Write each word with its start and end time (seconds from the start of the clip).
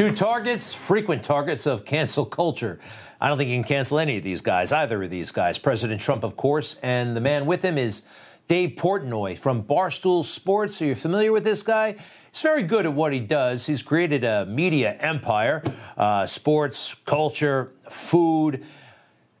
Two 0.00 0.16
targets, 0.16 0.72
frequent 0.72 1.22
targets 1.22 1.66
of 1.66 1.84
cancel 1.84 2.24
culture. 2.24 2.80
I 3.20 3.28
don't 3.28 3.36
think 3.36 3.50
you 3.50 3.56
can 3.56 3.64
cancel 3.64 3.98
any 3.98 4.16
of 4.16 4.24
these 4.24 4.40
guys, 4.40 4.72
either 4.72 5.02
of 5.02 5.10
these 5.10 5.30
guys. 5.30 5.58
President 5.58 6.00
Trump, 6.00 6.24
of 6.24 6.38
course, 6.38 6.76
and 6.82 7.14
the 7.14 7.20
man 7.20 7.44
with 7.44 7.60
him 7.60 7.76
is 7.76 8.04
Dave 8.48 8.76
Portnoy 8.78 9.36
from 9.36 9.62
Barstool 9.62 10.24
Sports. 10.24 10.80
Are 10.80 10.86
you 10.86 10.94
familiar 10.94 11.32
with 11.32 11.44
this 11.44 11.62
guy? 11.62 11.96
He's 12.32 12.40
very 12.40 12.62
good 12.62 12.86
at 12.86 12.94
what 12.94 13.12
he 13.12 13.20
does. 13.20 13.66
He's 13.66 13.82
created 13.82 14.24
a 14.24 14.46
media 14.46 14.96
empire, 15.00 15.62
uh, 15.98 16.24
sports, 16.24 16.96
culture, 17.04 17.74
food. 17.90 18.64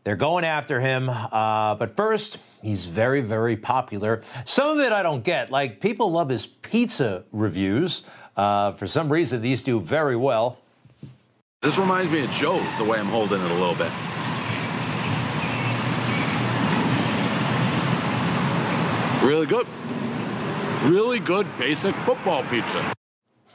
They're 0.04 0.14
going 0.14 0.44
after 0.44 0.78
him. 0.78 1.08
Uh, 1.08 1.74
but 1.76 1.96
first, 1.96 2.36
he's 2.60 2.84
very, 2.84 3.22
very 3.22 3.56
popular. 3.56 4.20
Some 4.44 4.78
of 4.78 4.84
it 4.84 4.92
I 4.92 5.02
don't 5.02 5.24
get. 5.24 5.50
Like, 5.50 5.80
people 5.80 6.12
love 6.12 6.28
his 6.28 6.46
pizza 6.46 7.24
reviews. 7.32 8.04
Uh, 8.36 8.72
for 8.72 8.86
some 8.86 9.10
reason, 9.10 9.42
these 9.42 9.62
do 9.62 9.80
very 9.80 10.16
well. 10.16 10.58
This 11.62 11.76
reminds 11.78 12.10
me 12.10 12.24
of 12.24 12.30
Joe's, 12.30 12.76
the 12.78 12.84
way 12.84 12.98
I'm 12.98 13.06
holding 13.06 13.40
it 13.40 13.50
a 13.50 13.54
little 13.54 13.74
bit. 13.74 13.92
Really 19.22 19.46
good. 19.46 19.66
Really 20.90 21.18
good 21.18 21.46
basic 21.58 21.94
football 21.96 22.42
pizza. 22.44 22.94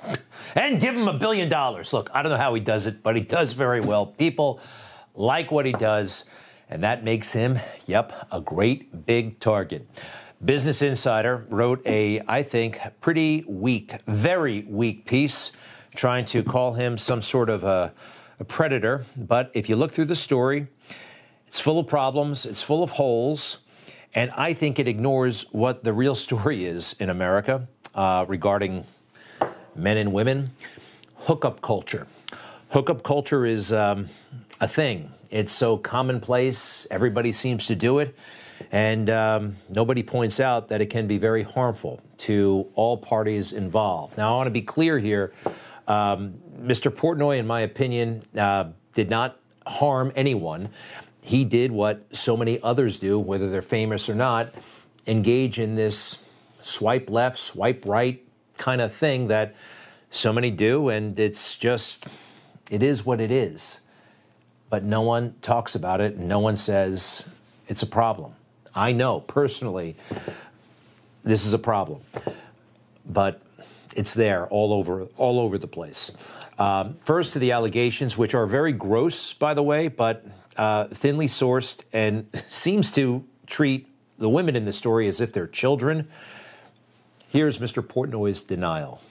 and 0.56 0.80
give 0.80 0.96
him 0.96 1.08
a 1.08 1.14
billion 1.18 1.50
dollars. 1.50 1.92
Look, 1.92 2.12
I 2.14 2.22
don't 2.22 2.32
know 2.32 2.38
how 2.38 2.54
he 2.54 2.62
does 2.62 2.86
it, 2.86 3.02
but 3.02 3.16
he 3.16 3.22
does 3.24 3.54
very 3.54 3.82
well. 3.82 4.06
People 4.06 4.60
like 5.16 5.50
what 5.50 5.66
he 5.66 5.72
does, 5.72 6.26
and 6.70 6.84
that 6.84 7.04
makes 7.04 7.32
him, 7.32 7.60
yep, 7.88 8.28
a 8.32 8.40
great 8.40 9.08
big 9.08 9.40
target. 9.40 9.88
Business 10.44 10.82
Insider 10.82 11.46
wrote 11.50 11.82
a, 11.86 12.22
I 12.28 12.44
think, 12.44 12.80
pretty 13.02 13.46
weak, 13.48 13.96
very 14.06 14.64
weak 14.64 15.06
piece 15.06 15.52
trying 15.96 16.26
to 16.26 16.44
call 16.44 16.74
him 16.74 16.98
some 16.98 17.22
sort 17.22 17.50
of 17.50 17.64
a, 17.64 17.94
a 18.40 18.44
predator. 18.44 19.06
But 19.16 19.50
if 19.54 19.70
you 19.70 19.76
look 19.76 19.94
through 19.94 20.06
the 20.06 20.16
story, 20.16 20.68
it's 21.48 21.60
full 21.60 21.80
of 21.80 21.88
problems, 21.88 22.46
it's 22.46 22.62
full 22.62 22.84
of 22.84 22.92
holes. 22.92 23.60
And 24.14 24.30
I 24.32 24.54
think 24.54 24.78
it 24.78 24.88
ignores 24.88 25.44
what 25.52 25.84
the 25.84 25.94
real 25.94 26.16
story 26.16 26.66
is 26.66 26.96
in 27.00 27.10
America 27.10 27.68
uh, 27.94 28.26
regarding 28.28 28.86
men 29.76 29.98
and 29.98 30.12
women. 30.12 30.52
Hookup 31.16 31.62
culture. 31.62 32.08
Hookup 32.70 33.04
culture 33.04 33.46
is 33.46 33.72
um, 33.72 34.10
a 34.60 34.68
thing. 34.68 35.12
It's 35.32 35.54
so 35.54 35.78
commonplace. 35.78 36.86
Everybody 36.92 37.32
seems 37.32 37.68
to 37.68 37.76
do 37.76 38.00
it. 38.00 38.16
And 38.72 39.10
um, 39.10 39.58
nobody 39.70 40.04
points 40.04 40.40
out 40.40 40.70
that 40.70 40.82
it 40.82 40.88
can 40.88 41.08
be 41.08 41.18
very 41.18 41.44
harmful 41.44 42.02
to 42.20 42.68
all 42.76 42.98
parties 42.98 43.54
involved. 43.54 44.18
Now, 44.18 44.34
I 44.34 44.38
want 44.38 44.48
to 44.48 44.52
be 44.52 44.62
clear 44.62 45.00
here. 45.00 45.34
Um, 45.88 46.36
Mr. 46.62 46.92
Portnoy, 46.92 47.38
in 47.38 47.48
my 47.48 47.62
opinion, 47.62 48.24
uh, 48.38 48.66
did 48.94 49.10
not 49.10 49.40
harm 49.68 50.12
anyone 50.16 50.70
he 51.26 51.44
did 51.44 51.72
what 51.72 52.06
so 52.16 52.38
many 52.38 52.62
others 52.62 53.00
do, 53.00 53.18
whether 53.18 53.50
they're 53.50 53.64
famous 53.64 54.08
or 54.08 54.14
not, 54.14 54.54
engage 55.08 55.60
in 55.60 55.76
this 55.76 56.20
swipe 56.62 57.10
left, 57.10 57.40
swipe 57.40 57.84
right 57.84 58.24
kind 58.60 58.80
of 58.80 58.94
thing 58.94 59.28
that 59.30 59.56
so 60.12 60.32
many 60.32 60.52
do. 60.52 60.90
And 60.90 61.20
it's 61.20 61.58
just, 61.58 62.06
it 62.70 62.84
is 62.84 63.08
what 63.08 63.20
it 63.20 63.32
is. 63.32 63.80
But 64.70 64.84
no 64.84 65.02
one 65.02 65.34
talks 65.42 65.74
about 65.74 66.00
it. 66.00 66.14
and 66.14 66.28
No 66.28 66.38
one 66.38 66.56
says 66.56 67.24
it's 67.68 67.82
a 67.82 67.88
problem. 67.88 68.36
I 68.76 68.92
know 68.92 69.22
personally 69.22 69.96
this 71.24 71.46
is 71.46 71.54
a 71.54 71.60
problem, 71.60 72.02
but 73.06 73.42
it's 73.96 74.14
there 74.14 74.48
all 74.48 74.74
over, 74.74 75.04
all 75.16 75.40
over 75.40 75.58
the 75.58 75.68
place. 75.68 76.12
Um, 76.60 76.98
first 77.06 77.34
to 77.34 77.40
the 77.40 77.54
allegations, 77.54 78.18
which 78.18 78.36
are 78.36 78.46
very 78.46 78.74
gross, 78.74 79.32
by 79.32 79.54
the 79.54 79.64
way, 79.64 79.88
but 79.88 80.26
uh, 80.58 80.88
thinly 80.88 81.28
sourced 81.28 81.84
and 81.94 82.28
seems 82.50 82.92
to 82.92 83.24
treat 83.48 83.88
the 84.18 84.30
women 84.30 84.56
in 84.56 84.66
the 84.66 84.74
story 84.74 85.08
as 85.08 85.22
if 85.22 85.32
they're 85.32 85.48
children. 85.48 86.08
Here's 87.30 87.60
Mr. 87.60 87.82
Portnoy's 87.86 88.42
denial. 88.42 89.02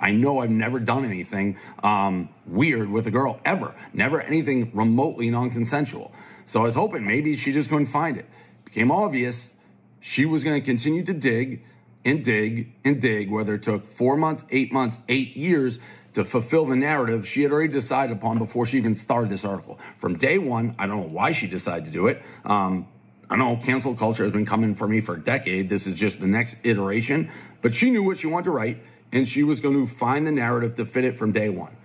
I 0.00 0.12
know 0.12 0.38
I've 0.38 0.50
never 0.50 0.80
done 0.80 1.04
anything 1.04 1.58
um, 1.82 2.30
weird 2.46 2.88
with 2.88 3.06
a 3.06 3.10
girl 3.10 3.38
ever, 3.44 3.74
never 3.92 4.20
anything 4.22 4.70
remotely 4.74 5.30
non 5.30 5.50
consensual. 5.50 6.12
So 6.46 6.62
I 6.62 6.64
was 6.64 6.74
hoping 6.74 7.06
maybe 7.06 7.36
she 7.36 7.52
just 7.52 7.68
couldn't 7.68 7.86
find 7.86 8.16
it. 8.16 8.26
Became 8.70 8.92
obvious 8.92 9.52
she 10.00 10.26
was 10.26 10.44
going 10.44 10.60
to 10.60 10.64
continue 10.64 11.04
to 11.04 11.12
dig 11.12 11.64
and 12.04 12.24
dig 12.24 12.72
and 12.84 13.00
dig, 13.00 13.30
whether 13.30 13.54
it 13.54 13.62
took 13.62 13.90
four 13.92 14.16
months, 14.16 14.44
eight 14.50 14.72
months, 14.72 14.98
eight 15.08 15.36
years 15.36 15.78
to 16.12 16.24
fulfill 16.24 16.66
the 16.66 16.76
narrative 16.76 17.26
she 17.26 17.42
had 17.42 17.52
already 17.52 17.72
decided 17.72 18.16
upon 18.16 18.38
before 18.38 18.66
she 18.66 18.76
even 18.78 18.94
started 18.94 19.30
this 19.30 19.44
article. 19.44 19.78
From 19.98 20.16
day 20.16 20.38
one, 20.38 20.74
I 20.78 20.86
don't 20.86 21.00
know 21.00 21.08
why 21.08 21.32
she 21.32 21.46
decided 21.46 21.84
to 21.84 21.90
do 21.90 22.06
it. 22.06 22.22
Um, 22.44 22.88
I 23.28 23.36
know 23.36 23.56
cancel 23.56 23.94
culture 23.94 24.24
has 24.24 24.32
been 24.32 24.46
coming 24.46 24.74
for 24.74 24.88
me 24.88 25.00
for 25.00 25.14
a 25.14 25.20
decade. 25.20 25.68
This 25.68 25.86
is 25.86 25.94
just 25.94 26.20
the 26.20 26.26
next 26.26 26.56
iteration, 26.64 27.30
but 27.62 27.74
she 27.74 27.90
knew 27.90 28.02
what 28.02 28.18
she 28.18 28.26
wanted 28.26 28.44
to 28.44 28.50
write, 28.50 28.82
and 29.12 29.28
she 29.28 29.44
was 29.44 29.60
going 29.60 29.74
to 29.74 29.92
find 29.92 30.26
the 30.26 30.32
narrative 30.32 30.74
to 30.76 30.86
fit 30.86 31.04
it 31.04 31.16
from 31.16 31.30
day 31.30 31.48
one. 31.48 31.76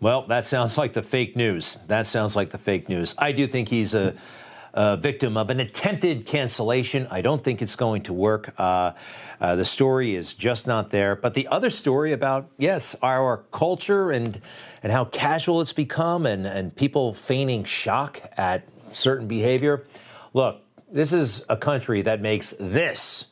Well, 0.00 0.26
that 0.28 0.46
sounds 0.46 0.78
like 0.78 0.92
the 0.92 1.02
fake 1.02 1.36
news. 1.36 1.78
That 1.86 2.06
sounds 2.06 2.36
like 2.36 2.50
the 2.50 2.58
fake 2.58 2.88
news. 2.88 3.14
I 3.18 3.32
do 3.32 3.46
think 3.46 3.68
he's 3.68 3.94
a 3.94 4.14
uh, 4.76 4.94
victim 4.94 5.36
of 5.36 5.48
an 5.48 5.58
attempted 5.58 6.26
cancellation. 6.26 7.08
I 7.10 7.22
don't 7.22 7.42
think 7.42 7.62
it's 7.62 7.74
going 7.76 8.02
to 8.02 8.12
work. 8.12 8.54
Uh, 8.58 8.92
uh, 9.40 9.56
the 9.56 9.64
story 9.64 10.14
is 10.14 10.34
just 10.34 10.66
not 10.66 10.90
there. 10.90 11.16
But 11.16 11.34
the 11.34 11.48
other 11.48 11.70
story 11.70 12.12
about, 12.12 12.50
yes, 12.58 12.94
our 13.02 13.38
culture 13.50 14.10
and, 14.10 14.40
and 14.82 14.92
how 14.92 15.06
casual 15.06 15.62
it's 15.62 15.72
become 15.72 16.26
and, 16.26 16.46
and 16.46 16.76
people 16.76 17.14
feigning 17.14 17.64
shock 17.64 18.22
at 18.36 18.68
certain 18.92 19.26
behavior. 19.26 19.86
Look, 20.34 20.60
this 20.92 21.12
is 21.12 21.44
a 21.48 21.56
country 21.56 22.02
that 22.02 22.20
makes 22.20 22.54
this 22.60 23.26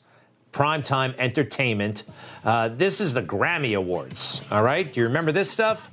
primetime 0.50 1.14
entertainment. 1.18 2.04
Uh, 2.42 2.68
this 2.68 3.00
is 3.00 3.12
the 3.12 3.22
Grammy 3.22 3.76
Awards, 3.76 4.40
all 4.50 4.62
right? 4.62 4.90
Do 4.90 5.00
you 5.00 5.06
remember 5.06 5.32
this 5.32 5.50
stuff? 5.50 5.90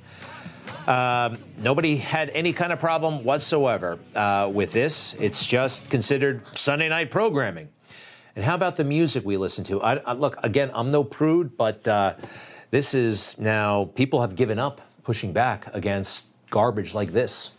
Um, 0.88 1.38
nobody 1.62 1.96
had 1.96 2.30
any 2.30 2.52
kind 2.52 2.72
of 2.72 2.78
problem 2.78 3.24
whatsoever 3.24 3.98
uh, 4.14 4.50
with 4.52 4.72
this. 4.72 5.14
It's 5.14 5.46
just 5.46 5.90
considered 5.90 6.42
Sunday 6.56 6.88
night 6.88 7.10
programming. 7.10 7.68
And 8.34 8.44
how 8.44 8.54
about 8.54 8.76
the 8.76 8.84
music 8.84 9.24
we 9.24 9.36
listen 9.36 9.64
to? 9.64 9.82
I, 9.82 9.96
I, 9.96 10.12
look, 10.14 10.36
again, 10.42 10.70
I'm 10.74 10.90
no 10.90 11.04
prude, 11.04 11.56
but 11.56 11.86
uh, 11.86 12.14
this 12.70 12.94
is 12.94 13.38
now, 13.38 13.90
people 13.94 14.20
have 14.22 14.34
given 14.36 14.58
up 14.58 14.80
pushing 15.04 15.32
back 15.32 15.66
against 15.74 16.26
garbage 16.50 16.94
like 16.94 17.12
this. 17.12 17.50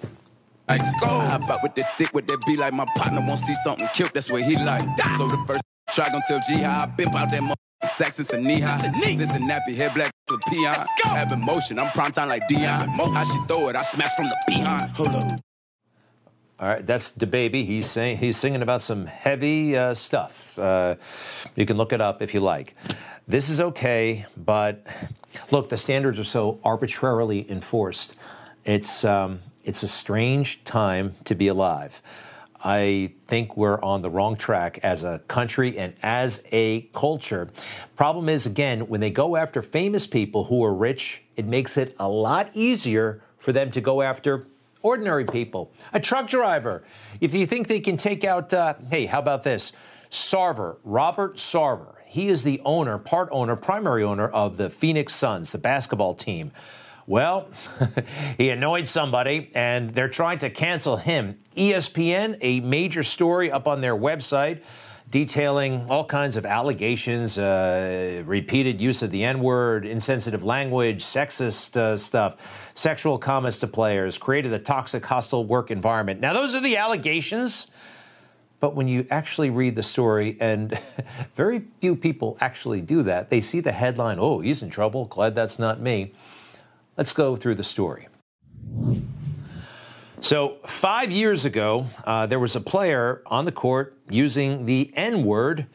I 0.68 0.78
go. 0.78 1.19
Hop 1.19 1.50
out 1.50 1.59
with 1.62 1.75
that 1.75 1.85
stick, 1.85 2.13
with 2.13 2.25
that 2.28 2.40
be 2.47 2.56
like 2.56 2.74
my 2.74 2.85
partner 2.95 3.19
won't 3.19 3.40
see 3.40 3.53
something 3.63 3.88
killed. 3.94 4.12
That's 4.13 4.31
what 4.31 4.44
he 4.44 4.56
like. 4.56 4.81
So 5.18 5.28
the 5.28 5.44
first 5.45 5.62
try 5.91 6.09
gon' 6.09 6.22
tell 6.28 6.40
G 6.47 6.62
how 6.62 6.84
I 6.84 6.85
been 6.85 7.09
about 7.09 7.30
that. 7.30 7.56
Saxon 7.88 8.26
to 8.26 8.38
knee 8.38 8.60
high. 8.60 8.78
Cincinnati, 9.02 9.76
head 9.76 9.94
black 9.94 10.12
to 10.30 10.38
peon. 10.52 10.76
Have 11.04 11.32
emotion, 11.32 11.80
I'm 11.80 11.92
prime 11.92 12.12
time 12.12 12.30
like 12.30 12.48
Deion. 12.48 12.88
How 13.14 13.24
she 13.24 13.40
throw 13.48 13.70
it, 13.70 13.76
I 13.76 13.84
smash 13.84 14.16
from 14.16 14.28
the 14.28 14.38
behind. 14.48 14.92
Hold 14.92 15.16
up. 15.16 15.24
All 16.60 16.70
right, 16.70 16.86
that's 16.86 17.12
DaBaby. 17.12 17.66
He's 17.66 17.90
saying 17.90 18.20
he's 18.20 18.38
singing 18.38 18.62
about 18.62 18.82
some 18.82 19.06
heavy 19.06 19.76
uh, 19.76 19.94
stuff. 19.94 20.58
Uh, 20.58 20.96
you 21.56 21.66
can 21.66 21.78
look 21.78 21.92
it 21.92 22.00
up 22.00 22.22
if 22.22 22.34
you 22.34 22.40
like. 22.40 22.76
This 23.28 23.50
is 23.50 23.60
okay, 23.60 24.26
but 24.38 24.86
look, 25.52 25.70
the 25.70 25.78
standards 25.78 26.20
are 26.20 26.24
so 26.24 26.60
arbitrarily 26.64 27.50
enforced. 27.50 28.16
It's 28.66 29.04
um, 29.04 29.40
it's 29.66 29.84
a 29.84 29.88
strange 29.88 30.63
time 30.63 31.16
to 31.25 31.36
be 31.36 31.48
alive. 31.48 32.02
I 32.63 33.13
think 33.27 33.57
we're 33.57 33.81
on 33.81 34.01
the 34.01 34.10
wrong 34.10 34.38
track 34.38 34.80
as 34.83 35.04
a 35.04 35.19
country 35.27 35.77
and 35.77 35.94
as 36.01 36.44
a 36.51 36.81
culture. 36.94 37.50
Problem 37.98 38.30
is, 38.30 38.45
again, 38.45 38.88
when 38.88 39.01
they 39.01 39.10
go 39.10 39.36
after 39.36 39.62
famous 39.62 40.07
people 40.07 40.45
who 40.45 40.63
are 40.63 40.74
rich, 40.74 41.24
it 41.36 41.45
makes 41.45 41.75
it 41.75 41.94
a 42.00 42.07
lot 42.07 42.50
easier 42.54 43.21
for 43.38 43.51
them 43.51 43.69
to 43.71 43.81
go 43.81 44.01
after 44.01 44.48
ordinary 44.81 45.25
people. 45.25 45.71
A 45.92 46.00
truck 46.00 46.27
driver. 46.27 46.83
If 47.19 47.33
you 47.33 47.45
think 47.45 47.68
they 47.68 47.81
can 47.81 47.98
take 47.98 48.24
out, 48.24 48.54
uh, 48.54 48.75
hey, 48.89 49.07
how 49.07 49.19
about 49.19 49.44
this? 49.44 49.74
Sarver, 50.09 50.77
Robert 50.83 51.36
Sarver. 51.36 51.95
He 52.06 52.30
is 52.30 52.44
the 52.44 52.62
owner, 52.63 52.98
part 52.98 53.27
owner, 53.31 53.56
primary 53.56 54.04
owner 54.04 54.27
of 54.30 54.56
the 54.56 54.69
Phoenix 54.69 55.16
Suns, 55.16 55.51
the 55.51 55.57
basketball 55.57 56.13
team. 56.13 56.51
Well, 57.06 57.50
he 58.38 58.50
annoyed 58.50 58.88
somebody, 58.88 59.52
and 59.54 59.94
they're 59.94 60.10
trying 60.10 60.40
to 60.40 60.50
cancel 60.50 60.98
him. 60.98 61.40
ESPN, 61.58 62.38
a 62.42 62.62
major 62.62 63.04
story 63.04 63.52
up 63.52 63.68
on 63.68 63.82
their 63.82 63.96
website 63.96 64.62
detailing 65.14 65.86
all 65.92 66.04
kinds 66.04 66.38
of 66.38 66.44
allegations, 66.44 67.38
uh, 67.38 68.24
repeated 68.26 68.82
use 68.82 69.04
of 69.04 69.12
the 69.12 69.24
N 69.24 69.42
word, 69.42 69.86
insensitive 69.86 70.44
language, 70.44 71.04
sexist 71.04 71.78
uh, 71.78 71.96
stuff, 71.96 72.36
sexual 72.74 73.20
comments 73.20 73.60
to 73.60 73.68
players, 73.68 74.18
created 74.18 74.54
a 74.54 74.58
toxic, 74.58 75.06
hostile 75.06 75.46
work 75.46 75.70
environment. 75.70 76.20
Now, 76.20 76.34
those 76.34 76.56
are 76.56 76.62
the 76.62 76.78
allegations. 76.78 77.70
But 78.60 78.76
when 78.76 78.88
you 78.88 79.06
actually 79.12 79.52
read 79.52 79.76
the 79.76 79.84
story, 79.84 80.38
and 80.40 80.80
very 81.36 81.64
few 81.80 81.96
people 81.96 82.38
actually 82.42 82.82
do 82.82 83.04
that, 83.04 83.30
they 83.30 83.42
see 83.42 83.60
the 83.60 83.74
headline, 83.74 84.18
oh, 84.20 84.40
he's 84.40 84.64
in 84.64 84.72
trouble, 84.72 85.06
glad 85.06 85.36
that's 85.36 85.60
not 85.60 85.80
me. 85.80 86.14
Let's 86.98 87.13
go 87.13 87.36
through 87.36 87.56
the 87.56 87.63
story. 87.63 88.07
So, 90.19 90.57
five 90.66 91.12
years 91.12 91.44
ago, 91.44 91.88
uh, 92.06 92.28
there 92.28 92.40
was 92.40 92.56
a 92.56 92.62
player 92.62 93.22
on 93.25 93.45
the 93.45 93.51
court 93.51 93.98
using 94.10 94.66
the 94.66 94.92
N 94.95 95.25
word. 95.25 95.66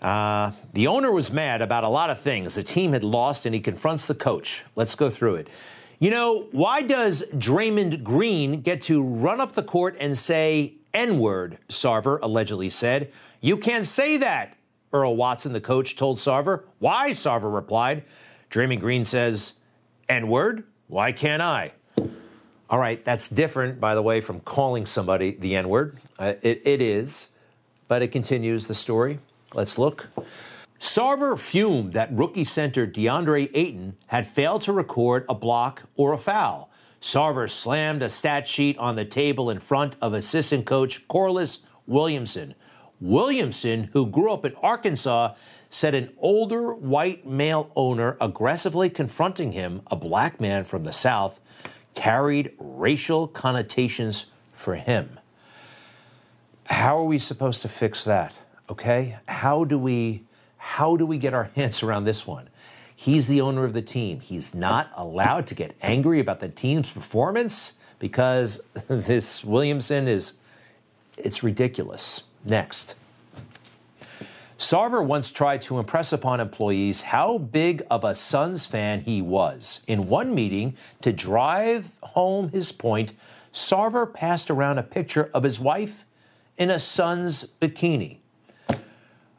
Uh, 0.00 0.52
the 0.72 0.86
owner 0.86 1.10
was 1.10 1.32
mad 1.32 1.60
about 1.60 1.84
a 1.84 1.88
lot 1.88 2.08
of 2.08 2.20
things. 2.20 2.54
The 2.54 2.62
team 2.62 2.92
had 2.92 3.04
lost, 3.04 3.44
and 3.44 3.54
he 3.54 3.60
confronts 3.60 4.06
the 4.06 4.14
coach. 4.14 4.64
Let's 4.76 4.94
go 4.94 5.10
through 5.10 5.36
it. 5.36 5.48
You 5.98 6.10
know, 6.10 6.48
why 6.52 6.80
does 6.80 7.24
Draymond 7.34 8.02
Green 8.02 8.62
get 8.62 8.80
to 8.82 9.02
run 9.02 9.38
up 9.38 9.52
the 9.52 9.62
court 9.62 9.96
and 10.00 10.16
say 10.16 10.74
N 10.94 11.18
word? 11.18 11.58
Sarver 11.68 12.18
allegedly 12.22 12.70
said. 12.70 13.12
You 13.42 13.58
can't 13.58 13.84
say 13.84 14.16
that, 14.16 14.56
Earl 14.94 15.16
Watson, 15.16 15.52
the 15.52 15.60
coach, 15.60 15.96
told 15.96 16.16
Sarver. 16.16 16.62
Why? 16.78 17.10
Sarver 17.10 17.52
replied. 17.52 18.04
Draymond 18.50 18.80
Green 18.80 19.04
says, 19.04 19.54
N 20.10 20.26
word? 20.26 20.64
Why 20.88 21.12
can't 21.12 21.40
I? 21.40 21.72
All 22.68 22.78
right, 22.78 23.04
that's 23.04 23.28
different, 23.28 23.80
by 23.80 23.94
the 23.94 24.02
way, 24.02 24.20
from 24.20 24.40
calling 24.40 24.84
somebody 24.84 25.30
the 25.32 25.54
N 25.54 25.68
word. 25.68 25.98
Uh, 26.18 26.34
it, 26.42 26.62
it 26.64 26.82
is, 26.82 27.30
but 27.86 28.02
it 28.02 28.08
continues 28.08 28.66
the 28.66 28.74
story. 28.74 29.20
Let's 29.54 29.78
look. 29.78 30.08
Sarver 30.80 31.38
fumed 31.38 31.92
that 31.92 32.12
rookie 32.12 32.44
center 32.44 32.86
DeAndre 32.86 33.50
Ayton 33.54 33.96
had 34.06 34.26
failed 34.26 34.62
to 34.62 34.72
record 34.72 35.26
a 35.28 35.34
block 35.34 35.82
or 35.94 36.12
a 36.12 36.18
foul. 36.18 36.70
Sarver 37.00 37.48
slammed 37.48 38.02
a 38.02 38.10
stat 38.10 38.48
sheet 38.48 38.76
on 38.78 38.96
the 38.96 39.04
table 39.04 39.48
in 39.48 39.60
front 39.60 39.96
of 40.02 40.12
assistant 40.12 40.66
coach 40.66 41.06
Corliss 41.06 41.60
Williamson. 41.86 42.54
Williamson, 43.00 43.90
who 43.92 44.06
grew 44.06 44.32
up 44.32 44.44
in 44.44 44.54
Arkansas, 44.56 45.34
said 45.70 45.94
an 45.94 46.12
older 46.18 46.74
white 46.74 47.24
male 47.24 47.70
owner 47.76 48.16
aggressively 48.20 48.90
confronting 48.90 49.52
him, 49.52 49.80
a 49.86 49.96
black 49.96 50.40
man 50.40 50.64
from 50.64 50.82
the 50.82 50.92
South, 50.92 51.40
carried 51.94 52.52
racial 52.58 53.28
connotations 53.28 54.26
for 54.52 54.74
him. 54.74 55.18
How 56.64 56.98
are 56.98 57.04
we 57.04 57.18
supposed 57.18 57.62
to 57.62 57.68
fix 57.68 58.04
that? 58.04 58.34
Okay? 58.68 59.16
How 59.26 59.64
do 59.64 59.78
we 59.78 60.24
how 60.56 60.96
do 60.96 61.06
we 61.06 61.16
get 61.16 61.32
our 61.32 61.44
hands 61.54 61.82
around 61.82 62.04
this 62.04 62.26
one? 62.26 62.48
He's 62.94 63.28
the 63.28 63.40
owner 63.40 63.64
of 63.64 63.72
the 63.72 63.80
team. 63.80 64.20
He's 64.20 64.54
not 64.54 64.90
allowed 64.94 65.46
to 65.46 65.54
get 65.54 65.74
angry 65.80 66.20
about 66.20 66.40
the 66.40 66.50
team's 66.50 66.90
performance 66.90 67.78
because 67.98 68.60
this 68.88 69.42
Williamson 69.42 70.06
is 70.06 70.34
it's 71.16 71.42
ridiculous. 71.42 72.24
Next. 72.44 72.94
Sarver 74.60 75.02
once 75.02 75.30
tried 75.30 75.62
to 75.62 75.78
impress 75.78 76.12
upon 76.12 76.38
employees 76.38 77.00
how 77.00 77.38
big 77.38 77.82
of 77.90 78.04
a 78.04 78.14
Suns 78.14 78.66
fan 78.66 79.00
he 79.00 79.22
was. 79.22 79.82
In 79.86 80.06
one 80.06 80.34
meeting, 80.34 80.76
to 81.00 81.14
drive 81.14 81.94
home 82.02 82.50
his 82.50 82.70
point, 82.70 83.14
Sarver 83.54 84.12
passed 84.12 84.50
around 84.50 84.76
a 84.76 84.82
picture 84.82 85.30
of 85.32 85.44
his 85.44 85.58
wife 85.58 86.04
in 86.58 86.68
a 86.68 86.78
Suns 86.78 87.46
bikini. 87.58 88.18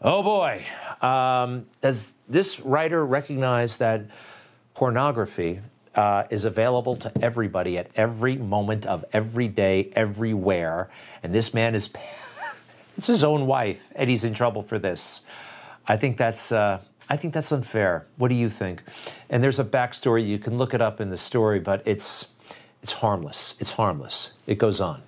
Oh 0.02 0.24
boy, 0.24 0.66
um, 1.04 1.68
does 1.82 2.14
this 2.28 2.60
writer 2.60 3.06
recognize 3.06 3.78
that 3.78 4.08
pornography 4.74 5.60
uh, 5.94 6.24
is 6.32 6.46
available 6.46 6.96
to 6.96 7.12
everybody 7.22 7.78
at 7.78 7.92
every 7.96 8.38
moment 8.38 8.88
of 8.88 9.06
every 9.14 9.48
day, 9.48 9.92
everywhere? 9.96 10.90
And 11.22 11.32
this 11.32 11.54
man 11.54 11.76
is 11.76 11.90
it's 12.98 13.08
his 13.08 13.24
own 13.24 13.46
wife, 13.48 13.92
and 13.96 14.10
he's 14.10 14.24
in 14.24 14.34
trouble 14.34 14.62
for 14.62 14.80
this. 14.80 15.22
I 15.88 15.98
think 15.98 16.18
that's 16.18 16.52
uh, 16.52 16.82
I 17.10 17.18
think 17.18 17.34
that's 17.34 17.52
unfair. 17.52 18.08
What 18.18 18.30
do 18.30 18.36
you 18.36 18.50
think? 18.50 18.84
And 19.30 19.44
there's 19.44 19.60
a 19.60 19.66
backstory. 19.66 20.26
You 20.26 20.40
can 20.40 20.58
look 20.58 20.74
it 20.74 20.82
up 20.82 21.02
in 21.02 21.10
the 21.10 21.18
story, 21.18 21.60
but 21.60 21.82
it's 21.86 22.32
it's 22.82 22.94
harmless. 22.94 23.56
It's 23.60 23.74
harmless. 23.74 24.34
It 24.48 24.58
goes 24.58 24.80
on. 24.80 25.02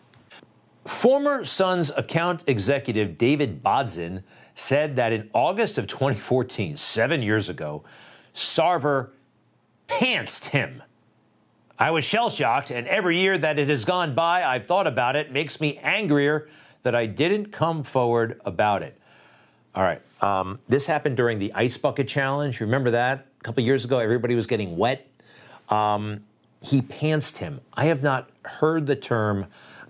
Former 0.86 1.46
Suns 1.46 1.92
account 1.92 2.44
executive 2.46 3.18
David 3.18 3.64
Bodzin 3.64 4.24
said 4.56 4.96
that 4.98 5.14
in 5.14 5.30
August 5.34 5.78
of 5.78 5.88
2014, 5.88 6.78
seven 6.78 7.22
years 7.22 7.50
ago, 7.50 7.84
Sarver 8.34 9.10
pantsed 9.88 10.50
him. 10.50 10.84
I 11.80 11.92
was 11.92 12.06
shell 12.06 12.30
shocked, 12.30 12.70
and 12.70 12.88
every 12.88 13.20
year 13.20 13.38
that 13.38 13.58
it 13.58 13.70
has 13.70 13.86
gone 13.86 14.14
by, 14.14 14.44
I've 14.44 14.68
thought 14.68 14.88
about 14.88 15.16
it. 15.16 15.32
Makes 15.32 15.60
me 15.60 15.78
angrier 15.78 16.48
that 16.84 16.94
I 16.94 17.06
didn't 17.06 17.52
come 17.52 17.84
forward 17.84 18.40
about 18.46 18.84
it. 18.84 19.00
All 19.76 19.84
right. 19.84 20.02
Um, 20.22 20.60
this 20.70 20.86
happened 20.86 21.18
during 21.18 21.40
the 21.40 21.52
Ice 21.54 21.78
Bucket 21.78 22.08
Challenge. 22.08 22.60
Remember 22.62 22.92
that? 22.92 23.28
A 23.40 23.44
couple 23.44 23.64
years 23.64 23.84
ago, 23.84 24.00
everybody 24.00 24.36
was 24.36 24.46
getting 24.46 24.78
wet. 24.78 25.08
Um, 25.70 26.24
he 26.62 26.82
pantsed 26.82 27.38
him. 27.38 27.60
I 27.74 27.86
have 27.86 28.04
not 28.04 28.30
heard 28.44 28.86
the 28.86 28.96
term. 28.96 29.48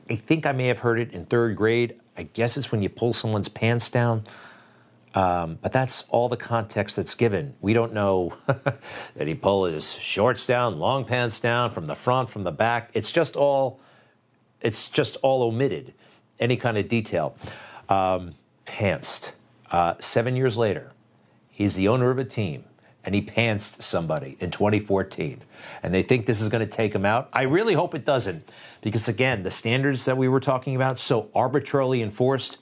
I 0.09 0.15
think 0.15 0.45
I 0.45 0.51
may 0.51 0.67
have 0.67 0.79
heard 0.79 0.99
it 0.99 1.11
in 1.11 1.25
third 1.25 1.55
grade. 1.55 1.99
I 2.17 2.23
guess 2.23 2.57
it's 2.57 2.71
when 2.71 2.81
you 2.81 2.89
pull 2.89 3.13
someone's 3.13 3.49
pants 3.49 3.89
down. 3.89 4.23
Um, 5.15 5.59
but 5.61 5.71
that's 5.71 6.05
all 6.09 6.29
the 6.29 6.37
context 6.37 6.95
that's 6.95 7.13
given. 7.13 7.53
We 7.61 7.73
don't 7.73 7.93
know 7.93 8.33
that 8.47 9.27
he 9.27 9.35
pull 9.35 9.65
his 9.65 9.93
shorts 9.93 10.47
down, 10.47 10.79
long 10.79 11.05
pants 11.05 11.39
down, 11.39 11.71
from 11.71 11.85
the 11.85 11.95
front, 11.95 12.29
from 12.29 12.43
the 12.43 12.51
back. 12.51 12.89
It's 12.93 13.11
just 13.11 13.35
all, 13.35 13.79
it's 14.61 14.89
just 14.89 15.17
all 15.17 15.43
omitted 15.43 15.93
any 16.39 16.57
kind 16.57 16.77
of 16.77 16.87
detail. 16.89 17.35
Um, 17.89 18.35
pantsed. 18.65 19.31
Uh, 19.71 19.95
seven 19.99 20.35
years 20.35 20.57
later, 20.57 20.91
he's 21.49 21.75
the 21.75 21.87
owner 21.87 22.09
of 22.09 22.19
a 22.19 22.25
team 22.25 22.65
and 23.03 23.13
he 23.13 23.21
pantsed 23.21 23.81
somebody 23.81 24.37
in 24.39 24.49
2014 24.51 25.41
and 25.81 25.93
they 25.93 26.03
think 26.03 26.25
this 26.25 26.41
is 26.41 26.49
going 26.49 26.65
to 26.65 26.71
take 26.71 26.93
him 26.93 27.05
out. 27.05 27.29
I 27.33 27.43
really 27.43 27.73
hope 27.73 27.95
it 27.95 28.05
doesn't 28.05 28.49
because, 28.81 29.07
again, 29.07 29.43
the 29.43 29.51
standards 29.51 30.05
that 30.05 30.17
we 30.17 30.27
were 30.27 30.39
talking 30.39 30.75
about, 30.75 30.99
so 30.99 31.29
arbitrarily 31.35 32.01
enforced. 32.01 32.57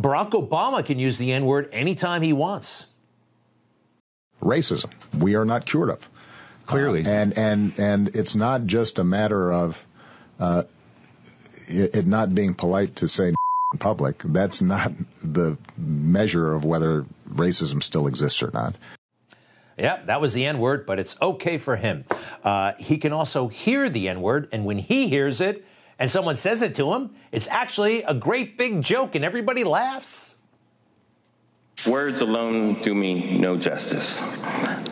Barack 0.00 0.30
Obama 0.30 0.84
can 0.84 0.98
use 0.98 1.18
the 1.18 1.32
N 1.32 1.44
word 1.44 1.68
anytime 1.72 2.22
he 2.22 2.32
wants. 2.32 2.86
Racism, 4.40 4.90
we 5.16 5.34
are 5.34 5.44
not 5.44 5.66
cured 5.66 5.90
of. 5.90 6.08
Clearly. 6.66 7.04
Uh, 7.04 7.08
and, 7.08 7.38
and, 7.38 7.72
and 7.78 8.16
it's 8.16 8.34
not 8.34 8.66
just 8.66 8.98
a 8.98 9.04
matter 9.04 9.52
of 9.52 9.84
uh, 10.40 10.64
it 11.72 12.06
not 12.06 12.34
being 12.34 12.54
polite 12.54 12.96
to 12.96 13.08
say 13.08 13.28
in 13.28 13.34
public, 13.78 14.22
that's 14.24 14.60
not 14.60 14.92
the 15.22 15.56
measure 15.76 16.54
of 16.54 16.64
whether 16.64 17.06
racism 17.28 17.82
still 17.82 18.06
exists 18.06 18.42
or 18.42 18.50
not. 18.52 18.76
Yeah, 19.78 20.02
that 20.04 20.20
was 20.20 20.34
the 20.34 20.44
N 20.44 20.58
word, 20.58 20.84
but 20.86 20.98
it's 20.98 21.16
okay 21.20 21.58
for 21.58 21.76
him. 21.76 22.04
Uh, 22.44 22.72
he 22.78 22.98
can 22.98 23.12
also 23.12 23.48
hear 23.48 23.88
the 23.88 24.08
N 24.08 24.20
word, 24.20 24.48
and 24.52 24.64
when 24.64 24.78
he 24.78 25.08
hears 25.08 25.40
it 25.40 25.64
and 25.98 26.10
someone 26.10 26.36
says 26.36 26.62
it 26.62 26.74
to 26.76 26.92
him, 26.92 27.10
it's 27.30 27.48
actually 27.48 28.02
a 28.02 28.14
great 28.14 28.58
big 28.58 28.82
joke, 28.82 29.14
and 29.14 29.24
everybody 29.24 29.64
laughs. 29.64 30.36
Words 31.86 32.20
alone 32.20 32.74
do 32.74 32.94
me 32.94 33.38
no 33.38 33.56
justice. 33.56 34.22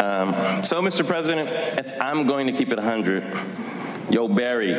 Um, 0.00 0.64
so, 0.64 0.82
Mr. 0.82 1.06
President, 1.06 2.00
I'm 2.00 2.26
going 2.26 2.46
to 2.46 2.52
keep 2.52 2.72
it 2.72 2.78
100. 2.78 3.22
Yo, 4.10 4.26
Barry, 4.26 4.70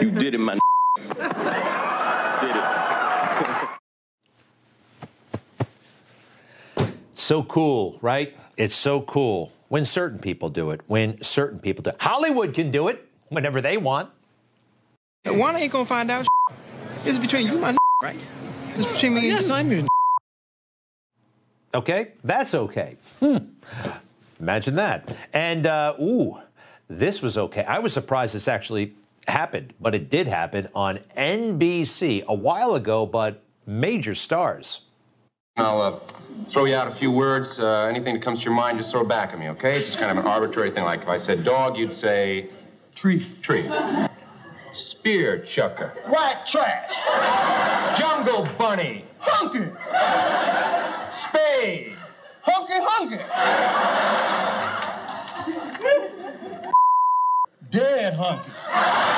you 0.00 0.10
did 0.10 0.34
it, 0.34 0.38
my 0.38 0.58
did 1.14 2.56
it. 2.56 2.64
So 7.14 7.42
cool, 7.44 7.98
right? 8.00 8.36
It's 8.56 8.74
so 8.74 9.02
cool 9.02 9.52
when 9.68 9.84
certain 9.84 10.18
people 10.18 10.48
do 10.48 10.70
it. 10.70 10.80
When 10.86 11.22
certain 11.22 11.58
people 11.58 11.82
do 11.82 11.90
it. 11.90 11.96
Hollywood 12.00 12.54
can 12.54 12.70
do 12.70 12.88
it 12.88 13.06
whenever 13.28 13.60
they 13.60 13.76
want. 13.76 14.10
One 15.26 15.54
ain't 15.56 15.72
gonna 15.72 15.84
find 15.84 16.10
out. 16.10 16.26
It's 17.04 17.18
between 17.18 17.46
you, 17.46 17.58
my 17.58 17.76
right? 18.02 18.18
It's 18.74 18.86
between 18.86 19.14
me 19.14 19.20
and 19.20 19.28
yes, 19.28 19.48
you. 19.48 19.54
I'm 19.54 19.70
your. 19.70 19.86
Okay, 21.72 22.08
that's 22.24 22.52
okay. 22.52 22.96
Hmm. 23.20 23.36
Imagine 24.40 24.74
that. 24.74 25.16
And 25.32 25.66
uh, 25.66 25.94
ooh, 26.00 26.38
this 26.88 27.22
was 27.22 27.38
okay. 27.38 27.62
I 27.62 27.78
was 27.78 27.92
surprised 27.92 28.34
this 28.34 28.48
actually 28.48 28.92
happened, 29.28 29.74
but 29.80 29.94
it 29.94 30.10
did 30.10 30.26
happen 30.26 30.68
on 30.74 31.00
NBC 31.16 32.24
a 32.24 32.34
while 32.34 32.74
ago, 32.74 33.06
but 33.06 33.42
major 33.66 34.14
stars. 34.14 34.84
I'll 35.56 35.80
uh, 35.80 35.98
throw 36.46 36.64
you 36.64 36.74
out 36.74 36.88
a 36.88 36.90
few 36.90 37.10
words. 37.10 37.60
Uh, 37.60 37.86
anything 37.90 38.14
that 38.14 38.22
comes 38.22 38.40
to 38.40 38.44
your 38.46 38.54
mind, 38.54 38.78
just 38.78 38.90
throw 38.90 39.02
it 39.02 39.08
back 39.08 39.32
at 39.32 39.38
me, 39.38 39.48
okay? 39.50 39.84
Just 39.84 39.98
kind 39.98 40.10
of 40.10 40.24
an 40.24 40.30
arbitrary 40.30 40.70
thing. 40.70 40.84
Like 40.84 41.02
if 41.02 41.08
I 41.08 41.16
said 41.16 41.44
dog, 41.44 41.76
you'd 41.76 41.92
say 41.92 42.48
tree. 42.94 43.26
Tree. 43.42 43.68
Spear 44.72 45.40
chucker. 45.40 45.88
White 46.06 46.46
trash. 46.46 47.98
Jungle 47.98 48.48
bunny. 48.56 49.04
Hunky. 49.18 49.70
Spade. 51.10 51.96
Hunky 52.42 52.74
hunky. 52.76 53.18
Dead 57.70 58.14
hunky. 58.14 59.09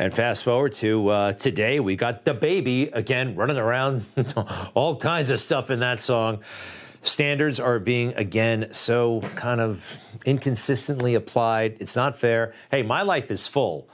And 0.00 0.14
fast 0.14 0.44
forward 0.44 0.72
to 0.76 1.10
uh, 1.10 1.32
today, 1.34 1.78
we 1.78 1.94
got 1.94 2.24
DaBaby 2.24 2.96
again 2.96 3.34
running 3.34 3.58
around, 3.58 4.06
all 4.74 4.96
kinds 4.96 5.28
of 5.28 5.38
stuff 5.38 5.70
in 5.70 5.80
that 5.80 6.00
song. 6.00 6.38
Standards 7.02 7.60
are 7.60 7.78
being 7.78 8.14
again 8.14 8.68
so 8.72 9.20
kind 9.34 9.60
of 9.60 9.84
inconsistently 10.24 11.16
applied. 11.16 11.76
It's 11.80 11.96
not 11.96 12.18
fair. 12.18 12.54
Hey, 12.70 12.82
my 12.82 13.02
life 13.02 13.30
is 13.30 13.46
full. 13.46 13.90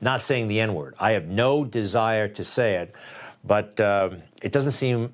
Not 0.00 0.22
saying 0.22 0.48
the 0.48 0.60
N 0.60 0.72
word. 0.72 0.94
I 0.98 1.10
have 1.10 1.26
no 1.26 1.66
desire 1.66 2.26
to 2.28 2.42
say 2.42 2.76
it, 2.76 2.94
but 3.44 3.78
uh, 3.78 4.12
it 4.40 4.52
doesn't 4.52 4.72
seem 4.72 5.12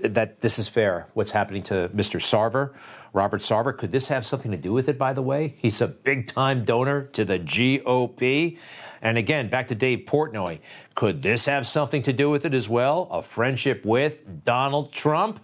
that 0.00 0.42
this 0.42 0.58
is 0.58 0.68
fair. 0.68 1.06
What's 1.14 1.30
happening 1.30 1.62
to 1.62 1.88
Mr. 1.94 2.20
Sarver, 2.20 2.74
Robert 3.14 3.40
Sarver? 3.40 3.74
Could 3.74 3.90
this 3.90 4.08
have 4.08 4.26
something 4.26 4.50
to 4.50 4.58
do 4.58 4.74
with 4.74 4.90
it? 4.90 4.98
By 4.98 5.14
the 5.14 5.22
way, 5.22 5.54
he's 5.56 5.80
a 5.80 5.88
big 5.88 6.28
time 6.28 6.66
donor 6.66 7.04
to 7.14 7.24
the 7.24 7.38
GOP. 7.38 8.58
And 9.02 9.18
again, 9.18 9.48
back 9.48 9.66
to 9.68 9.74
Dave 9.74 10.04
Portnoy. 10.06 10.60
Could 10.94 11.22
this 11.22 11.46
have 11.46 11.66
something 11.66 12.04
to 12.04 12.12
do 12.12 12.30
with 12.30 12.46
it 12.46 12.54
as 12.54 12.68
well? 12.68 13.08
A 13.10 13.20
friendship 13.20 13.84
with 13.84 14.44
Donald 14.44 14.92
Trump? 14.92 15.40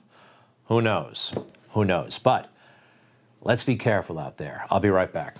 Who 0.67 0.81
knows? 0.81 1.33
Who 1.71 1.85
knows? 1.85 2.21
But 2.21 2.49
let's 3.43 3.65
be 3.65 3.75
careful 3.75 4.17
out 4.19 4.39
there. 4.39 4.65
I'll 4.71 4.79
be 4.79 4.91
right 4.91 5.13
back. 5.13 5.37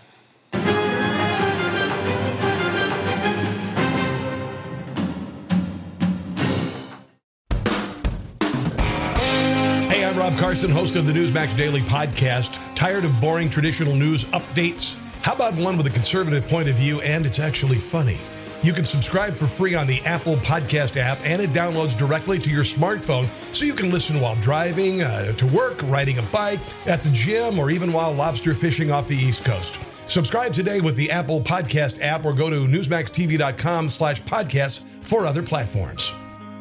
Hey, 9.89 10.05
I'm 10.05 10.19
Rob 10.19 10.37
Carson, 10.37 10.71
host 10.71 10.97
of 10.97 11.07
the 11.07 11.13
Newsmax 11.13 11.57
Daily 11.57 11.83
Podcast. 11.83 12.59
Tired 12.75 13.05
of 13.05 13.21
boring 13.21 13.49
traditional 13.49 13.95
news 13.95 14.25
updates? 14.25 14.99
How 15.29 15.35
about 15.35 15.57
one 15.57 15.77
with 15.77 15.87
a 15.87 15.91
conservative 15.91 16.49
point 16.49 16.71
of 16.71 16.77
view 16.77 17.03
and 17.03 17.27
it's 17.27 17.39
actually 17.39 17.77
funny? 17.77 18.17
You 18.63 18.73
can 18.73 18.87
subscribe 18.87 19.35
for 19.35 19.47
free 19.47 19.75
on 19.75 19.87
the 19.87 20.01
Apple 20.07 20.37
Podcast 20.37 20.97
app, 20.97 21.19
and 21.23 21.43
it 21.43 21.51
downloads 21.51 21.95
directly 21.99 22.39
to 22.39 22.49
your 22.49 22.65
smartphone 22.65 23.29
so 23.53 23.67
you 23.67 23.75
can 23.75 23.91
listen 23.91 24.23
while 24.23 24.37
driving, 24.37 25.03
uh, 25.03 25.33
to 25.33 25.47
work, 25.49 25.83
riding 25.83 26.17
a 26.17 26.23
bike, 26.23 26.61
at 26.87 27.03
the 27.03 27.11
gym, 27.11 27.59
or 27.59 27.71
even 27.71 27.93
while 27.93 28.11
lobster 28.11 28.55
fishing 28.55 28.91
off 28.91 29.07
the 29.07 29.19
East 29.19 29.45
Coast. 29.45 29.79
Subscribe 30.07 30.55
today 30.55 30.81
with 30.81 30.97
the 30.97 31.11
Apple 31.11 31.43
Podcast 31.43 32.01
app 32.01 32.25
or 32.25 32.33
go 32.33 32.49
to 32.49 32.65
newsmaxtv.com 32.67 33.91
slash 33.91 34.23
podcasts 34.23 34.83
for 35.03 35.27
other 35.27 35.43
platforms. 35.43 36.11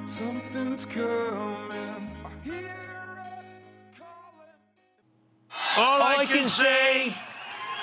Something's 0.05 0.85
coming. 0.85 1.07
All, 5.77 6.01
I, 6.01 6.25
can 6.25 6.49
say 6.49 7.15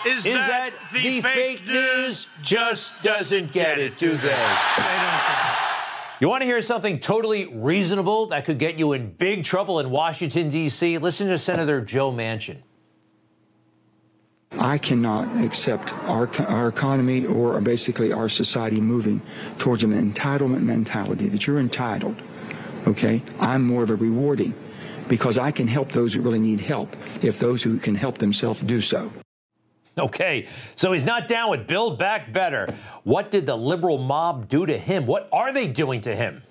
is, 0.07 0.27
Is 0.27 0.33
that, 0.33 0.73
that 0.81 0.93
the, 0.93 1.03
the 1.03 1.21
fake, 1.21 1.59
fake 1.61 1.67
news 1.67 2.27
just 2.43 2.95
doesn't 3.03 3.53
get 3.53 3.79
it, 3.79 3.99
do 3.99 4.17
they? 4.17 4.49
You 6.21 6.29
want 6.29 6.43
to 6.43 6.47
hear 6.47 6.63
something 6.63 7.01
totally 7.01 7.47
reasonable 7.47 8.27
that 8.27 8.45
could 8.45 8.59
get 8.59 8.79
you 8.79 8.93
in 8.93 9.13
big 9.13 9.45
trouble 9.45 9.81
in 9.81 9.91
Washington, 9.91 10.51
D.C.? 10.51 10.99
Listen 10.99 11.29
to 11.29 11.39
Senator 11.39 11.81
Joe 11.81 12.13
Manchin. 12.13 12.59
I 14.53 14.79
cannot 14.79 15.45
accept 15.45 15.93
our, 16.05 16.31
our 16.47 16.69
economy 16.69 17.27
or 17.27 17.61
basically 17.61 18.13
our 18.13 18.29
society 18.29 18.81
moving 18.81 19.21
towards 19.59 19.83
an 19.83 19.93
entitlement 19.93 20.63
mentality 20.63 21.29
that 21.29 21.47
you're 21.47 21.59
entitled. 21.59 22.23
Okay? 22.87 23.23
I'm 23.41 23.67
more 23.67 23.83
of 23.83 23.91
a 23.91 23.97
rewarding 23.97 24.55
because 25.09 25.39
I 25.39 25.51
can 25.51 25.67
help 25.67 25.93
those 25.93 26.15
who 26.15 26.23
really 26.23 26.39
need 26.39 26.61
help 26.61 26.95
if 27.23 27.39
those 27.39 27.63
who 27.63 27.79
can 27.79 27.95
help 27.95 28.19
themselves 28.19 28.63
do 28.63 28.81
so. 28.81 29.11
Okay, 29.97 30.49
so 30.75 30.93
he's 30.93 31.05
not 31.05 31.29
down 31.29 31.51
with 31.51 31.69
Build 31.69 32.01
Back 32.01 32.33
Better. 32.33 32.69
What 33.05 33.31
did 33.31 33.47
the 33.47 33.57
liberal 33.57 33.99
mob 33.99 34.49
do 34.49 34.67
to 34.67 34.77
him? 34.77 35.07
What 35.07 35.29
are 35.33 35.53
they 35.53 35.69
doing 35.69 36.01
to 36.01 36.17
him? 36.17 36.43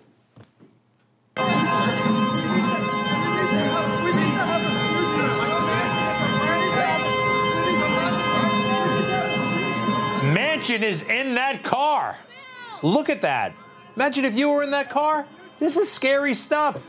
Manchin 10.34 10.82
is 10.82 11.04
in 11.04 11.36
that 11.36 11.64
car. 11.64 12.18
Look 12.82 13.10
at 13.10 13.22
that. 13.24 13.54
Imagine 13.98 14.24
if 14.24 14.38
you 14.38 14.50
were 14.50 14.64
in 14.64 14.72
that 14.72 14.90
car. 14.90 15.28
This 15.60 15.76
is 15.76 15.92
scary 15.92 16.34
stuff. 16.34 16.80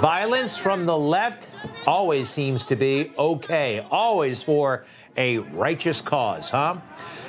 Violence 0.00 0.56
from 0.56 0.86
the 0.86 0.96
left 0.96 1.46
always 1.86 2.30
seems 2.30 2.64
to 2.66 2.76
be 2.76 3.12
okay, 3.18 3.86
always 3.90 4.42
for 4.42 4.84
a 5.16 5.38
righteous 5.38 6.00
cause, 6.00 6.50
huh? 6.50 6.78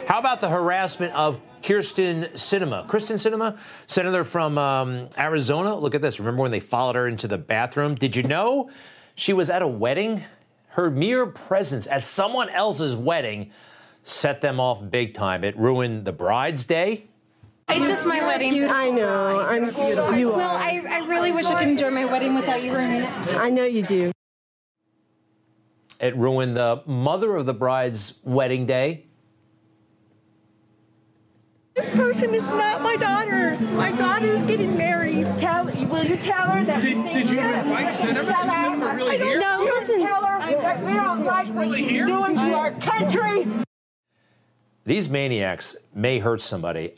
How 0.08 0.20
about 0.20 0.42
the 0.42 0.50
harassment 0.50 1.14
of 1.14 1.40
Kyrsten 1.62 2.32
Sinema? 2.34 2.88
Kristen 2.88 3.18
Sinema, 3.18 3.58
senator 3.88 4.24
from 4.24 4.58
um, 4.58 5.10
Arizona. 5.18 5.76
Look 5.76 5.96
at 5.96 6.02
this. 6.02 6.20
Remember 6.20 6.42
when 6.42 6.52
they 6.52 6.60
followed 6.60 6.96
her 6.96 7.08
into 7.08 7.28
the 7.28 7.38
bathroom? 7.38 7.96
Did 7.96 8.16
you 8.16 8.24
know 8.24 8.70
she 9.16 9.34
was 9.34 9.50
at 9.50 9.62
a 9.62 9.68
wedding? 9.68 10.24
Her 10.70 10.90
mere 10.90 11.26
presence 11.26 11.88
at 11.88 12.06
someone 12.06 12.50
else's 12.50 12.96
wedding 12.96 13.52
set 14.04 14.42
them 14.42 14.60
off 14.60 14.90
big 14.90 15.14
time. 15.14 15.44
It 15.44 15.58
ruined 15.58 16.06
the 16.06 16.14
bride's 16.14 16.66
day. 16.66 17.06
It's 17.78 17.88
just 17.88 18.06
my 18.06 18.20
wedding. 18.22 18.64
I 18.70 18.90
know. 18.90 19.40
I'm 19.40 19.64
beautiful. 19.66 20.18
You 20.18 20.30
well. 20.30 20.56
I, 20.58 20.82
I 20.90 20.98
really 21.08 21.32
wish 21.32 21.46
I 21.46 21.60
could 21.60 21.70
enjoy 21.70 21.90
my 21.90 22.06
wedding 22.06 22.36
without 22.36 22.62
you 22.64 22.74
ruining 22.76 23.04
it. 23.04 23.10
I 23.36 23.50
know 23.50 23.64
you 23.64 23.84
do. 23.84 24.12
It 26.00 26.16
ruined 26.18 26.58
the 26.58 26.82
mother 26.86 27.36
of 27.36 27.46
the 27.46 27.54
bride's 27.54 28.16
wedding 28.24 28.66
day. 28.66 29.06
This 31.76 31.90
person 31.96 32.34
is 32.34 32.44
not 32.48 32.82
my 32.82 32.96
daughter. 32.98 33.58
My 33.74 33.92
daughter's 33.92 34.42
getting 34.44 34.76
married. 34.78 35.26
Tell, 35.40 35.66
will 35.66 36.04
you 36.04 36.18
tell 36.18 36.50
her 36.50 36.66
that? 36.66 36.82
Did- 36.82 37.04
did 37.06 37.30
you 37.30 37.40
invite 37.40 37.96
Senator- 37.96 38.22
is 38.24 38.28
Senator 38.28 38.96
really 38.96 39.12
I 39.12 39.18
don't 39.18 39.28
here? 39.28 39.40
know. 39.40 39.64
You 39.64 39.80
Listen, 39.80 40.02
tell 40.02 40.26
her 40.26 40.62
that 40.62 40.84
we 40.84 40.94
don't 40.94 41.24
like 41.24 41.48
what 41.50 41.74
she's 41.78 42.06
doing 42.06 42.36
to 42.36 42.54
our 42.54 42.72
country. 42.72 43.48
These 44.86 45.10
maniacs 45.10 45.78
may 45.94 46.20
hurt 46.20 46.42
somebody. 46.42 46.96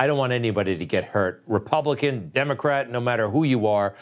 I 0.00 0.06
don't 0.06 0.16
want 0.16 0.32
anybody 0.32 0.78
to 0.78 0.86
get 0.86 1.04
hurt. 1.04 1.42
Republican, 1.46 2.30
Democrat, 2.30 2.90
no 2.90 3.00
matter 3.00 3.28
who 3.28 3.44
you 3.44 3.66
are, 3.66 3.94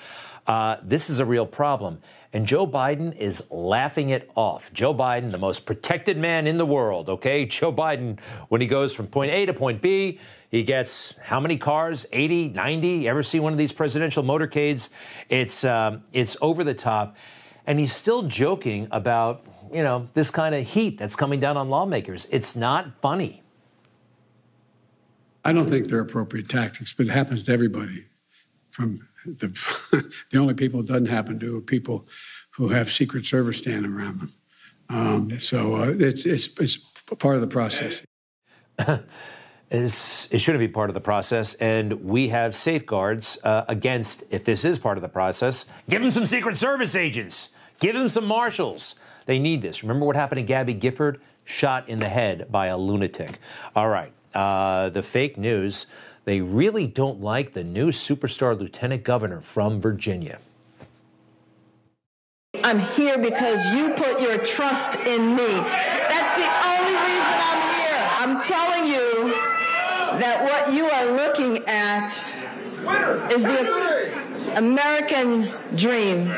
uh, 0.46 0.76
this 0.80 1.10
is 1.10 1.18
a 1.18 1.24
real 1.24 1.44
problem. 1.44 2.00
And 2.32 2.46
Joe 2.46 2.68
Biden 2.68 3.16
is 3.16 3.50
laughing 3.50 4.10
it 4.10 4.30
off. 4.36 4.72
Joe 4.72 4.94
Biden, 4.94 5.32
the 5.32 5.38
most 5.38 5.66
protected 5.66 6.16
man 6.16 6.46
in 6.46 6.56
the 6.56 6.64
world, 6.64 7.08
okay? 7.08 7.46
Joe 7.46 7.72
Biden, 7.72 8.20
when 8.48 8.60
he 8.60 8.68
goes 8.68 8.94
from 8.94 9.08
point 9.08 9.32
A 9.32 9.46
to 9.46 9.52
point 9.52 9.82
B, 9.82 10.20
he 10.52 10.62
gets 10.62 11.14
how 11.20 11.40
many 11.40 11.58
cars? 11.58 12.06
80, 12.12 12.50
90? 12.50 12.88
You 12.88 13.10
ever 13.10 13.24
see 13.24 13.40
one 13.40 13.52
of 13.52 13.58
these 13.58 13.72
presidential 13.72 14.22
motorcades? 14.22 14.90
It's, 15.28 15.64
um, 15.64 16.04
it's 16.12 16.36
over 16.40 16.62
the 16.62 16.74
top. 16.74 17.16
And 17.66 17.80
he's 17.80 17.92
still 17.92 18.22
joking 18.22 18.86
about, 18.92 19.44
you 19.72 19.82
know, 19.82 20.08
this 20.14 20.30
kind 20.30 20.54
of 20.54 20.64
heat 20.64 20.96
that's 20.96 21.16
coming 21.16 21.40
down 21.40 21.56
on 21.56 21.68
lawmakers. 21.68 22.28
It's 22.30 22.54
not 22.54 22.92
funny. 23.02 23.42
I 25.48 25.52
don't 25.52 25.70
think 25.70 25.86
they're 25.86 26.00
appropriate 26.00 26.50
tactics, 26.50 26.92
but 26.92 27.06
it 27.06 27.12
happens 27.12 27.44
to 27.44 27.52
everybody. 27.52 28.04
From 28.68 29.08
the 29.24 29.48
the 30.30 30.38
only 30.38 30.52
people 30.52 30.80
it 30.80 30.88
doesn't 30.88 31.06
happen 31.06 31.38
to 31.40 31.56
are 31.56 31.60
people 31.62 32.06
who 32.50 32.68
have 32.68 32.92
Secret 32.92 33.24
Service 33.24 33.56
standing 33.56 33.90
around 33.90 34.20
them. 34.20 34.30
Um, 34.90 35.40
so 35.40 35.76
uh, 35.76 35.94
it's 35.98 36.26
it's 36.26 36.48
it's 36.60 36.76
part 37.18 37.36
of 37.36 37.40
the 37.40 37.46
process. 37.46 38.02
is 39.70 40.28
it 40.30 40.38
shouldn't 40.38 40.60
be 40.60 40.68
part 40.68 40.90
of 40.90 40.94
the 40.94 41.00
process, 41.00 41.54
and 41.54 42.04
we 42.04 42.28
have 42.28 42.54
safeguards 42.54 43.38
uh, 43.42 43.64
against 43.68 44.24
if 44.28 44.44
this 44.44 44.66
is 44.66 44.78
part 44.78 44.98
of 44.98 45.02
the 45.02 45.08
process. 45.08 45.64
Give 45.88 46.02
them 46.02 46.10
some 46.10 46.26
Secret 46.26 46.58
Service 46.58 46.94
agents. 46.94 47.48
Give 47.80 47.94
them 47.94 48.10
some 48.10 48.26
marshals. 48.26 48.96
They 49.24 49.38
need 49.38 49.62
this. 49.62 49.82
Remember 49.82 50.04
what 50.04 50.16
happened 50.16 50.40
to 50.40 50.42
Gabby 50.42 50.74
Gifford? 50.74 51.22
Shot 51.46 51.88
in 51.88 52.00
the 52.00 52.08
head 52.10 52.52
by 52.52 52.66
a 52.66 52.76
lunatic. 52.76 53.38
All 53.74 53.88
right, 53.88 54.12
uh, 54.38 54.88
the 54.90 55.02
fake 55.02 55.36
news. 55.36 55.86
They 56.24 56.40
really 56.40 56.86
don't 56.86 57.20
like 57.20 57.54
the 57.54 57.64
new 57.64 57.88
superstar 57.88 58.56
lieutenant 58.56 59.02
governor 59.02 59.40
from 59.40 59.80
Virginia. 59.80 60.38
I'm 62.62 62.78
here 62.78 63.18
because 63.18 63.64
you 63.74 63.94
put 63.94 64.20
your 64.20 64.38
trust 64.46 64.94
in 64.94 65.34
me. 65.34 65.48
That's 65.48 66.32
the 66.38 66.50
only 66.70 66.94
reason 67.08 67.34
I'm 67.50 67.62
here. 67.80 68.00
I'm 68.22 68.42
telling 68.44 68.84
you 68.86 69.32
that 70.20 70.44
what 70.44 70.72
you 70.72 70.88
are 70.88 71.06
looking 71.06 71.64
at 71.66 72.12
is 73.32 73.42
the 73.42 74.56
American 74.56 75.52
dream. 75.74 76.28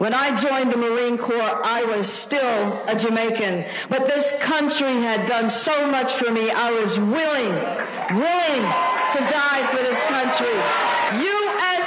When 0.00 0.14
I 0.14 0.34
joined 0.34 0.72
the 0.72 0.78
Marine 0.78 1.18
Corps, 1.18 1.60
I 1.62 1.84
was 1.84 2.10
still 2.10 2.82
a 2.86 2.98
Jamaican, 2.98 3.66
but 3.90 4.08
this 4.08 4.32
country 4.40 4.94
had 4.94 5.28
done 5.28 5.50
so 5.50 5.86
much 5.86 6.14
for 6.14 6.30
me. 6.30 6.50
I 6.50 6.70
was 6.70 6.98
willing, 6.98 7.52
willing 8.16 8.64
to 9.12 9.20
die 9.30 9.66
for 9.70 9.82
this 9.82 10.00
country. 10.04 10.56
USA! 11.20 11.86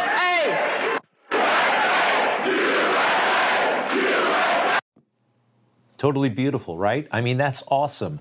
Totally 5.97 6.29
beautiful, 6.29 6.77
right? 6.77 7.07
I 7.11 7.21
mean, 7.21 7.37
that's 7.37 7.63
awesome. 7.69 8.19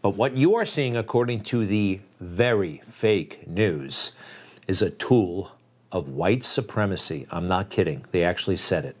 But 0.00 0.10
what 0.10 0.36
you 0.36 0.54
are 0.54 0.64
seeing, 0.64 0.96
according 0.96 1.42
to 1.50 1.66
the 1.66 1.98
very 2.20 2.82
fake 2.88 3.48
news, 3.48 4.14
is 4.68 4.80
a 4.80 4.90
tool 4.90 5.50
of 5.90 6.08
white 6.08 6.44
supremacy. 6.44 7.26
I'm 7.32 7.48
not 7.48 7.68
kidding. 7.68 8.04
They 8.12 8.22
actually 8.22 8.58
said 8.58 8.84
it. 8.84 8.94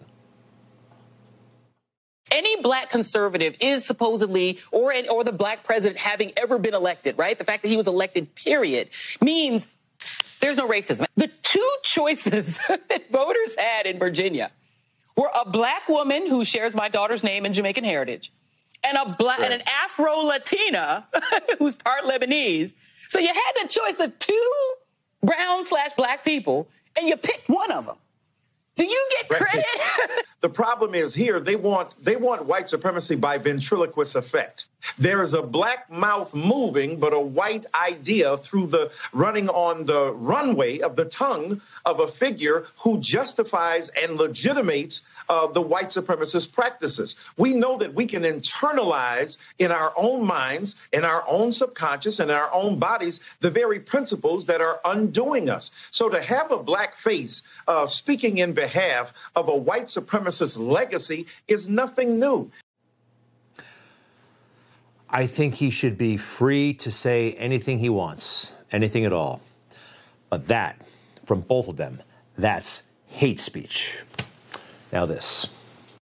Any 2.34 2.60
black 2.60 2.90
conservative 2.90 3.54
is 3.60 3.86
supposedly, 3.86 4.58
or 4.72 4.92
or 5.08 5.22
the 5.22 5.30
black 5.30 5.62
president 5.62 5.98
having 5.98 6.32
ever 6.36 6.58
been 6.58 6.74
elected, 6.74 7.16
right? 7.16 7.38
The 7.38 7.44
fact 7.44 7.62
that 7.62 7.68
he 7.68 7.76
was 7.76 7.86
elected, 7.86 8.34
period, 8.34 8.88
means 9.22 9.68
there's 10.40 10.56
no 10.56 10.68
racism. 10.68 11.06
The 11.14 11.30
two 11.44 11.70
choices 11.84 12.58
that 12.68 13.10
voters 13.12 13.54
had 13.56 13.86
in 13.86 14.00
Virginia 14.00 14.50
were 15.16 15.30
a 15.32 15.48
black 15.48 15.88
woman 15.88 16.26
who 16.28 16.44
shares 16.44 16.74
my 16.74 16.88
daughter's 16.88 17.22
name 17.22 17.44
and 17.44 17.54
Jamaican 17.54 17.84
heritage, 17.84 18.32
and 18.82 18.98
a 18.98 19.14
black 19.16 19.38
right. 19.38 19.52
and 19.52 19.62
an 19.62 19.68
Afro 19.84 20.16
Latina 20.16 21.06
who's 21.60 21.76
part 21.76 22.02
Lebanese. 22.02 22.74
So 23.10 23.20
you 23.20 23.28
had 23.28 23.62
the 23.62 23.68
choice 23.68 24.00
of 24.00 24.18
two 24.18 24.50
brown 25.22 25.66
slash 25.66 25.92
black 25.92 26.24
people, 26.24 26.66
and 26.96 27.06
you 27.06 27.16
picked 27.16 27.48
one 27.48 27.70
of 27.70 27.86
them. 27.86 27.96
Do 28.76 28.86
you 28.86 29.08
get 29.10 29.28
credit? 29.40 29.64
the 30.40 30.48
problem 30.48 30.94
is 30.94 31.14
here 31.14 31.38
they 31.38 31.54
want 31.54 31.94
they 32.04 32.16
want 32.16 32.44
white 32.44 32.68
supremacy 32.68 33.14
by 33.14 33.38
ventriloquist 33.38 34.16
effect. 34.16 34.66
There 34.98 35.22
is 35.22 35.32
a 35.32 35.42
black 35.42 35.90
mouth 35.90 36.34
moving, 36.34 36.98
but 36.98 37.14
a 37.14 37.20
white 37.20 37.66
idea 37.74 38.36
through 38.36 38.66
the 38.66 38.90
running 39.12 39.48
on 39.48 39.84
the 39.84 40.12
runway 40.12 40.80
of 40.80 40.96
the 40.96 41.04
tongue 41.04 41.60
of 41.84 42.00
a 42.00 42.08
figure 42.08 42.66
who 42.78 42.98
justifies 43.00 43.90
and 43.90 44.16
legitimates 44.16 45.02
uh, 45.28 45.46
the 45.46 45.60
white 45.60 45.88
supremacist 45.88 46.52
practices. 46.52 47.16
We 47.36 47.54
know 47.54 47.78
that 47.78 47.94
we 47.94 48.06
can 48.06 48.22
internalize 48.22 49.36
in 49.58 49.70
our 49.70 49.92
own 49.96 50.24
minds, 50.26 50.74
in 50.92 51.04
our 51.04 51.24
own 51.28 51.52
subconscious, 51.52 52.20
and 52.20 52.30
in 52.30 52.36
our 52.36 52.52
own 52.52 52.78
bodies, 52.78 53.20
the 53.40 53.50
very 53.50 53.80
principles 53.80 54.46
that 54.46 54.60
are 54.60 54.80
undoing 54.84 55.50
us. 55.50 55.70
So 55.90 56.08
to 56.08 56.20
have 56.20 56.50
a 56.50 56.62
black 56.62 56.94
face 56.94 57.42
uh, 57.68 57.86
speaking 57.86 58.38
in 58.38 58.52
behalf 58.52 59.12
of 59.36 59.48
a 59.48 59.56
white 59.56 59.86
supremacist 59.86 60.58
legacy 60.58 61.26
is 61.48 61.68
nothing 61.68 62.18
new. 62.18 62.50
I 65.08 65.26
think 65.28 65.54
he 65.54 65.70
should 65.70 65.96
be 65.96 66.16
free 66.16 66.74
to 66.74 66.90
say 66.90 67.32
anything 67.34 67.78
he 67.78 67.88
wants, 67.88 68.50
anything 68.72 69.04
at 69.04 69.12
all. 69.12 69.40
But 70.28 70.48
that, 70.48 70.80
from 71.24 71.42
both 71.42 71.68
of 71.68 71.76
them, 71.76 72.02
that's 72.36 72.82
hate 73.06 73.38
speech. 73.38 73.98
Now, 74.94 75.06
this. 75.06 75.48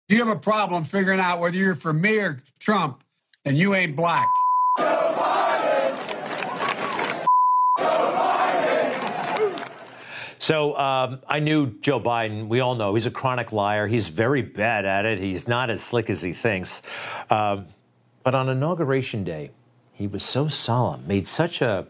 Do 0.08 0.16
you 0.16 0.26
have 0.26 0.34
a 0.34 0.40
problem 0.40 0.86
figuring 0.86 1.20
out 1.20 1.42
whether 1.42 1.58
you're 1.58 1.76
for 1.76 1.92
me 1.92 2.20
or 2.20 2.42
Trump 2.58 3.04
and 3.44 3.58
you 3.58 3.76
ain't 3.76 3.98
black? 3.98 4.30
So 10.40 10.78
um, 10.78 11.20
I 11.28 11.40
knew 11.42 11.78
Joe 11.82 12.00
Biden. 12.00 12.48
We 12.48 12.62
all 12.62 12.76
know 12.76 12.96
he's 12.96 13.06
a 13.06 13.12
chronic 13.12 13.52
liar. 13.52 13.88
He's 13.88 14.08
very 14.08 14.42
bad 14.42 14.86
at 14.86 15.06
it. 15.06 15.20
He's 15.20 15.50
not 15.50 15.70
as 15.70 15.84
slick 15.84 16.10
as 16.10 16.22
he 16.22 16.32
thinks. 16.32 16.82
Um, 17.30 17.66
but 18.24 18.36
on 18.36 18.48
inauguration 18.48 19.26
day, 19.26 19.52
he 19.92 20.08
was 20.08 20.24
so 20.24 20.48
solemn, 20.48 21.06
made 21.06 21.28
such 21.28 21.62
a 21.62 21.88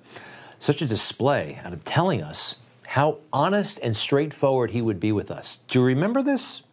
such 0.58 0.82
a 0.82 0.88
display 0.88 1.62
out 1.63 1.74
of 1.74 1.86
telling 1.86 2.24
us 2.24 2.56
how 2.88 3.20
honest 3.32 3.77
and 3.84 3.96
straightforward 3.96 4.72
he 4.72 4.82
would 4.82 5.00
be 5.00 5.12
with 5.12 5.30
us. 5.30 5.58
Do 5.68 5.77
you 5.77 5.86
remember 5.86 6.24
this? 6.24 6.63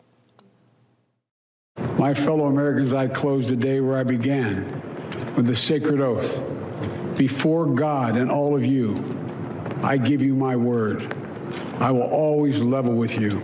My 2.05 2.13
fellow 2.13 2.47
Americans, 2.47 2.93
I 2.93 3.09
close 3.09 3.49
the 3.49 3.57
day 3.57 3.81
where 3.81 3.97
I 3.97 4.03
began 4.03 5.35
with 5.37 5.47
the 5.47 5.57
sacred 5.57 6.01
oath. 6.01 6.43
Before 7.17 7.67
God 7.67 8.17
and 8.17 8.31
all 8.31 8.55
of 8.55 8.67
you, 8.67 9.03
I 9.83 9.97
give 9.97 10.21
you 10.21 10.35
my 10.35 10.55
word. 10.55 11.17
I 11.79 11.91
will 11.91 12.03
always 12.03 12.63
level 12.63 12.95
with 12.95 13.19
you. 13.19 13.43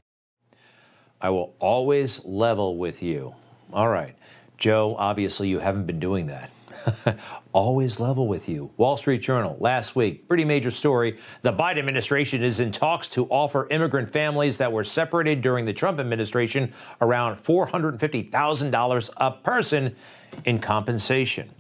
I 1.20 1.30
will 1.30 1.54
always 1.58 2.24
level 2.24 2.76
with 2.76 3.02
you. 3.02 3.34
All 3.72 3.88
right. 3.88 4.14
Joe, 4.58 4.94
obviously 4.98 5.48
you 5.48 5.58
haven't 5.58 5.86
been 5.86 6.00
doing 6.00 6.26
that. 6.26 6.50
Always 7.52 8.00
level 8.00 8.26
with 8.26 8.48
you. 8.48 8.70
Wall 8.76 8.96
Street 8.96 9.22
Journal 9.22 9.56
last 9.60 9.96
week, 9.96 10.28
pretty 10.28 10.44
major 10.44 10.70
story. 10.70 11.18
The 11.42 11.52
Biden 11.52 11.78
administration 11.78 12.42
is 12.42 12.60
in 12.60 12.72
talks 12.72 13.08
to 13.10 13.26
offer 13.26 13.66
immigrant 13.70 14.12
families 14.12 14.58
that 14.58 14.72
were 14.72 14.84
separated 14.84 15.42
during 15.42 15.64
the 15.64 15.72
Trump 15.72 15.98
administration 15.98 16.72
around 17.00 17.36
$450,000 17.36 19.10
a 19.16 19.30
person 19.32 19.96
in 20.44 20.58
compensation. 20.58 21.50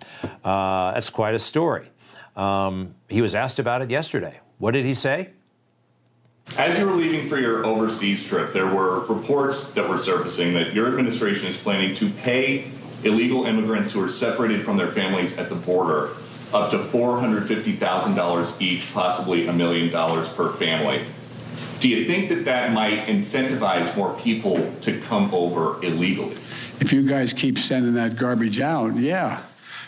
Uh, 0.44 0.92
that's 0.92 1.10
quite 1.10 1.34
a 1.34 1.38
story. 1.38 1.90
Um, 2.36 2.94
he 3.08 3.20
was 3.20 3.34
asked 3.34 3.58
about 3.58 3.82
it 3.82 3.90
yesterday. 3.90 4.40
What 4.58 4.72
did 4.72 4.84
he 4.84 4.94
say? 4.94 5.30
As 6.56 6.78
you 6.78 6.86
were 6.86 6.96
leaving 6.96 7.28
for 7.28 7.38
your 7.38 7.64
overseas 7.64 8.24
trip, 8.24 8.52
there 8.52 8.66
were 8.66 9.00
reports 9.06 9.68
that 9.68 9.88
were 9.88 9.98
surfacing 9.98 10.52
that 10.54 10.74
your 10.74 10.88
administration 10.88 11.46
is 11.46 11.56
planning 11.56 11.94
to 11.96 12.10
pay 12.10 12.70
illegal 13.04 13.44
immigrants 13.44 13.92
who 13.92 14.02
are 14.02 14.08
separated 14.08 14.64
from 14.64 14.76
their 14.76 14.90
families 14.90 15.38
at 15.38 15.48
the 15.48 15.54
border 15.54 16.10
up 16.52 16.70
to 16.70 16.78
$450,000 16.78 18.60
each, 18.60 18.92
possibly 18.92 19.46
a 19.46 19.52
million 19.52 19.90
dollars 19.90 20.28
per 20.28 20.52
family. 20.54 21.04
Do 21.78 21.88
you 21.88 22.06
think 22.06 22.28
that 22.28 22.44
that 22.44 22.72
might 22.72 23.06
incentivize 23.06 23.96
more 23.96 24.14
people 24.18 24.72
to 24.82 25.00
come 25.02 25.32
over 25.32 25.82
illegally? 25.84 26.36
If 26.80 26.92
you 26.92 27.06
guys 27.06 27.32
keep 27.32 27.56
sending 27.56 27.94
that 27.94 28.16
garbage 28.16 28.60
out, 28.60 28.96
yeah, 28.96 29.42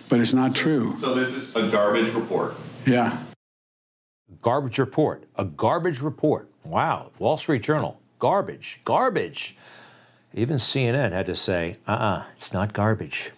but 0.09 0.20
it's 0.20 0.33
not 0.33 0.55
true. 0.55 0.96
So 0.98 1.14
this 1.14 1.33
is 1.35 1.55
a 1.57 1.68
garbage 1.68 2.12
report. 2.14 2.55
Yeah. 2.87 3.22
Garbage 4.40 4.79
report. 4.79 5.25
A 5.37 5.44
garbage 5.44 6.01
report. 6.01 6.48
Wow. 6.64 7.11
Wall 7.18 7.37
Street 7.37 7.62
Journal. 7.62 8.01
Garbage. 8.18 8.81
Garbage. 8.85 9.57
Even 10.34 10.56
CNN 10.56 11.12
had 11.12 11.26
to 11.26 11.36
say, 11.36 11.76
uh 11.86 11.92
uh-uh, 11.92 12.04
uh, 12.04 12.24
it's 12.36 12.52
not 12.52 12.72
garbage. 12.72 13.32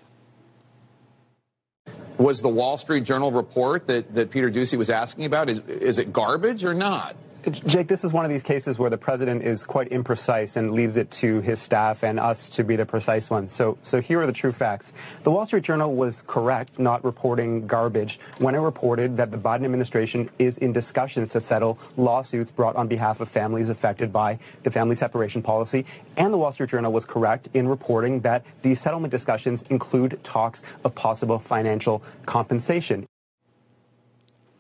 Was 2.19 2.43
the 2.43 2.49
Wall 2.49 2.79
Street 2.79 3.03
Journal 3.03 3.33
report 3.33 3.89
that, 3.89 4.15
that 4.15 4.31
Peter 4.31 4.51
Doocy 4.51 4.79
was 4.79 4.91
asking 4.91 5.25
about, 5.25 5.51
is, 5.51 5.59
is 5.67 5.99
it 5.99 6.13
garbage 6.13 6.65
or 6.65 6.73
not? 6.73 7.17
Jake, 7.51 7.89
this 7.89 8.05
is 8.05 8.13
one 8.13 8.25
of 8.25 8.31
these 8.31 8.43
cases 8.43 8.79
where 8.79 8.89
the 8.89 8.97
president 8.97 9.43
is 9.43 9.65
quite 9.65 9.91
imprecise 9.91 10.57
and 10.57 10.73
leaves 10.73 10.97
it 10.97 11.11
to 11.11 11.41
his 11.41 11.61
staff 11.61 12.03
and 12.03 12.19
us 12.19 12.49
to 12.51 12.65
be 12.65 12.77
the 12.77 12.87
precise 12.87 13.29
ones. 13.29 13.53
So, 13.53 13.77
so 13.83 14.01
here 14.01 14.21
are 14.21 14.27
the 14.27 14.33
true 14.33 14.53
facts. 14.53 14.95
The 15.25 15.31
Wall 15.31 15.45
Street 15.45 15.63
Journal 15.63 15.95
was 15.95 16.23
correct 16.23 16.79
not 16.79 17.05
reporting 17.05 17.67
garbage 17.67 18.19
when 18.39 18.55
it 18.55 18.59
reported 18.59 19.19
that 19.19 19.31
the 19.31 19.37
Biden 19.37 19.65
administration 19.65 20.31
is 20.39 20.57
in 20.57 20.73
discussions 20.73 21.29
to 21.31 21.41
settle 21.41 21.79
lawsuits 21.99 22.51
brought 22.51 22.77
on 22.77 22.89
behalf 22.89 23.21
of 23.21 23.29
families 23.29 23.69
affected 23.69 24.11
by 24.11 24.39
the 24.63 24.71
family 24.71 24.95
separation 24.95 25.43
policy. 25.43 25.85
And 26.17 26.33
the 26.33 26.39
Wall 26.39 26.53
Street 26.53 26.71
Journal 26.71 26.93
was 26.93 27.05
correct 27.05 27.51
in 27.53 27.69
reporting 27.69 28.21
that 28.21 28.43
these 28.63 28.81
settlement 28.81 29.11
discussions 29.11 29.65
include 29.65 30.19
talks 30.25 30.63
of 30.83 30.95
possible 30.95 31.39
financial 31.39 32.03
compensation. 32.25 33.07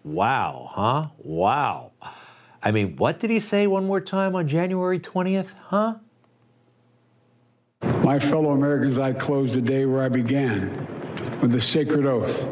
Wow, 0.04 0.70
huh? 0.70 1.06
Wow. 1.18 1.92
I 2.64 2.70
mean, 2.70 2.96
what 2.96 3.20
did 3.20 3.28
he 3.28 3.40
say 3.40 3.66
one 3.66 3.86
more 3.86 4.00
time 4.00 4.34
on 4.34 4.48
January 4.48 4.98
20th, 4.98 5.52
huh? 5.64 5.96
My 8.02 8.18
fellow 8.18 8.52
Americans, 8.52 8.98
I 8.98 9.12
close 9.12 9.52
the 9.52 9.60
day 9.60 9.84
where 9.84 10.02
I 10.02 10.08
began 10.08 11.40
with 11.42 11.52
the 11.52 11.60
sacred 11.60 12.06
oath. 12.06 12.48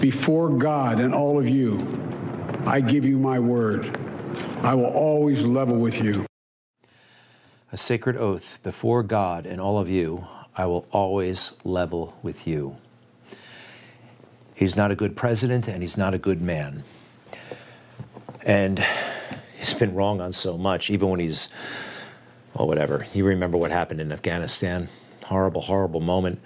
Before 0.00 0.48
God 0.48 1.00
and 1.00 1.12
all 1.12 1.40
of 1.40 1.48
you, 1.48 1.84
I 2.66 2.80
give 2.80 3.04
you 3.04 3.18
my 3.18 3.40
word. 3.40 3.98
I 4.62 4.74
will 4.74 4.86
always 4.86 5.44
level 5.44 5.76
with 5.76 6.00
you. 6.00 6.24
A 7.72 7.76
sacred 7.76 8.16
oath 8.16 8.60
before 8.62 9.02
God 9.02 9.44
and 9.44 9.60
all 9.60 9.78
of 9.78 9.88
you, 9.88 10.24
I 10.56 10.66
will 10.66 10.86
always 10.92 11.52
level 11.64 12.16
with 12.22 12.46
you. 12.46 12.76
He's 14.54 14.76
not 14.76 14.92
a 14.92 14.94
good 14.94 15.16
president 15.16 15.66
and 15.66 15.82
he's 15.82 15.96
not 15.96 16.14
a 16.14 16.18
good 16.18 16.40
man. 16.40 16.84
And 18.44 18.84
he's 19.62 19.74
been 19.74 19.94
wrong 19.94 20.20
on 20.20 20.32
so 20.32 20.58
much, 20.58 20.90
even 20.90 21.08
when 21.08 21.20
he's, 21.20 21.48
well, 22.52 22.66
whatever. 22.66 23.06
You 23.14 23.24
remember 23.24 23.56
what 23.56 23.70
happened 23.70 24.00
in 24.00 24.10
Afghanistan. 24.10 24.88
Horrible, 25.24 25.60
horrible 25.60 26.00
moment. 26.00 26.40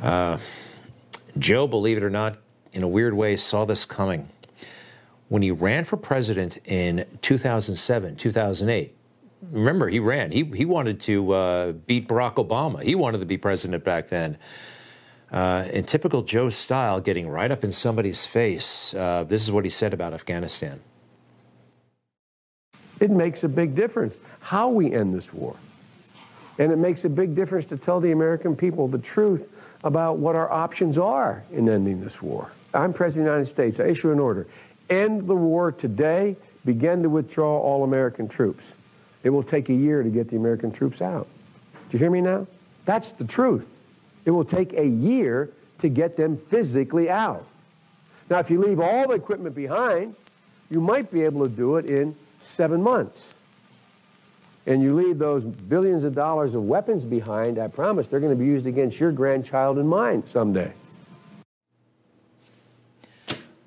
Uh, 0.00 0.38
Joe, 1.38 1.68
believe 1.68 1.96
it 1.96 2.02
or 2.02 2.10
not, 2.10 2.38
in 2.72 2.82
a 2.82 2.88
weird 2.88 3.14
way, 3.14 3.36
saw 3.36 3.64
this 3.64 3.84
coming. 3.84 4.28
When 5.28 5.42
he 5.42 5.52
ran 5.52 5.84
for 5.84 5.96
president 5.96 6.58
in 6.64 7.06
2007, 7.22 8.16
2008, 8.16 8.96
remember, 9.52 9.88
he 9.88 10.00
ran. 10.00 10.32
He, 10.32 10.42
he 10.42 10.64
wanted 10.64 11.00
to 11.02 11.32
uh, 11.32 11.72
beat 11.72 12.08
Barack 12.08 12.34
Obama. 12.34 12.82
He 12.82 12.96
wanted 12.96 13.18
to 13.18 13.26
be 13.26 13.38
president 13.38 13.84
back 13.84 14.08
then. 14.08 14.38
Uh, 15.30 15.68
in 15.72 15.84
typical 15.84 16.22
Joe 16.22 16.50
style, 16.50 17.00
getting 17.00 17.28
right 17.28 17.52
up 17.52 17.62
in 17.62 17.70
somebody's 17.70 18.26
face, 18.26 18.92
uh, 18.94 19.22
this 19.22 19.40
is 19.40 19.52
what 19.52 19.62
he 19.62 19.70
said 19.70 19.94
about 19.94 20.12
Afghanistan. 20.12 20.80
It 23.00 23.10
makes 23.10 23.44
a 23.44 23.48
big 23.48 23.74
difference 23.74 24.16
how 24.40 24.68
we 24.68 24.92
end 24.92 25.14
this 25.14 25.32
war. 25.32 25.56
And 26.58 26.70
it 26.70 26.76
makes 26.76 27.04
a 27.06 27.08
big 27.08 27.34
difference 27.34 27.66
to 27.66 27.78
tell 27.78 28.00
the 28.00 28.12
American 28.12 28.54
people 28.54 28.86
the 28.86 28.98
truth 28.98 29.48
about 29.82 30.18
what 30.18 30.36
our 30.36 30.50
options 30.52 30.98
are 30.98 31.42
in 31.52 31.68
ending 31.68 32.02
this 32.02 32.20
war. 32.20 32.50
I'm 32.74 32.92
President 32.92 33.26
of 33.28 33.32
the 33.32 33.38
United 33.38 33.50
States. 33.50 33.80
I 33.80 33.90
issue 33.90 34.12
an 34.12 34.20
order. 34.20 34.46
End 34.90 35.26
the 35.26 35.34
war 35.34 35.72
today. 35.72 36.36
Begin 36.66 37.02
to 37.02 37.08
withdraw 37.08 37.58
all 37.58 37.84
American 37.84 38.28
troops. 38.28 38.64
It 39.22 39.30
will 39.30 39.42
take 39.42 39.70
a 39.70 39.74
year 39.74 40.02
to 40.02 40.10
get 40.10 40.28
the 40.28 40.36
American 40.36 40.70
troops 40.70 41.00
out. 41.00 41.26
Do 41.72 41.96
you 41.96 41.98
hear 41.98 42.10
me 42.10 42.20
now? 42.20 42.46
That's 42.84 43.12
the 43.12 43.24
truth. 43.24 43.66
It 44.26 44.30
will 44.30 44.44
take 44.44 44.74
a 44.74 44.86
year 44.86 45.50
to 45.78 45.88
get 45.88 46.16
them 46.16 46.36
physically 46.50 47.08
out. 47.08 47.46
Now, 48.28 48.38
if 48.38 48.50
you 48.50 48.60
leave 48.60 48.80
all 48.80 49.08
the 49.08 49.14
equipment 49.14 49.54
behind, 49.54 50.14
you 50.70 50.80
might 50.80 51.10
be 51.10 51.22
able 51.22 51.42
to 51.44 51.50
do 51.50 51.76
it 51.76 51.86
in 51.86 52.14
seven 52.40 52.82
months. 52.82 53.24
And 54.66 54.82
you 54.82 54.94
leave 54.94 55.18
those 55.18 55.42
billions 55.42 56.04
of 56.04 56.14
dollars 56.14 56.54
of 56.54 56.64
weapons 56.64 57.04
behind, 57.04 57.58
I 57.58 57.68
promise 57.68 58.06
they're 58.06 58.20
going 58.20 58.36
to 58.36 58.38
be 58.38 58.44
used 58.44 58.66
against 58.66 59.00
your 59.00 59.10
grandchild 59.10 59.78
and 59.78 59.88
mine 59.88 60.24
someday. 60.26 60.72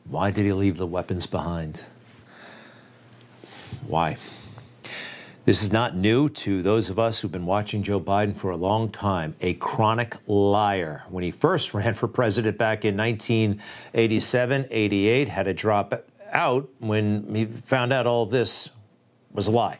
Why 0.05 0.29
did 0.31 0.45
he 0.45 0.53
leave 0.53 0.77
the 0.77 0.85
weapons 0.85 1.25
behind? 1.25 1.81
Why? 3.87 4.17
This 5.45 5.61
is 5.61 5.73
not 5.73 5.93
new 5.93 6.29
to 6.29 6.61
those 6.61 6.89
of 6.89 6.97
us 6.97 7.19
who've 7.19 7.31
been 7.31 7.45
watching 7.45 7.83
Joe 7.83 7.99
Biden 7.99 8.33
for 8.33 8.51
a 8.51 8.55
long 8.55 8.89
time. 8.89 9.35
A 9.41 9.55
chronic 9.55 10.15
liar. 10.25 11.03
When 11.09 11.21
he 11.23 11.31
first 11.31 11.73
ran 11.73 11.95
for 11.95 12.07
president 12.07 12.57
back 12.57 12.85
in 12.85 12.95
1987, 12.95 14.67
88, 14.71 15.27
had 15.27 15.43
to 15.43 15.53
drop 15.53 16.05
out 16.33 16.69
when 16.79 17.33
he 17.33 17.45
found 17.45 17.93
out 17.93 18.07
all 18.07 18.25
this 18.25 18.69
was 19.31 19.47
a 19.47 19.51
lie. 19.51 19.79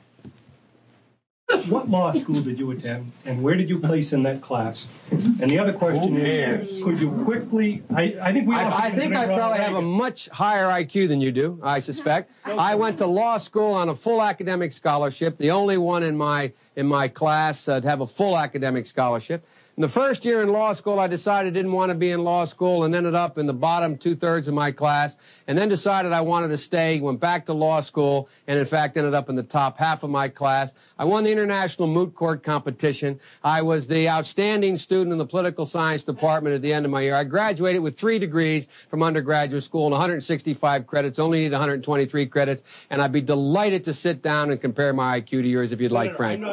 What 1.67 1.89
law 1.89 2.11
school 2.11 2.41
did 2.41 2.57
you 2.57 2.71
attend, 2.71 3.11
and 3.25 3.43
where 3.43 3.55
did 3.55 3.69
you 3.69 3.77
place 3.77 4.11
in 4.11 4.23
that 4.23 4.41
class? 4.41 4.87
And 5.11 5.49
the 5.49 5.59
other 5.59 5.71
question 5.71 6.17
is, 6.17 6.81
could 6.81 6.99
you 6.99 7.11
quickly? 7.23 7.83
I, 7.93 8.15
I 8.21 8.33
think 8.33 8.47
we. 8.47 8.55
I, 8.55 8.87
I 8.87 8.91
think 8.91 9.13
I 9.13 9.27
probably 9.27 9.59
have 9.59 9.75
a 9.75 9.81
much 9.81 10.29
higher 10.29 10.65
IQ 10.67 11.09
than 11.09 11.21
you 11.21 11.31
do, 11.31 11.59
I 11.61 11.79
suspect. 11.79 12.31
I 12.45 12.75
went 12.75 12.97
to 12.99 13.05
law 13.05 13.37
school 13.37 13.73
on 13.73 13.89
a 13.89 13.95
full 13.95 14.21
academic 14.21 14.71
scholarship, 14.71 15.37
the 15.37 15.51
only 15.51 15.77
one 15.77 16.01
in 16.01 16.17
my 16.17 16.51
in 16.75 16.87
my 16.87 17.07
class 17.07 17.67
uh, 17.67 17.79
to 17.79 17.87
have 17.87 18.01
a 18.01 18.07
full 18.07 18.37
academic 18.37 18.87
scholarship. 18.87 19.45
In 19.75 19.81
the 19.81 19.89
first 19.89 20.23
year 20.23 20.43
in 20.43 20.49
law 20.49 20.71
school, 20.73 20.99
I 20.99 21.07
decided 21.07 21.51
I 21.51 21.55
didn't 21.55 21.71
want 21.71 21.89
to 21.89 21.95
be 21.95 22.11
in 22.11 22.23
law 22.23 22.45
school 22.45 22.83
and 22.83 22.93
ended 22.93 23.15
up 23.15 23.39
in 23.39 23.47
the 23.47 23.55
bottom 23.55 23.97
two 23.97 24.15
thirds 24.15 24.47
of 24.47 24.53
my 24.53 24.71
class, 24.71 25.17
and 25.47 25.57
then 25.57 25.67
decided 25.67 26.11
I 26.11 26.21
wanted 26.21 26.49
to 26.49 26.59
stay, 26.59 26.99
went 26.99 27.19
back 27.19 27.43
to 27.47 27.53
law 27.53 27.79
school, 27.79 28.29
and 28.45 28.59
in 28.59 28.67
fact 28.67 28.97
ended 28.97 29.15
up 29.15 29.29
in 29.29 29.35
the 29.35 29.41
top 29.41 29.79
half 29.79 30.03
of 30.03 30.11
my 30.11 30.27
class. 30.27 30.75
I 30.99 31.05
won 31.05 31.23
the 31.23 31.31
international 31.31 31.87
moot 31.87 32.13
court 32.13 32.43
competition. 32.43 33.19
I 33.43 33.63
was 33.63 33.87
the 33.87 34.07
outstanding 34.07 34.77
student 34.77 35.11
in 35.11 35.17
the 35.17 35.25
political 35.25 35.65
science 35.65 36.03
department 36.03 36.55
at 36.55 36.61
the 36.61 36.71
end 36.71 36.85
of 36.85 36.91
my 36.91 37.01
year. 37.01 37.15
I 37.15 37.23
graduated 37.23 37.81
with 37.81 37.97
three 37.97 38.19
degrees 38.19 38.67
from 38.89 39.01
undergraduate 39.01 39.63
school 39.63 39.87
and 39.87 39.93
165 39.93 40.85
credits, 40.85 41.17
only 41.17 41.39
need 41.39 41.51
123 41.51 42.27
credits, 42.27 42.61
and 42.91 43.01
I'd 43.01 43.11
be 43.11 43.21
delighted 43.21 43.83
to 43.85 43.93
sit 43.95 44.21
down 44.21 44.51
and 44.51 44.61
compare 44.61 44.93
my 44.93 45.19
IQ 45.19 45.29
to 45.41 45.47
yours 45.47 45.71
if 45.71 45.81
you'd 45.81 45.91
like, 45.91 46.13
Frank. 46.13 46.43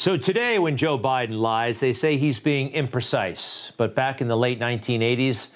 So 0.00 0.16
today, 0.16 0.58
when 0.58 0.78
Joe 0.78 0.98
Biden 0.98 1.38
lies, 1.38 1.80
they 1.80 1.92
say 1.92 2.16
he's 2.16 2.38
being 2.40 2.72
imprecise. 2.72 3.70
But 3.76 3.94
back 3.94 4.22
in 4.22 4.28
the 4.28 4.36
late 4.36 4.58
1980s, 4.58 5.50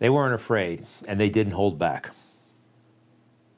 they 0.00 0.10
weren't 0.10 0.34
afraid 0.34 0.84
and 1.06 1.20
they 1.20 1.28
didn't 1.28 1.52
hold 1.52 1.78
back. 1.78 2.10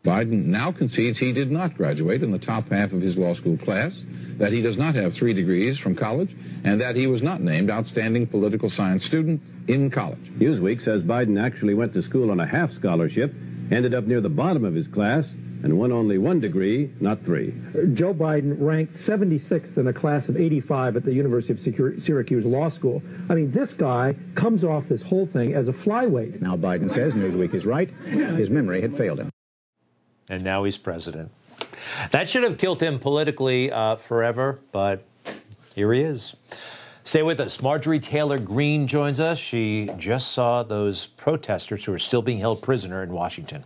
Biden 0.05 0.45
now 0.45 0.71
concedes 0.71 1.19
he 1.19 1.33
did 1.33 1.51
not 1.51 1.75
graduate 1.79 2.23
in 2.23 2.31
the 2.31 2.39
top 2.39 2.69
half 2.69 2.93
of 2.93 3.01
his 3.01 3.17
law 3.17 3.33
school 3.33 3.57
class, 3.57 4.03
that 4.37 4.53
he 4.53 4.61
does 4.61 4.77
not 4.77 4.95
have 4.95 5.15
three 5.15 5.33
degrees 5.33 5.79
from 5.79 5.97
college, 5.97 6.37
and 6.63 6.79
that 6.79 6.95
he 6.95 7.07
was 7.07 7.23
not 7.23 7.41
named 7.41 7.71
outstanding 7.71 8.27
political 8.27 8.69
science 8.69 9.07
student 9.07 9.41
in 9.67 9.91
college. 9.91 10.31
Newsweek 10.39 10.83
says 10.83 11.03
Biden 11.03 11.43
actually 11.43 11.73
went 11.73 11.95
to 11.95 12.03
school 12.03 12.31
on 12.31 12.39
a 12.39 12.47
half 12.47 12.71
scholarship, 12.73 13.33
ended 13.73 13.95
up 13.95 14.05
near 14.05 14.21
the 14.21 14.29
bottom 14.29 14.67
of 14.67 14.75
his 14.75 14.89
class, 14.89 15.31
and 15.63 15.79
won 15.79 15.93
only 15.93 16.19
one 16.19 16.41
degree, 16.41 16.91
not 17.01 17.25
three. 17.25 17.55
Joe 17.95 18.15
Biden 18.15 18.57
ranked 18.59 18.95
76th 19.07 19.77
in 19.77 19.89
a 19.89 19.93
class 19.93 20.29
of 20.29 20.37
85 20.37 20.97
at 20.97 21.05
the 21.05 21.13
University 21.13 21.53
of 21.53 22.03
Syracuse 22.03 22.45
Law 22.45 22.71
School. 22.71 23.03
I 23.29 23.35
mean, 23.35 23.51
this 23.51 23.73
guy 23.75 24.15
comes 24.35 24.65
off 24.65 24.85
this 24.89 25.03
whole 25.03 25.27
thing 25.27 25.55
as 25.55 25.69
a 25.69 25.73
flyweight. 25.73 26.41
Now 26.41 26.57
Biden 26.57 26.93
says 26.93 27.15
Newsweek 27.15 27.55
is 27.55 27.65
right. 27.65 27.91
His 27.91 28.51
memory 28.51 28.81
had 28.81 28.97
failed 28.97 29.21
him. 29.21 29.31
And 30.29 30.45
now 30.45 30.65
he's 30.65 30.77
president. 30.77 31.31
That 32.11 32.29
should 32.29 32.45
have 32.45 32.59
killed 32.59 32.83
him 32.83 32.99
politically 32.99 33.73
uh, 33.73 33.97
forever, 33.97 34.61
but 34.73 35.05
here 35.75 35.93
he 35.93 36.01
is. 36.01 36.35
Stay 37.05 37.23
with 37.23 37.41
us. 37.41 37.63
Marjorie 37.63 38.01
Taylor 38.01 38.39
Greene 38.39 38.87
joins 38.87 39.19
us. 39.19 39.39
She 39.39 39.89
just 39.97 40.33
saw 40.33 40.63
those 40.63 41.07
protesters 41.07 41.85
who 41.85 41.95
are 41.95 41.99
still 41.99 42.21
being 42.21 42.39
held 42.39 42.61
prisoner 42.61 43.03
in 43.03 43.13
Washington. 43.13 43.65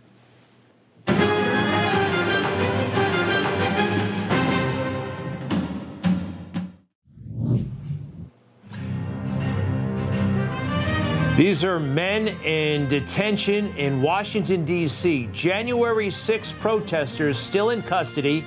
These 11.35 11.63
are 11.63 11.79
men 11.79 12.27
in 12.43 12.87
detention 12.87 13.75
in 13.75 14.03
Washington, 14.03 14.65
D.C. 14.65 15.29
January 15.33 16.11
6 16.11 16.53
protesters 16.53 17.39
still 17.39 17.71
in 17.71 17.81
custody. 17.81 18.45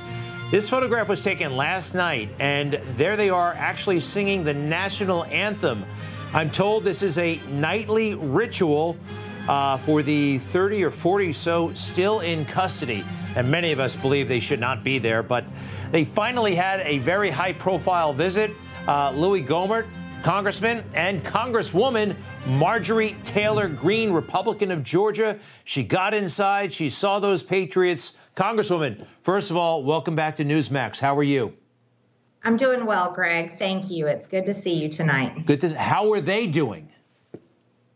This 0.53 0.69
photograph 0.69 1.09
was 1.09 1.21
taken 1.25 1.57
last 1.57 1.97
night, 1.97 2.29
and 2.39 2.81
there 2.97 3.17
they 3.17 3.29
are 3.29 3.53
actually 3.55 3.99
singing 3.99 4.45
the 4.45 4.55
national 4.55 5.25
anthem. 5.25 5.85
I'm 6.33 6.49
told 6.49 6.85
this 6.85 7.03
is 7.03 7.19
a 7.19 7.41
nightly 7.51 8.15
ritual 8.15 8.97
uh, 9.49 9.79
for 9.79 10.05
the 10.05 10.39
30 10.39 10.85
or 10.85 10.93
40 10.93 11.33
so 11.33 11.75
still 11.75 12.21
in 12.21 12.45
custody. 12.45 13.05
And 13.35 13.51
many 13.51 13.73
of 13.73 13.81
us 13.81 13.97
believe 13.97 14.29
they 14.29 14.39
should 14.39 14.61
not 14.61 14.85
be 14.85 15.01
there, 15.01 15.25
but 15.25 15.45
they 15.91 16.05
finally 16.05 16.55
had 16.55 16.79
a 16.83 16.99
very 16.99 17.31
high 17.31 17.53
profile 17.53 18.13
visit. 18.13 18.53
Uh, 18.87 19.11
Louis 19.11 19.43
Gohmert, 19.43 19.87
Congressman 20.23 20.85
and 20.95 21.23
Congresswoman 21.25 22.17
Marjorie 22.47 23.17
Taylor 23.25 23.69
Greene, 23.69 24.13
Republican 24.13 24.71
of 24.71 24.83
Georgia. 24.83 25.39
She 25.65 25.83
got 25.83 26.15
inside. 26.15 26.73
She 26.73 26.91
saw 26.91 27.19
those 27.19 27.43
Patriots. 27.43 28.17
Congresswoman, 28.37 29.07
first 29.23 29.51
of 29.51 29.57
all, 29.57 29.83
welcome 29.83 30.15
back 30.15 30.37
to 30.37 30.45
Newsmax. 30.45 30.99
How 30.99 31.17
are 31.17 31.23
you? 31.23 31.55
I'm 32.45 32.57
doing 32.57 32.87
well, 32.87 33.13
Greg. 33.13 33.59
Thank 33.59 33.91
you. 33.91 34.07
It's 34.07 34.27
good 34.27 34.47
to 34.47 34.55
see 34.55 34.75
you 34.75 34.89
tonight. 34.89 35.47
Good 35.47 35.61
to. 35.63 35.77
How 35.77 36.13
are 36.13 36.21
they 36.21 36.47
doing? 36.47 36.89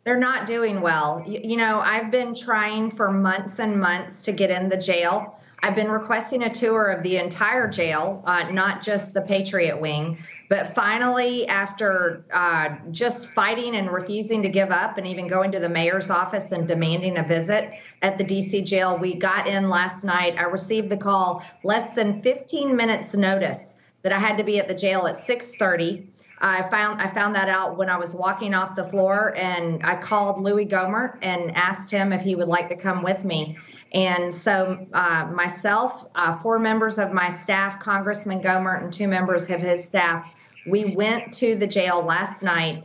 They're 0.05 0.19
not 0.19 0.47
doing 0.47 0.81
well. 0.81 1.23
You, 1.27 1.41
you 1.45 1.57
know, 1.57 1.81
I've 1.81 2.11
been 2.11 2.35
trying 2.35 2.91
for 2.91 3.13
months 3.13 3.61
and 3.61 3.79
months 3.79 4.25
to 4.25 4.33
get 4.33 4.51
in 4.51 4.69
the 4.69 4.77
jail. 4.77 5.39
I've 5.62 5.75
been 5.75 5.90
requesting 5.90 6.42
a 6.42 6.51
tour 6.51 6.87
of 6.87 7.03
the 7.03 7.18
entire 7.18 7.68
jail, 7.68 8.23
uh, 8.27 8.44
not 8.51 8.83
just 8.83 9.12
the 9.12 9.20
Patriot 9.20 9.81
Wing. 9.81 10.18
But 10.49 10.75
finally, 10.75 11.46
after 11.46 12.25
uh, 12.33 12.70
just 12.90 13.31
fighting 13.31 13.77
and 13.77 13.90
refusing 13.90 14.42
to 14.42 14.49
give 14.49 14.70
up, 14.70 14.99
and 14.99 15.07
even 15.07 15.29
going 15.29 15.53
to 15.53 15.61
the 15.61 15.68
mayor's 15.68 16.11
office 16.11 16.51
and 16.51 16.66
demanding 16.66 17.18
a 17.18 17.23
visit 17.23 17.70
at 18.03 18.18
the 18.18 18.25
DC 18.25 18.64
jail, 18.64 18.99
we 18.99 19.14
got 19.14 19.46
in 19.46 19.68
last 19.68 20.03
night. 20.03 20.38
I 20.38 20.44
received 20.44 20.88
the 20.88 20.96
call 20.96 21.44
less 21.62 21.94
than 21.94 22.20
15 22.20 22.75
minutes 22.75 23.14
notice 23.14 23.77
that 24.03 24.12
I 24.12 24.18
had 24.18 24.38
to 24.38 24.44
be 24.44 24.59
at 24.59 24.66
the 24.66 24.75
jail 24.75 25.07
at 25.07 25.16
6:30. 25.16 26.07
I 26.40 26.62
found 26.62 27.03
I 27.03 27.07
found 27.07 27.35
that 27.35 27.49
out 27.49 27.77
when 27.77 27.90
I 27.90 27.99
was 27.99 28.14
walking 28.14 28.55
off 28.55 28.75
the 28.75 28.85
floor, 28.85 29.35
and 29.37 29.85
I 29.85 29.96
called 29.96 30.42
Louis 30.42 30.66
Gohmert 30.66 31.18
and 31.23 31.55
asked 31.55 31.90
him 31.90 32.12
if 32.12 32.23
he 32.23 32.35
would 32.35 32.49
like 32.49 32.70
to 32.70 32.77
come 32.77 33.03
with 33.03 33.25
me. 33.25 33.59
And 33.92 34.33
so, 34.33 34.87
uh, 34.92 35.29
myself, 35.35 36.07
uh, 36.14 36.37
four 36.38 36.59
members 36.59 36.98
of 36.98 37.12
my 37.12 37.31
staff, 37.31 37.81
Congressman 37.81 38.40
Gohmert, 38.40 38.85
and 38.85 38.92
two 38.92 39.09
members 39.09 39.50
of 39.50 39.61
his 39.61 39.85
staff, 39.85 40.24
we 40.66 40.85
went 40.85 41.35
to 41.35 41.57
the 41.57 41.66
jail 41.66 42.03
last 42.03 42.42
night 42.42 42.85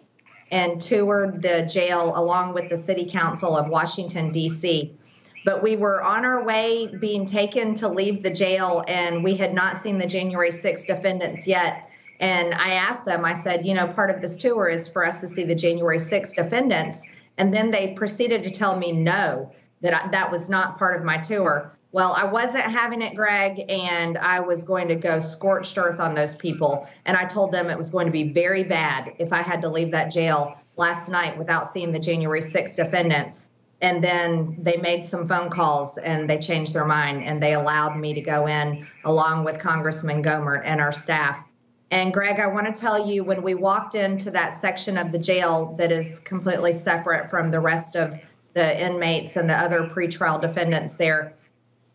and 0.52 0.82
toured 0.82 1.42
the 1.42 1.66
jail 1.66 2.14
along 2.16 2.54
with 2.54 2.70
the 2.70 2.78
City 2.78 3.06
Council 3.06 3.56
of 3.56 3.68
Washington, 3.68 4.32
D.C. 4.32 4.96
But 5.44 5.62
we 5.62 5.76
were 5.76 6.02
on 6.04 6.26
our 6.26 6.44
way 6.44 6.88
being 6.88 7.26
taken 7.26 7.76
to 7.76 7.88
leave 7.88 8.24
the 8.24 8.32
jail, 8.32 8.84
and 8.88 9.24
we 9.24 9.36
had 9.36 9.54
not 9.54 9.78
seen 9.78 10.00
the 10.00 10.08
January 10.08 10.52
6 10.52 10.86
defendants 10.86 11.46
yet. 11.46 11.90
And 12.20 12.54
I 12.54 12.72
asked 12.72 13.06
them, 13.06 13.26
I 13.26 13.34
said, 13.34 13.66
you 13.66 13.74
know, 13.74 13.88
part 13.88 14.10
of 14.10 14.22
this 14.22 14.38
tour 14.38 14.68
is 14.68 14.88
for 14.88 15.06
us 15.06 15.22
to 15.22 15.28
see 15.28 15.44
the 15.44 15.56
January 15.56 16.00
6 16.00 16.32
defendants. 16.32 17.04
And 17.38 17.54
then 17.54 17.70
they 17.70 17.94
proceeded 17.94 18.44
to 18.46 18.50
tell 18.50 18.78
me 18.78 18.92
no, 18.92 19.52
that 19.86 19.94
I, 19.94 20.08
that 20.10 20.32
was 20.32 20.50
not 20.50 20.80
part 20.80 21.00
of 21.00 21.06
my 21.06 21.18
tour. 21.18 21.72
Well, 21.92 22.14
I 22.18 22.26
wasn't 22.26 22.64
having 22.64 23.04
it, 23.04 23.16
Greg, 23.16 23.64
and 23.70 24.18
I 24.18 24.40
was 24.40 24.66
going 24.66 24.88
to 24.88 24.96
go 24.96 25.20
scorched 25.20 25.78
earth 25.78 26.00
on 26.00 26.16
those 26.16 26.36
people. 26.36 26.90
And 27.06 27.16
I 27.16 27.26
told 27.26 27.52
them 27.52 27.70
it 27.70 27.78
was 27.78 27.92
going 27.92 28.08
to 28.08 28.12
be 28.12 28.32
very 28.32 28.64
bad 28.64 29.14
if 29.20 29.32
I 29.32 29.44
had 29.44 29.62
to 29.62 29.70
leave 29.70 29.92
that 29.92 30.12
jail 30.12 30.58
last 30.76 31.08
night 31.08 31.38
without 31.38 31.72
seeing 31.72 31.92
the 31.92 32.00
January 32.00 32.42
6th 32.42 32.76
defendants. 32.76 33.48
And 33.80 34.04
then 34.04 34.58
they 34.60 34.78
made 34.78 35.06
some 35.06 35.28
phone 35.28 35.50
calls 35.50 36.00
and 36.00 36.28
they 36.28 36.40
changed 36.40 36.74
their 36.74 36.86
mind 36.86 37.24
and 37.24 37.42
they 37.42 37.54
allowed 37.54 37.96
me 37.96 38.16
to 38.16 38.22
go 38.22 38.48
in 38.48 38.88
along 39.04 39.44
with 39.44 39.60
Congressman 39.60 40.24
Gohmert 40.24 40.64
and 40.66 40.82
our 40.82 40.92
staff. 40.92 41.46
And 41.92 42.12
Greg, 42.12 42.40
I 42.40 42.48
want 42.48 42.74
to 42.74 42.82
tell 42.82 43.08
you 43.08 43.24
when 43.24 43.44
we 43.44 43.54
walked 43.54 43.94
into 43.94 44.32
that 44.32 44.58
section 44.58 44.98
of 44.98 45.12
the 45.12 45.20
jail 45.20 45.76
that 45.78 45.92
is 45.92 46.20
completely 46.20 46.74
separate 46.74 47.30
from 47.30 47.52
the 47.52 47.60
rest 47.60 47.96
of 47.96 48.20
the 48.56 48.84
inmates 48.84 49.36
and 49.36 49.50
the 49.50 49.54
other 49.54 49.82
pretrial 49.82 50.42
defendants 50.42 50.96
there, 50.96 51.36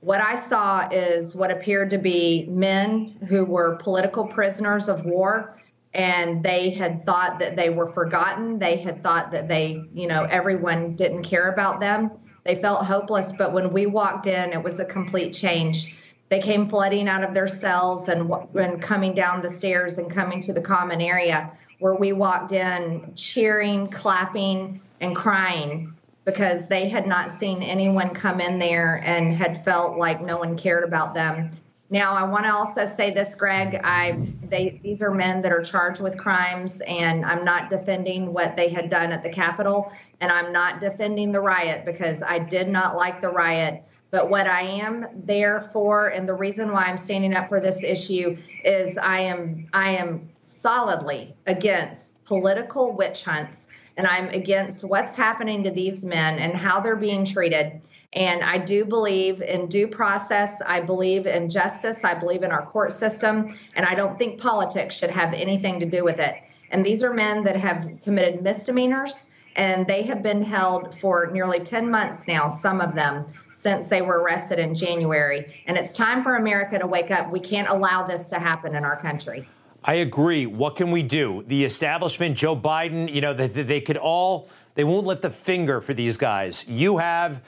what 0.01 0.21
I 0.21 0.37
saw 0.37 0.89
is 0.91 1.35
what 1.35 1.51
appeared 1.51 1.91
to 1.91 1.99
be 1.99 2.47
men 2.49 3.17
who 3.29 3.45
were 3.45 3.77
political 3.77 4.27
prisoners 4.27 4.89
of 4.89 5.05
war 5.05 5.61
and 5.93 6.43
they 6.43 6.71
had 6.71 7.05
thought 7.05 7.41
that 7.41 7.57
they 7.57 7.69
were 7.69 7.91
forgotten. 7.93 8.59
They 8.59 8.77
had 8.77 9.03
thought 9.03 9.33
that 9.33 9.49
they, 9.49 9.85
you 9.93 10.07
know, 10.07 10.25
everyone 10.25 10.95
didn't 10.95 11.25
care 11.25 11.51
about 11.51 11.81
them. 11.81 12.13
They 12.45 12.55
felt 12.55 12.87
hopeless, 12.87 13.33
but 13.37 13.53
when 13.53 13.73
we 13.73 13.87
walked 13.87 14.27
in, 14.27 14.53
it 14.53 14.63
was 14.63 14.79
a 14.81 14.85
complete 14.85 15.35
change. 15.35 15.97
They 16.29 16.41
came 16.41 16.69
flooding 16.69 17.09
out 17.09 17.25
of 17.25 17.35
their 17.35 17.49
cells 17.49 18.09
and, 18.09 18.33
and 18.55 18.81
coming 18.81 19.15
down 19.15 19.43
the 19.43 19.51
stairs 19.51 19.99
and 19.99 20.11
coming 20.11 20.41
to 20.43 20.53
the 20.53 20.61
common 20.61 21.01
area 21.01 21.51
where 21.81 21.95
we 21.95 22.13
walked 22.13 22.53
in, 22.53 23.13
cheering, 23.17 23.89
clapping, 23.89 24.81
and 25.01 25.17
crying 25.17 25.95
because 26.31 26.69
they 26.69 26.89
had 26.89 27.07
not 27.07 27.31
seen 27.31 27.61
anyone 27.63 28.11
come 28.11 28.41
in 28.41 28.59
there 28.59 29.03
and 29.05 29.33
had 29.35 29.65
felt 29.65 29.99
like 29.99 30.23
no 30.23 30.37
one 30.37 30.57
cared 30.57 30.85
about 30.85 31.13
them. 31.13 31.51
Now, 31.93 32.15
I 32.15 32.23
want 32.23 32.45
to 32.45 32.53
also 32.53 32.87
say 32.87 33.11
this, 33.11 33.35
Greg. 33.35 33.81
I 33.83 34.13
they 34.49 34.81
these 34.83 35.03
are 35.03 35.11
men 35.11 35.43
that 35.43 35.51
are 35.51 35.61
charged 35.63 36.01
with 36.01 36.17
crimes, 36.17 36.81
and 36.87 37.25
I'm 37.25 37.45
not 37.45 37.69
defending 37.69 38.33
what 38.33 38.57
they 38.57 38.69
had 38.69 38.89
done 38.89 39.11
at 39.11 39.25
the 39.25 39.29
Capitol, 39.29 39.93
and 40.21 40.31
I'm 40.31 40.53
not 40.53 40.79
defending 40.79 41.33
the 41.33 41.41
riot 41.41 41.85
because 41.85 42.23
I 42.23 42.39
did 42.39 42.69
not 42.69 42.97
like 42.97 43.21
the 43.21 43.31
riot. 43.31 43.83
But 44.13 44.31
what 44.31 44.47
I 44.47 44.63
am 44.63 45.07
there 45.25 45.61
for, 45.73 46.09
and 46.09 46.29
the 46.29 46.35
reason 46.35 46.73
why 46.73 46.85
I'm 46.85 46.99
standing 46.99 47.35
up 47.35 47.49
for 47.49 47.61
this 47.61 47.83
issue, 47.83 48.37
is 48.65 48.97
I 48.97 49.21
am 49.21 49.67
I 49.73 49.97
am 49.97 50.29
solidly 50.39 51.35
against 51.49 52.23
political 52.25 52.93
witch 52.93 53.25
hunts, 53.25 53.67
and 53.97 54.07
I'm 54.07 54.29
against 54.29 54.85
what's 54.85 55.15
happening 55.15 55.65
to 55.65 55.71
these 55.71 56.05
men 56.05 56.39
and 56.39 56.57
how 56.57 56.81
they're 56.81 56.97
being 56.97 57.25
treated. 57.25 57.81
And 58.13 58.43
I 58.43 58.59
do 58.59 58.85
believe 58.85 59.41
in 59.41 59.69
due 59.69 59.87
process. 59.87 60.61
I 60.67 60.81
believe 60.81 61.27
in 61.27 61.49
justice. 61.49 62.03
I 62.03 62.15
believe 62.15 62.43
in 62.43 62.51
our 62.51 62.67
court 62.67 62.93
system. 62.93 63.57
And 63.75 63.87
I 63.87 63.95
don't 63.95 64.19
think 64.19 64.41
politics 64.41 64.97
should 64.97 65.11
have 65.11 65.33
anything 65.33 65.81
to 65.81 65.87
do 65.87 66.03
with 66.03 66.19
it. 66.19 66.35
And 66.71 66.85
these 66.85 67.05
are 67.05 67.13
men 67.13 67.45
that 67.45 67.57
have 67.57 67.89
committed 68.05 68.43
misdemeanors 68.43 69.27
and 69.57 69.87
they 69.87 70.03
have 70.03 70.23
been 70.23 70.43
held 70.43 70.99
for 70.99 71.29
nearly 71.33 71.61
10 71.61 71.91
months 71.91 72.29
now, 72.29 72.49
some 72.49 72.81
of 72.81 72.95
them, 72.95 73.27
since 73.51 73.89
they 73.89 74.01
were 74.01 74.21
arrested 74.21 74.59
in 74.59 74.75
January. 74.75 75.63
And 75.67 75.77
it's 75.77 75.97
time 75.97 76.23
for 76.23 76.37
America 76.37 76.79
to 76.79 76.87
wake 76.87 77.11
up. 77.11 77.31
We 77.31 77.41
can't 77.41 77.69
allow 77.69 78.03
this 78.03 78.29
to 78.31 78.39
happen 78.39 78.75
in 78.75 78.85
our 78.85 78.97
country. 78.97 79.49
I 79.85 79.95
agree. 79.95 80.47
What 80.47 80.77
can 80.77 80.91
we 80.91 81.03
do? 81.03 81.45
The 81.47 81.65
establishment, 81.65 82.37
Joe 82.37 82.57
Biden, 82.57 83.13
you 83.13 83.21
know, 83.21 83.33
they, 83.33 83.49
they 83.49 83.81
could 83.81 83.97
all, 83.97 84.49
they 84.75 84.85
won't 84.85 85.07
lift 85.07 85.25
a 85.25 85.31
finger 85.31 85.81
for 85.81 85.95
these 85.95 86.17
guys. 86.17 86.69
You 86.69 86.99
have, 86.99 87.43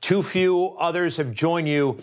too 0.00 0.22
few 0.22 0.76
others 0.78 1.16
have 1.16 1.32
joined 1.32 1.68
you. 1.68 2.02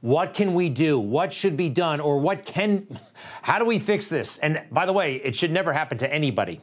What 0.00 0.34
can 0.34 0.54
we 0.54 0.68
do? 0.68 1.00
What 1.00 1.32
should 1.32 1.56
be 1.56 1.68
done? 1.68 1.98
Or 1.98 2.18
what 2.18 2.46
can, 2.46 3.00
how 3.42 3.58
do 3.58 3.64
we 3.64 3.80
fix 3.80 4.08
this? 4.08 4.38
And 4.38 4.62
by 4.70 4.86
the 4.86 4.92
way, 4.92 5.16
it 5.16 5.34
should 5.34 5.50
never 5.50 5.72
happen 5.72 5.98
to 5.98 6.12
anybody. 6.12 6.60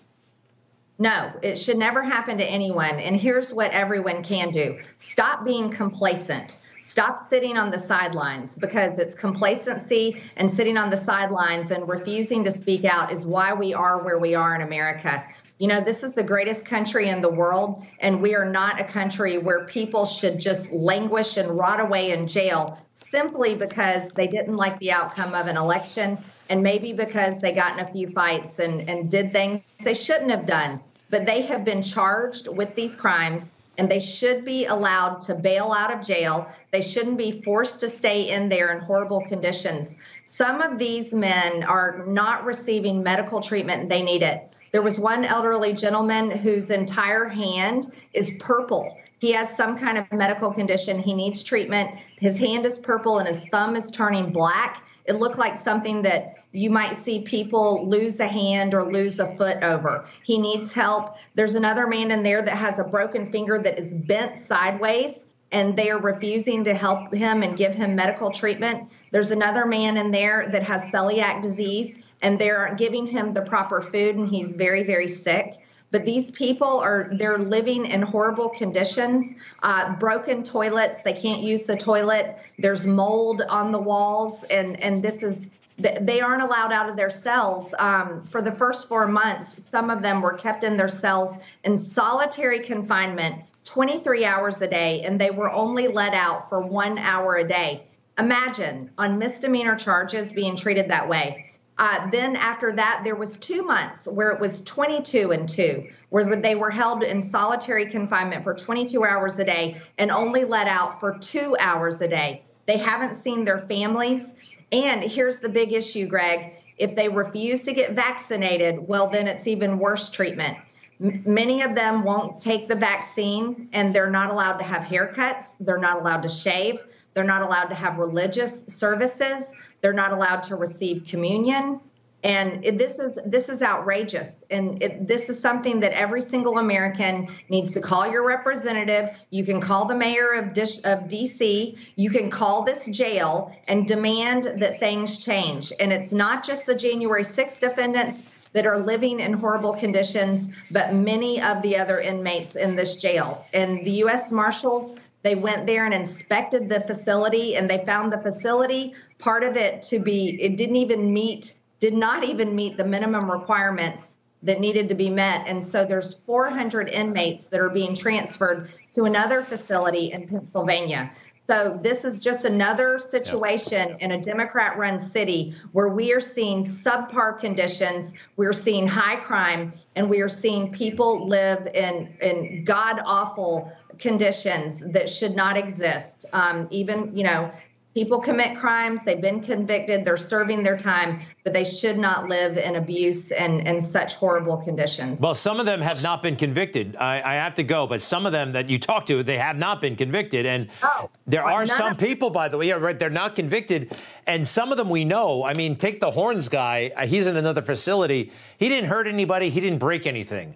No, 0.98 1.34
it 1.42 1.58
should 1.58 1.78
never 1.78 2.02
happen 2.02 2.38
to 2.38 2.46
anyone. 2.46 3.00
And 3.00 3.18
here's 3.18 3.52
what 3.52 3.72
everyone 3.72 4.24
can 4.24 4.52
do 4.52 4.80
stop 4.96 5.44
being 5.44 5.70
complacent. 5.70 6.58
Stop 6.96 7.22
sitting 7.22 7.58
on 7.58 7.72
the 7.72 7.78
sidelines 7.78 8.56
because 8.56 9.00
it's 9.00 9.16
complacency 9.16 10.24
and 10.38 10.50
sitting 10.50 10.78
on 10.78 10.90
the 10.90 10.96
sidelines 10.96 11.72
and 11.72 11.90
refusing 11.90 12.46
to 12.46 12.52
speak 12.52 12.86
out 12.86 13.12
is 13.12 13.26
why 13.26 13.52
we 13.52 13.74
are 13.74 14.02
where 14.02 14.18
we 14.18 14.34
are 14.34 14.56
in 14.56 14.62
America. 14.62 15.28
You 15.60 15.68
know, 15.68 15.82
this 15.82 16.04
is 16.04 16.16
the 16.16 16.24
greatest 16.24 16.66
country 16.66 17.10
in 17.10 17.20
the 17.20 17.30
world, 17.30 17.86
and 18.00 18.22
we 18.22 18.34
are 18.34 18.46
not 18.46 18.80
a 18.80 18.86
country 18.86 19.38
where 19.38 19.66
people 19.66 20.06
should 20.06 20.40
just 20.40 20.72
languish 20.72 21.36
and 21.36 21.58
rot 21.58 21.82
away 21.82 22.12
in 22.12 22.30
jail 22.30 22.80
simply 22.94 23.56
because 23.56 24.10
they 24.12 24.28
didn't 24.28 24.56
like 24.56 24.80
the 24.80 24.94
outcome 24.94 25.36
of 25.36 25.48
an 25.48 25.58
election 25.58 26.18
and 26.48 26.64
maybe 26.64 26.94
because 26.94 27.42
they 27.42 27.52
got 27.52 27.78
in 27.78 27.86
a 27.86 27.92
few 27.92 28.10
fights 28.12 28.60
and, 28.60 28.90
and 28.90 29.12
did 29.12 29.34
things 29.34 29.60
they 29.84 29.96
shouldn't 29.96 30.32
have 30.32 30.46
done. 30.46 30.80
But 31.10 31.26
they 31.26 31.42
have 31.42 31.66
been 31.66 31.84
charged 31.84 32.48
with 32.48 32.74
these 32.74 32.96
crimes 32.96 33.52
and 33.78 33.90
they 33.90 34.00
should 34.00 34.46
be 34.46 34.66
allowed 34.66 35.22
to 35.22 35.36
bail 35.36 35.72
out 35.72 35.94
of 35.94 36.06
jail. 36.06 36.48
They 36.72 36.82
shouldn't 36.82 37.18
be 37.18 37.42
forced 37.42 37.80
to 37.82 37.90
stay 37.90 38.30
in 38.30 38.50
there 38.50 38.72
in 38.72 38.80
horrible 38.80 39.22
conditions. 39.22 39.98
Some 40.26 40.62
of 40.62 40.78
these 40.78 41.14
men 41.14 41.64
are 41.64 42.06
not 42.08 42.46
receiving 42.46 43.04
medical 43.04 43.42
treatment 43.42 43.84
and 43.84 43.92
they 43.92 44.02
need 44.02 44.24
it. 44.24 44.50
There 44.72 44.82
was 44.82 45.00
one 45.00 45.24
elderly 45.24 45.74
gentleman 45.74 46.32
whose 46.32 46.70
entire 46.70 47.26
hand 47.26 47.94
is 48.14 48.34
purple. 48.40 48.98
He 49.20 49.32
has 49.32 49.56
some 49.56 49.78
kind 49.78 49.98
of 49.98 50.12
medical 50.12 50.52
condition. 50.52 51.00
He 51.00 51.14
needs 51.14 51.44
treatment. 51.44 51.92
His 52.18 52.38
hand 52.38 52.66
is 52.66 52.78
purple 52.78 53.20
and 53.20 53.28
his 53.28 53.46
thumb 53.46 53.76
is 53.76 53.90
turning 53.90 54.32
black. 54.32 54.84
It 55.06 55.16
looked 55.16 55.38
like 55.38 55.56
something 55.56 56.02
that 56.04 56.36
you 56.52 56.70
might 56.70 56.96
see 56.96 57.22
people 57.22 57.88
lose 57.88 58.20
a 58.20 58.28
hand 58.28 58.74
or 58.74 58.92
lose 58.92 59.20
a 59.20 59.36
foot 59.36 59.62
over. 59.62 60.06
He 60.24 60.38
needs 60.38 60.74
help. 60.74 61.18
There's 61.36 61.56
another 61.56 61.86
man 61.86 62.12
in 62.12 62.24
there 62.24 62.42
that 62.42 62.58
has 62.58 62.80
a 62.80 62.84
broken 62.84 63.32
finger 63.32 63.60
that 63.60 63.78
is 63.78 63.94
bent 63.94 64.38
sideways 64.38 65.26
and 65.52 65.76
they 65.76 65.90
are 65.90 66.00
refusing 66.00 66.64
to 66.64 66.74
help 66.74 67.14
him 67.14 67.44
and 67.44 67.58
give 67.58 67.74
him 67.74 67.96
medical 67.96 68.32
treatment. 68.32 68.90
There's 69.12 69.32
another 69.32 69.66
man 69.66 69.98
in 69.98 70.12
there 70.12 70.50
that 70.52 70.64
has 70.64 70.82
celiac 70.84 71.42
disease 71.42 72.00
and 72.22 72.40
they 72.40 72.50
aren't 72.50 72.78
giving 72.78 73.06
him 73.06 73.34
the 73.34 73.42
proper 73.42 73.82
food 73.82 74.16
and 74.16 74.28
he's 74.28 74.54
very, 74.54 74.84
very 74.84 75.08
sick 75.08 75.54
but 75.96 76.04
these 76.04 76.30
people 76.30 76.80
are 76.80 77.10
they're 77.14 77.38
living 77.38 77.86
in 77.86 78.02
horrible 78.02 78.50
conditions. 78.50 79.34
Uh, 79.64 79.96
broken 79.96 80.44
toilets 80.44 81.04
they 81.04 81.14
can't 81.14 81.42
use 81.42 81.64
the 81.64 81.78
toilet. 81.78 82.38
There's 82.60 82.86
mold 82.86 83.42
on 83.48 83.72
the 83.72 83.80
walls 83.80 84.44
and 84.52 84.78
and 84.82 85.02
this 85.02 85.24
is 85.24 85.48
they 85.78 86.20
aren't 86.20 86.42
allowed 86.42 86.74
out 86.74 86.90
of 86.90 86.98
their 86.98 87.10
cells. 87.10 87.74
Um, 87.80 88.26
for 88.26 88.42
the 88.42 88.52
first 88.52 88.90
four 88.90 89.08
months 89.08 89.66
some 89.66 89.90
of 89.90 90.02
them 90.02 90.22
were 90.22 90.34
kept 90.34 90.66
in 90.66 90.76
their 90.76 90.90
cells 90.90 91.38
in 91.64 91.78
solitary 91.78 92.60
confinement 92.60 93.44
23 93.64 94.26
hours 94.26 94.62
a 94.62 94.68
day 94.68 95.00
and 95.04 95.18
they 95.18 95.32
were 95.32 95.50
only 95.50 95.88
let 95.88 96.14
out 96.14 96.50
for 96.50 96.60
one 96.60 96.98
hour 96.98 97.38
a 97.38 97.48
day. 97.48 97.88
Imagine 98.20 98.92
on 98.98 99.18
misdemeanor 99.18 99.78
charges 99.78 100.34
being 100.34 100.58
treated 100.58 100.90
that 100.90 101.08
way 101.08 101.45
uh, 101.78 102.10
then 102.10 102.36
after 102.36 102.72
that, 102.72 103.02
there 103.04 103.16
was 103.16 103.36
two 103.38 103.64
months 103.64 104.08
where 104.08 104.32
it 104.32 104.40
was 104.40 104.62
22 104.62 105.32
and 105.32 105.50
two, 105.50 105.90
where 106.10 106.36
they 106.36 106.56
were 106.56 106.72
held 106.72 107.04
in 107.04 107.22
solitary 107.22 107.86
confinement 107.86 108.44
for 108.44 108.54
22 108.54 109.04
hours 109.04 109.38
a 109.40 109.44
day 109.44 109.78
and 109.98 110.10
only 110.10 110.46
let 110.46 110.68
out 110.68 111.00
for 111.00 111.18
two 111.18 111.56
hours 111.60 112.00
a 112.02 112.08
day. 112.08 112.44
They 112.66 112.78
haven't 112.78 113.16
seen 113.16 113.44
their 113.44 113.60
families. 113.60 114.34
And 114.72 115.04
here's 115.04 115.40
the 115.40 115.50
big 115.50 115.74
issue, 115.74 116.08
Greg. 116.08 116.54
If 116.78 116.96
they 116.96 117.10
refuse 117.10 117.64
to 117.64 117.74
get 117.74 117.92
vaccinated, 117.92 118.88
well, 118.88 119.08
then 119.08 119.28
it's 119.28 119.48
even 119.48 119.78
worse 119.78 120.10
treatment. 120.10 120.58
M- 121.02 121.24
many 121.26 121.62
of 121.62 121.76
them 121.76 122.04
won't 122.04 122.42
take 122.42 122.68
the 122.68 122.76
vaccine 122.76 123.70
and 123.74 123.94
they're 123.94 124.10
not 124.10 124.30
allowed 124.30 124.58
to 124.58 124.64
have 124.64 124.84
haircuts. 124.84 125.56
They're 125.60 125.78
not 125.78 125.98
allowed 125.98 126.22
to 126.24 126.30
shave. 126.30 126.84
They're 127.14 127.24
not 127.24 127.42
allowed 127.42 127.66
to 127.66 127.76
have 127.76 127.98
religious 127.98 128.66
services. 128.68 129.54
They're 129.86 129.94
not 129.94 130.14
allowed 130.14 130.42
to 130.50 130.56
receive 130.56 131.06
communion. 131.06 131.80
And 132.24 132.66
it, 132.66 132.80
this 132.80 132.98
is 132.98 133.20
this 133.24 133.50
is 133.50 133.62
outrageous, 133.62 134.44
and 134.50 134.82
it, 134.82 135.08
this 135.08 135.30
is 135.30 135.40
something 135.40 135.82
that 135.82 135.92
every 135.92 136.22
single 136.22 136.58
American 136.58 137.28
needs 137.50 137.74
to 137.74 137.82
call 137.82 138.08
your 138.08 138.26
representative. 138.26 139.12
You 139.30 139.46
can 139.46 139.62
call 139.62 139.86
the 139.86 139.94
mayor 139.94 140.34
of, 140.34 140.54
Dish, 140.54 140.84
of 140.86 141.08
D.C. 141.08 141.78
You 141.96 142.10
can 142.10 142.32
call 142.32 142.64
this 142.64 142.88
jail 142.88 143.56
and 143.68 143.86
demand 143.86 144.60
that 144.60 144.80
things 144.80 145.24
change. 145.24 145.72
And 145.80 145.94
it's 145.94 146.12
not 146.12 146.44
just 146.44 146.66
the 146.66 146.74
January 146.74 147.22
6th 147.22 147.60
defendants 147.60 148.24
that 148.54 148.66
are 148.66 148.80
living 148.80 149.20
in 149.20 149.34
horrible 149.34 149.74
conditions, 149.74 150.50
but 150.72 150.96
many 150.96 151.44
of 151.44 151.62
the 151.62 151.78
other 151.78 152.00
inmates 152.00 152.56
in 152.56 152.76
this 152.76 152.96
jail. 152.96 153.46
And 153.54 153.86
the 153.86 153.92
U.S. 154.06 154.32
Marshals 154.32 154.96
they 155.26 155.34
went 155.34 155.66
there 155.66 155.86
and 155.86 155.94
inspected 155.94 156.70
the 156.70 156.80
facility 156.82 157.56
and 157.56 157.68
they 157.68 157.84
found 157.84 158.14
the 158.14 158.20
facility 158.20 158.94
part 159.18 159.44
of 159.44 159.58
it 159.58 159.82
to 159.82 159.98
be, 159.98 160.40
it 160.40 160.56
didn't 160.56 160.76
even 160.76 161.12
meet, 161.12 161.56
did 161.80 161.96
not 161.96 162.24
even 162.24 162.56
meet 162.56 162.78
the 162.78 162.86
minimum 162.86 163.30
requirements 163.30 164.18
that 164.44 164.60
needed 164.60 164.88
to 164.88 164.94
be 164.94 165.10
met. 165.10 165.48
And 165.48 165.66
so 165.66 165.84
there's 165.84 166.14
400 166.14 166.90
inmates 166.90 167.48
that 167.48 167.60
are 167.60 167.72
being 167.72 167.96
transferred 167.96 168.70
to 168.94 169.06
another 169.06 169.42
facility 169.42 170.12
in 170.12 170.28
Pennsylvania. 170.28 171.12
So 171.48 171.80
this 171.82 172.06
is 172.06 172.20
just 172.20 172.46
another 172.46 172.98
situation 172.98 173.98
in 174.00 174.12
a 174.12 174.22
Democrat 174.22 174.78
run 174.78 175.00
city 175.00 175.56
where 175.74 175.90
we 175.90 176.12
are 176.14 176.20
seeing 176.20 176.64
subpar 176.64 177.40
conditions, 177.40 178.14
we're 178.36 178.54
seeing 178.54 178.88
high 178.88 179.18
crime, 179.18 179.74
and 179.96 180.10
we 180.10 180.22
are 180.22 180.30
seeing 180.30 180.72
people 180.72 181.28
live 181.28 181.68
in, 181.74 182.16
in 182.22 182.64
god 182.64 183.00
awful 183.06 183.72
conditions 184.00 184.80
that 184.80 185.10
should 185.10 185.36
not 185.36 185.58
exist. 185.58 186.26
Um, 186.34 186.68
even, 186.72 187.16
you 187.16 187.24
know, 187.24 187.52
People 187.96 188.20
commit 188.20 188.58
crimes, 188.58 189.06
they've 189.06 189.22
been 189.22 189.40
convicted, 189.40 190.04
they're 190.04 190.18
serving 190.18 190.64
their 190.64 190.76
time, 190.76 191.22
but 191.46 191.54
they 191.54 191.64
should 191.64 191.98
not 191.98 192.28
live 192.28 192.58
in 192.58 192.76
abuse 192.76 193.32
and, 193.32 193.66
and 193.66 193.82
such 193.82 194.16
horrible 194.16 194.58
conditions. 194.58 195.22
Well, 195.22 195.34
some 195.34 195.62
of 195.62 195.66
them 195.66 195.80
have 195.80 196.04
not 196.04 196.22
been 196.22 196.36
convicted. 196.36 196.98
I, 196.98 197.22
I 197.22 197.36
have 197.36 197.56
to 197.56 197.64
go, 197.64 197.88
but 197.88 198.02
some 198.02 198.26
of 198.26 198.34
them 198.34 198.52
that 198.52 198.70
you 198.70 198.80
talk 198.80 199.06
to, 199.06 199.24
they 199.24 199.38
have 199.38 199.56
not 199.56 199.80
been 199.80 199.96
convicted. 199.96 200.46
And 200.46 200.68
oh, 200.84 201.10
there 201.26 201.46
are 201.46 201.66
some 201.66 201.96
people, 201.96 202.30
by 202.32 202.50
the 202.50 202.58
way, 202.58 202.68
yeah, 202.68 202.74
right, 202.74 203.00
they're 203.00 203.10
not 203.10 203.34
convicted. 203.34 203.96
And 204.28 204.46
some 204.46 204.72
of 204.72 204.78
them 204.78 204.90
we 204.90 205.06
know. 205.06 205.46
I 205.46 205.54
mean, 205.54 205.78
take 205.78 206.02
the 206.02 206.12
Horns 206.12 206.50
guy, 206.50 206.92
uh, 206.98 207.08
he's 207.08 207.28
in 207.28 207.38
another 207.38 207.62
facility. 207.62 208.34
He 208.58 208.68
didn't 208.68 208.90
hurt 208.90 209.08
anybody, 209.08 209.50
he 209.50 209.62
didn't 209.62 209.80
break 209.80 210.06
anything. 210.06 210.56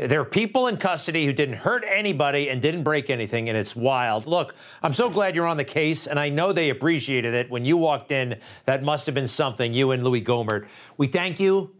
There 0.00 0.18
are 0.18 0.24
people 0.24 0.66
in 0.68 0.78
custody 0.78 1.26
who 1.26 1.32
didn't 1.34 1.56
hurt 1.56 1.84
anybody 1.86 2.48
and 2.48 2.62
didn't 2.62 2.84
break 2.84 3.10
anything, 3.10 3.50
and 3.50 3.58
it's 3.58 3.76
wild. 3.76 4.26
Look, 4.26 4.54
I'm 4.82 4.94
so 4.94 5.10
glad 5.10 5.34
you're 5.34 5.46
on 5.46 5.58
the 5.58 5.64
case, 5.64 6.06
and 6.06 6.18
I 6.18 6.30
know 6.30 6.54
they 6.54 6.70
appreciated 6.70 7.34
it. 7.34 7.50
When 7.50 7.66
you 7.66 7.76
walked 7.76 8.10
in, 8.10 8.38
that 8.64 8.82
must 8.82 9.04
have 9.04 9.14
been 9.14 9.28
something, 9.28 9.74
you 9.74 9.90
and 9.90 10.02
Louis 10.02 10.22
Gohmert. 10.22 10.68
We 10.96 11.06
thank 11.06 11.38
you. 11.38 11.74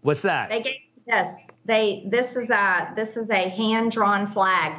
What's 0.00 0.22
that? 0.22 0.50
They 0.50 0.60
gave 0.60 0.74
this. 1.06 1.36
They 1.64 2.08
this 2.08 2.34
is 2.34 2.50
a 2.50 2.92
this 2.96 3.16
is 3.16 3.30
a 3.30 3.48
hand 3.48 3.92
drawn 3.92 4.26
flag. 4.26 4.72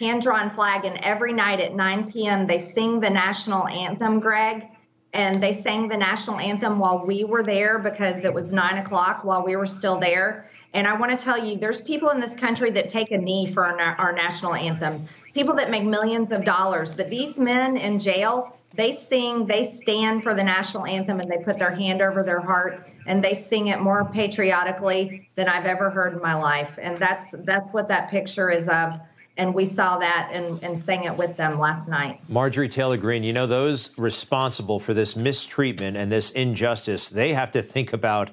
Hand 0.00 0.22
drawn 0.22 0.50
flag, 0.50 0.84
and 0.84 0.98
every 1.04 1.32
night 1.32 1.60
at 1.60 1.76
9 1.76 2.10
p.m. 2.10 2.48
they 2.48 2.58
sing 2.58 2.98
the 2.98 3.10
national 3.10 3.68
anthem, 3.68 4.18
Greg. 4.18 4.66
And 5.14 5.42
they 5.42 5.52
sang 5.54 5.88
the 5.88 5.96
national 5.96 6.38
anthem 6.38 6.78
while 6.78 7.06
we 7.06 7.24
were 7.24 7.42
there 7.42 7.78
because 7.78 8.24
it 8.24 8.34
was 8.34 8.52
nine 8.52 8.76
o'clock 8.76 9.24
while 9.24 9.42
we 9.42 9.56
were 9.56 9.66
still 9.66 9.98
there 9.98 10.50
and 10.74 10.86
I 10.86 10.96
want 10.96 11.18
to 11.18 11.24
tell 11.24 11.42
you, 11.42 11.56
there's 11.56 11.80
people 11.80 12.10
in 12.10 12.20
this 12.20 12.34
country 12.34 12.70
that 12.70 12.88
take 12.88 13.10
a 13.10 13.18
knee 13.18 13.46
for 13.46 13.64
our, 13.64 13.78
our 13.78 14.12
national 14.12 14.54
anthem, 14.54 15.06
people 15.34 15.54
that 15.56 15.70
make 15.70 15.84
millions 15.84 16.30
of 16.30 16.44
dollars. 16.44 16.92
But 16.92 17.08
these 17.10 17.38
men 17.38 17.76
in 17.76 17.98
jail, 17.98 18.56
they 18.74 18.92
sing, 18.92 19.46
they 19.46 19.66
stand 19.66 20.22
for 20.22 20.34
the 20.34 20.44
national 20.44 20.84
anthem, 20.84 21.20
and 21.20 21.28
they 21.28 21.38
put 21.38 21.58
their 21.58 21.74
hand 21.74 22.02
over 22.02 22.22
their 22.22 22.40
heart 22.40 22.86
and 23.06 23.24
they 23.24 23.34
sing 23.34 23.68
it 23.68 23.80
more 23.80 24.04
patriotically 24.04 25.28
than 25.34 25.48
I've 25.48 25.64
ever 25.64 25.90
heard 25.90 26.12
in 26.12 26.20
my 26.20 26.34
life. 26.34 26.78
And 26.80 26.96
that's 26.98 27.34
that's 27.38 27.72
what 27.72 27.88
that 27.88 28.10
picture 28.10 28.50
is 28.50 28.68
of. 28.68 29.00
And 29.38 29.54
we 29.54 29.64
saw 29.64 29.98
that 29.98 30.30
and, 30.32 30.62
and 30.62 30.78
sang 30.78 31.04
it 31.04 31.16
with 31.16 31.36
them 31.36 31.58
last 31.58 31.88
night. 31.88 32.20
Marjorie 32.28 32.68
Taylor 32.68 32.96
Greene, 32.96 33.22
you 33.22 33.32
know, 33.32 33.46
those 33.46 33.96
responsible 33.96 34.80
for 34.80 34.92
this 34.92 35.16
mistreatment 35.16 35.96
and 35.96 36.10
this 36.10 36.30
injustice, 36.32 37.08
they 37.08 37.32
have 37.32 37.52
to 37.52 37.62
think 37.62 37.92
about 37.92 38.30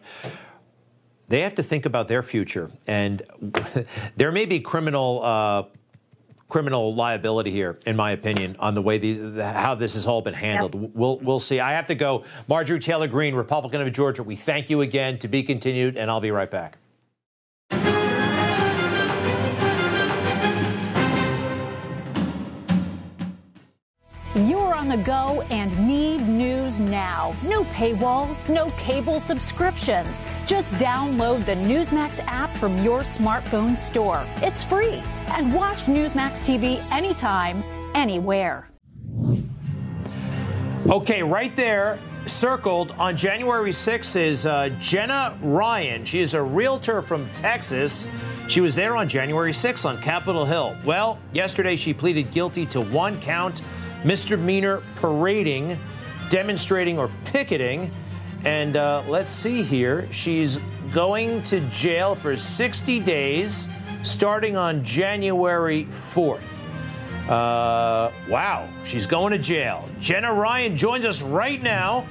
they 1.28 1.42
have 1.42 1.56
to 1.56 1.64
think 1.64 1.86
about 1.86 2.08
their 2.08 2.24
future. 2.24 2.72
And 2.88 3.22
there 4.16 4.32
may 4.32 4.46
be 4.46 4.60
criminal. 4.60 5.22
Uh, 5.24 5.64
criminal 6.48 6.94
liability 6.94 7.50
here, 7.52 7.80
in 7.88 7.96
my 7.96 8.12
opinion, 8.12 8.56
on 8.60 8.76
the 8.76 8.82
way 8.82 9.00
the, 9.00 9.44
how 9.44 9.74
this 9.74 9.96
has 9.96 10.06
all 10.06 10.22
been 10.22 10.34
handled. 10.34 10.76
Yep. 10.76 10.92
We'll 10.94 11.18
we'll 11.20 11.40
see. 11.40 11.60
I 11.60 11.74
have 11.74 11.88
to 11.88 11.96
go. 11.96 12.24
Marjorie 12.48 12.80
Taylor 12.80 13.08
Greene, 13.08 13.36
Republican 13.36 13.82
of 13.82 13.92
Georgia. 13.92 14.24
We 14.24 14.36
thank 14.36 14.70
you 14.70 14.82
again. 14.82 15.18
To 15.20 15.28
be 15.28 15.44
continued, 15.44 15.98
and 15.98 16.10
I'll 16.10 16.22
be 16.22 16.32
right 16.32 16.50
back. 16.50 16.78
Go 25.04 25.42
and 25.50 25.88
need 25.88 26.28
news 26.28 26.80
now. 26.80 27.36
No 27.44 27.66
paywalls, 27.66 28.48
no 28.48 28.70
cable 28.78 29.20
subscriptions. 29.20 30.24
Just 30.46 30.72
download 30.74 31.46
the 31.46 31.56
Newsmax 31.56 32.20
app 32.26 32.56
from 32.58 32.82
your 32.82 33.02
smartphone 33.02 33.78
store. 33.78 34.26
It's 34.38 34.64
free. 34.64 35.04
And 35.28 35.54
watch 35.54 35.80
Newsmax 35.80 36.44
TV 36.44 36.80
anytime, 36.92 37.64
anywhere. 37.94 38.70
Okay, 40.88 41.24
right 41.24 41.54
there, 41.56 42.00
circled 42.26 42.92
on 42.92 43.18
January 43.18 43.72
6th 43.72 44.16
is 44.16 44.46
uh, 44.46 44.70
Jenna 44.80 45.38
Ryan. 45.42 46.06
She 46.06 46.22
is 46.22 46.34
a 46.36 46.42
realtor 46.42 47.02
from 47.02 47.30
Texas. 47.34 48.08
She 48.48 48.62
was 48.62 48.76
there 48.76 48.96
on 48.96 49.10
January 49.10 49.52
6th 49.52 49.86
on 49.86 50.02
Capitol 50.02 50.46
Hill. 50.46 50.76
Well, 50.86 51.20
yesterday 51.34 51.76
she 51.76 51.94
pleaded 51.94 52.32
guilty 52.32 52.66
to 52.68 52.82
one 52.82 53.20
count 53.20 53.62
misdemeanor 54.06 54.82
parading, 54.96 55.78
demonstrating, 56.30 56.98
or 56.98 57.10
picketing. 57.26 57.91
And 58.46 58.78
uh, 58.78 59.02
let's 59.08 59.32
see 59.32 59.63
here. 59.63 60.08
She's 60.12 60.60
going 60.94 61.41
to 61.44 61.60
jail 61.72 62.15
for 62.15 62.38
60 62.38 63.00
days 63.02 63.68
starting 64.04 64.56
on 64.56 64.84
January 64.84 65.86
4th. 66.13 66.41
Uh, 67.28 68.12
wow, 68.30 68.70
she's 68.86 69.08
going 69.08 69.32
to 69.32 69.39
jail. 69.39 69.89
Jenna 70.00 70.32
Ryan 70.32 70.78
joins 70.78 71.06
us 71.06 71.24
right 71.24 71.62
now. 71.62 72.06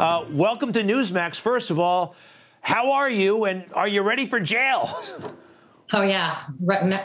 Uh, 0.00 0.24
welcome 0.30 0.72
to 0.72 0.82
Newsmax. 0.82 1.38
First 1.38 1.70
of 1.70 1.78
all, 1.78 2.16
how 2.62 2.92
are 2.92 3.10
you 3.10 3.44
and 3.44 3.66
are 3.74 3.86
you 3.86 4.00
ready 4.00 4.26
for 4.26 4.40
jail? 4.40 4.98
Oh, 5.92 6.00
yeah, 6.00 6.44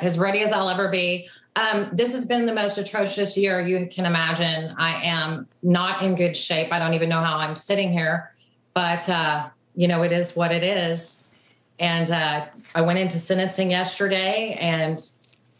as 0.01 0.17
ready 0.17 0.41
as 0.41 0.53
I'll 0.53 0.69
ever 0.69 0.87
be. 0.87 1.27
Um, 1.59 1.89
this 1.91 2.13
has 2.13 2.25
been 2.25 2.45
the 2.45 2.53
most 2.53 2.77
atrocious 2.77 3.35
year 3.35 3.59
you 3.59 3.85
can 3.91 4.05
imagine. 4.05 4.73
I 4.77 5.03
am 5.03 5.45
not 5.61 6.01
in 6.01 6.15
good 6.15 6.37
shape. 6.37 6.71
I 6.71 6.79
don't 6.79 6.93
even 6.93 7.09
know 7.09 7.19
how 7.19 7.37
I'm 7.37 7.57
sitting 7.57 7.91
here, 7.91 8.33
but 8.73 9.07
uh, 9.09 9.49
you 9.75 9.89
know, 9.89 10.03
it 10.03 10.13
is 10.13 10.37
what 10.37 10.53
it 10.53 10.63
is. 10.63 11.27
And 11.77 12.11
uh, 12.11 12.45
I 12.75 12.81
went 12.81 12.99
into 12.99 13.19
sentencing 13.19 13.71
yesterday, 13.71 14.57
and 14.59 15.01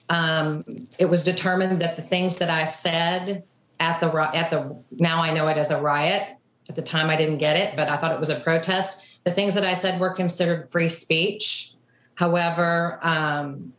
um, 0.09 0.87
it 0.97 1.05
was 1.05 1.25
determined 1.25 1.81
that 1.81 1.97
the 1.97 2.01
things 2.01 2.37
that 2.37 2.49
I 2.49 2.63
said 2.63 3.43
at 3.81 3.99
the 3.99 4.09
at 4.33 4.49
the 4.51 4.81
now 4.91 5.21
I 5.21 5.33
know 5.33 5.49
it 5.49 5.57
as 5.57 5.69
a 5.69 5.81
riot. 5.81 6.23
At 6.69 6.77
the 6.77 6.81
time, 6.81 7.09
I 7.09 7.17
didn't 7.17 7.39
get 7.39 7.57
it, 7.57 7.75
but 7.75 7.89
I 7.89 7.97
thought 7.97 8.13
it 8.13 8.19
was 8.21 8.29
a 8.29 8.39
protest. 8.39 9.03
The 9.25 9.31
things 9.31 9.53
that 9.55 9.65
I 9.65 9.73
said 9.73 9.99
were 9.99 10.11
considered 10.11 10.69
free 10.69 10.87
speech. 10.87 11.73
However, 12.15 12.99
um, 13.01 13.73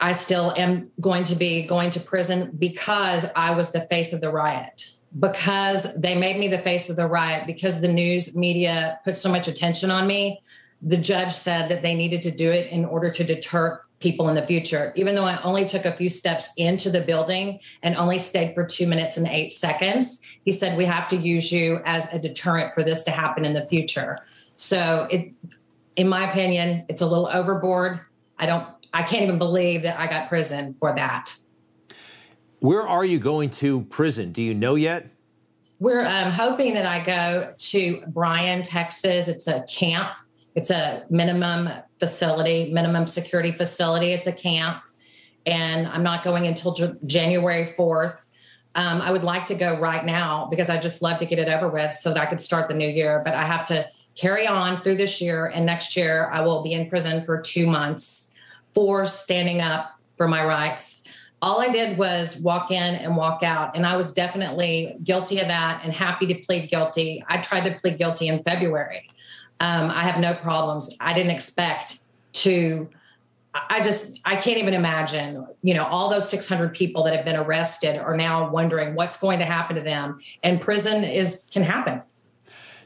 I 0.00 0.12
still 0.12 0.52
am 0.56 0.90
going 1.00 1.24
to 1.24 1.34
be 1.34 1.66
going 1.66 1.90
to 1.90 2.00
prison 2.00 2.52
because 2.58 3.26
I 3.36 3.52
was 3.52 3.72
the 3.72 3.82
face 3.82 4.12
of 4.12 4.20
the 4.20 4.30
riot, 4.30 4.96
because 5.18 5.94
they 5.98 6.14
made 6.14 6.38
me 6.38 6.48
the 6.48 6.58
face 6.58 6.90
of 6.90 6.96
the 6.96 7.06
riot, 7.06 7.46
because 7.46 7.80
the 7.80 7.92
news 7.92 8.36
media 8.36 8.98
put 9.04 9.16
so 9.16 9.30
much 9.30 9.48
attention 9.48 9.90
on 9.90 10.06
me. 10.06 10.42
The 10.82 10.96
judge 10.96 11.32
said 11.32 11.70
that 11.70 11.82
they 11.82 11.94
needed 11.94 12.22
to 12.22 12.30
do 12.30 12.50
it 12.50 12.70
in 12.70 12.84
order 12.84 13.10
to 13.10 13.24
deter 13.24 13.80
people 14.00 14.28
in 14.28 14.34
the 14.34 14.46
future. 14.46 14.92
Even 14.96 15.14
though 15.14 15.24
I 15.24 15.40
only 15.42 15.66
took 15.66 15.86
a 15.86 15.92
few 15.92 16.10
steps 16.10 16.50
into 16.58 16.90
the 16.90 17.00
building 17.00 17.60
and 17.82 17.96
only 17.96 18.18
stayed 18.18 18.54
for 18.54 18.66
two 18.66 18.86
minutes 18.86 19.16
and 19.16 19.26
eight 19.26 19.50
seconds, 19.50 20.20
he 20.44 20.52
said, 20.52 20.76
We 20.76 20.84
have 20.84 21.08
to 21.08 21.16
use 21.16 21.50
you 21.50 21.80
as 21.86 22.06
a 22.12 22.18
deterrent 22.18 22.74
for 22.74 22.82
this 22.82 23.02
to 23.04 23.10
happen 23.10 23.44
in 23.44 23.54
the 23.54 23.66
future. 23.66 24.18
So, 24.56 25.08
it, 25.10 25.32
in 25.96 26.08
my 26.08 26.28
opinion, 26.30 26.84
it's 26.88 27.00
a 27.00 27.06
little 27.06 27.28
overboard. 27.32 28.00
I 28.38 28.46
don't 28.46 28.66
I 28.94 29.02
can't 29.02 29.24
even 29.24 29.38
believe 29.38 29.82
that 29.82 29.98
I 29.98 30.06
got 30.06 30.28
prison 30.28 30.76
for 30.78 30.94
that. 30.94 31.34
Where 32.60 32.86
are 32.86 33.04
you 33.04 33.18
going 33.18 33.50
to 33.50 33.82
prison? 33.82 34.30
Do 34.30 34.40
you 34.40 34.54
know 34.54 34.76
yet? 34.76 35.10
We're 35.80 36.06
um, 36.06 36.30
hoping 36.30 36.74
that 36.74 36.86
I 36.86 37.04
go 37.04 37.52
to 37.58 38.04
Bryan, 38.06 38.62
Texas. 38.62 39.26
It's 39.26 39.48
a 39.48 39.64
camp. 39.64 40.12
It's 40.54 40.70
a 40.70 41.04
minimum 41.10 41.68
facility, 41.98 42.72
minimum 42.72 43.08
security 43.08 43.50
facility. 43.50 44.12
It's 44.12 44.28
a 44.28 44.32
camp, 44.32 44.80
and 45.44 45.88
I'm 45.88 46.04
not 46.04 46.22
going 46.22 46.46
until 46.46 46.72
J- 46.72 46.92
January 47.04 47.74
4th. 47.76 48.18
Um, 48.76 49.02
I 49.02 49.10
would 49.10 49.24
like 49.24 49.46
to 49.46 49.56
go 49.56 49.78
right 49.78 50.04
now 50.04 50.46
because 50.48 50.70
I 50.70 50.78
just 50.78 51.02
love 51.02 51.18
to 51.18 51.26
get 51.26 51.40
it 51.40 51.48
over 51.48 51.68
with 51.68 51.92
so 51.94 52.14
that 52.14 52.22
I 52.22 52.26
could 52.26 52.40
start 52.40 52.68
the 52.68 52.74
new 52.74 52.88
year. 52.88 53.20
But 53.24 53.34
I 53.34 53.44
have 53.44 53.66
to 53.68 53.88
carry 54.14 54.46
on 54.46 54.80
through 54.82 54.96
this 54.96 55.20
year, 55.20 55.46
and 55.46 55.66
next 55.66 55.96
year 55.96 56.30
I 56.32 56.42
will 56.42 56.62
be 56.62 56.72
in 56.72 56.88
prison 56.88 57.24
for 57.24 57.40
two 57.40 57.66
months 57.66 58.33
for 58.74 59.06
standing 59.06 59.60
up 59.60 59.98
for 60.16 60.28
my 60.28 60.44
rights. 60.44 61.04
All 61.40 61.60
I 61.60 61.68
did 61.68 61.98
was 61.98 62.36
walk 62.38 62.70
in 62.70 62.94
and 62.94 63.16
walk 63.16 63.42
out. 63.42 63.76
And 63.76 63.86
I 63.86 63.96
was 63.96 64.12
definitely 64.12 64.96
guilty 65.02 65.40
of 65.40 65.48
that 65.48 65.82
and 65.84 65.92
happy 65.92 66.26
to 66.26 66.34
plead 66.34 66.70
guilty. 66.70 67.22
I 67.28 67.38
tried 67.38 67.68
to 67.68 67.78
plead 67.78 67.98
guilty 67.98 68.28
in 68.28 68.42
February. 68.42 69.10
Um, 69.60 69.90
I 69.90 70.00
have 70.00 70.20
no 70.20 70.34
problems. 70.34 70.94
I 71.00 71.12
didn't 71.12 71.32
expect 71.32 71.98
to. 72.34 72.88
I 73.54 73.80
just 73.82 74.20
I 74.24 74.34
can't 74.34 74.58
even 74.58 74.74
imagine, 74.74 75.46
you 75.62 75.74
know, 75.74 75.84
all 75.84 76.10
those 76.10 76.28
600 76.28 76.74
people 76.74 77.04
that 77.04 77.14
have 77.14 77.24
been 77.24 77.36
arrested 77.36 77.96
are 77.96 78.16
now 78.16 78.50
wondering 78.50 78.96
what's 78.96 79.16
going 79.18 79.38
to 79.38 79.44
happen 79.44 79.76
to 79.76 79.82
them, 79.82 80.18
and 80.42 80.60
prison 80.60 81.04
is 81.04 81.48
can 81.52 81.62
happen. 81.62 82.02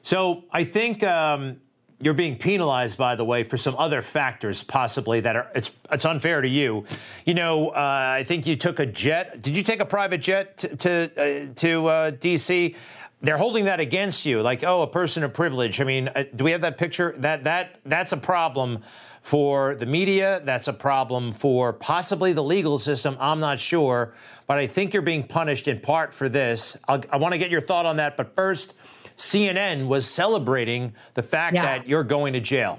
So 0.02 0.44
I 0.52 0.64
think 0.64 1.02
um, 1.02 1.60
you're 2.00 2.14
being 2.14 2.36
penalized, 2.36 2.96
by 2.96 3.16
the 3.16 3.24
way, 3.24 3.42
for 3.42 3.56
some 3.56 3.74
other 3.76 4.02
factors 4.02 4.62
possibly 4.62 5.20
that 5.20 5.36
are 5.36 5.50
it's 5.54 5.70
it's 5.90 6.04
unfair 6.04 6.40
to 6.40 6.48
you. 6.48 6.84
You 7.24 7.34
know, 7.34 7.70
uh, 7.70 8.14
I 8.18 8.24
think 8.24 8.46
you 8.46 8.56
took 8.56 8.78
a 8.78 8.86
jet. 8.86 9.42
Did 9.42 9.56
you 9.56 9.62
take 9.62 9.80
a 9.80 9.84
private 9.84 10.18
jet 10.18 10.58
to 10.58 10.76
to, 10.76 11.48
uh, 11.50 11.54
to 11.56 11.86
uh, 11.88 12.10
D.C.? 12.10 12.76
They're 13.20 13.36
holding 13.36 13.64
that 13.64 13.80
against 13.80 14.24
you, 14.24 14.42
like 14.42 14.62
oh, 14.62 14.82
a 14.82 14.86
person 14.86 15.24
of 15.24 15.34
privilege. 15.34 15.80
I 15.80 15.84
mean, 15.84 16.08
uh, 16.08 16.24
do 16.34 16.44
we 16.44 16.52
have 16.52 16.60
that 16.60 16.78
picture? 16.78 17.14
That 17.18 17.44
that 17.44 17.80
that's 17.84 18.12
a 18.12 18.16
problem 18.16 18.84
for 19.22 19.74
the 19.74 19.86
media. 19.86 20.40
That's 20.44 20.68
a 20.68 20.72
problem 20.72 21.32
for 21.32 21.72
possibly 21.72 22.32
the 22.32 22.42
legal 22.42 22.78
system. 22.78 23.16
I'm 23.18 23.40
not 23.40 23.58
sure. 23.58 24.14
But 24.46 24.58
I 24.58 24.66
think 24.66 24.94
you're 24.94 25.02
being 25.02 25.24
punished 25.24 25.68
in 25.68 25.80
part 25.80 26.14
for 26.14 26.28
this. 26.28 26.76
I'll, 26.86 27.02
i 27.10 27.16
want 27.16 27.32
to 27.32 27.38
get 27.38 27.50
your 27.50 27.60
thought 27.60 27.84
on 27.84 27.96
that. 27.96 28.16
But 28.16 28.34
first, 28.34 28.72
CNN 29.18 29.86
was 29.88 30.06
celebrating 30.06 30.94
the 31.14 31.22
fact 31.22 31.54
Yeah. 31.54 31.62
that 31.64 31.88
you're 31.88 32.04
going 32.04 32.32
to 32.34 32.40
jail. 32.40 32.78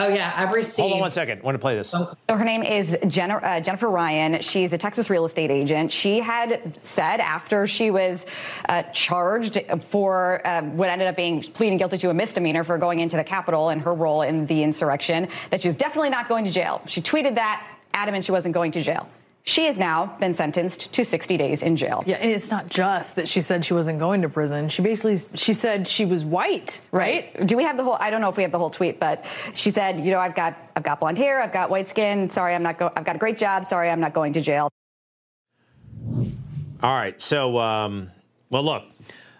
Oh 0.00 0.06
yeah, 0.06 0.32
I've 0.36 0.52
received. 0.54 0.78
Hold 0.78 0.92
on 0.92 1.00
one 1.00 1.10
second. 1.10 1.40
I 1.40 1.42
want 1.42 1.56
to 1.56 1.58
play 1.58 1.74
this. 1.74 1.90
So 1.90 2.16
her 2.28 2.44
name 2.44 2.62
is 2.62 2.96
Jen- 3.08 3.32
uh, 3.32 3.58
Jennifer 3.60 3.90
Ryan. 3.90 4.40
She's 4.42 4.72
a 4.72 4.78
Texas 4.78 5.10
real 5.10 5.24
estate 5.24 5.50
agent. 5.50 5.90
She 5.90 6.20
had 6.20 6.78
said 6.84 7.18
after 7.18 7.66
she 7.66 7.90
was 7.90 8.24
uh, 8.68 8.84
charged 8.92 9.58
for 9.90 10.40
uh, 10.46 10.62
what 10.62 10.88
ended 10.88 11.08
up 11.08 11.16
being 11.16 11.42
pleading 11.42 11.78
guilty 11.78 11.98
to 11.98 12.10
a 12.10 12.14
misdemeanor 12.14 12.62
for 12.62 12.78
going 12.78 13.00
into 13.00 13.16
the 13.16 13.24
Capitol 13.24 13.70
and 13.70 13.82
her 13.82 13.92
role 13.92 14.22
in 14.22 14.46
the 14.46 14.62
insurrection 14.62 15.26
that 15.50 15.62
she 15.62 15.66
was 15.68 15.74
definitely 15.76 16.10
not 16.10 16.28
going 16.28 16.44
to 16.44 16.52
jail. 16.52 16.80
She 16.86 17.02
tweeted 17.02 17.34
that, 17.34 17.66
adamant 17.92 18.24
she 18.24 18.30
wasn't 18.30 18.54
going 18.54 18.70
to 18.72 18.82
jail. 18.84 19.08
She 19.44 19.64
has 19.64 19.78
now 19.78 20.14
been 20.20 20.34
sentenced 20.34 20.92
to 20.92 21.04
60 21.04 21.38
days 21.38 21.62
in 21.62 21.76
jail. 21.76 22.04
Yeah, 22.06 22.16
and 22.16 22.30
it's 22.30 22.50
not 22.50 22.68
just 22.68 23.16
that 23.16 23.26
she 23.28 23.40
said 23.40 23.64
she 23.64 23.72
wasn't 23.72 23.98
going 23.98 24.20
to 24.20 24.28
prison. 24.28 24.68
She 24.68 24.82
basically 24.82 25.18
she 25.36 25.54
said 25.54 25.88
she 25.88 26.04
was 26.04 26.22
white, 26.22 26.80
right? 26.92 27.46
Do 27.46 27.56
we 27.56 27.62
have 27.64 27.78
the 27.78 27.84
whole? 27.84 27.96
I 27.98 28.10
don't 28.10 28.20
know 28.20 28.28
if 28.28 28.36
we 28.36 28.42
have 28.42 28.52
the 28.52 28.58
whole 28.58 28.68
tweet, 28.68 29.00
but 29.00 29.24
she 29.54 29.70
said, 29.70 30.00
you 30.00 30.10
know, 30.10 30.18
I've 30.18 30.34
got 30.34 30.54
I've 30.76 30.82
got 30.82 31.00
blonde 31.00 31.16
hair, 31.16 31.40
I've 31.40 31.52
got 31.52 31.70
white 31.70 31.88
skin. 31.88 32.28
Sorry, 32.28 32.54
I'm 32.54 32.62
not. 32.62 32.78
Go- 32.78 32.92
I've 32.94 33.04
got 33.06 33.16
a 33.16 33.18
great 33.18 33.38
job. 33.38 33.64
Sorry, 33.64 33.88
I'm 33.88 34.00
not 34.00 34.12
going 34.12 34.34
to 34.34 34.40
jail. 34.42 34.68
All 36.82 36.94
right. 36.94 37.20
So, 37.20 37.58
um, 37.58 38.10
well, 38.50 38.62
look, 38.62 38.84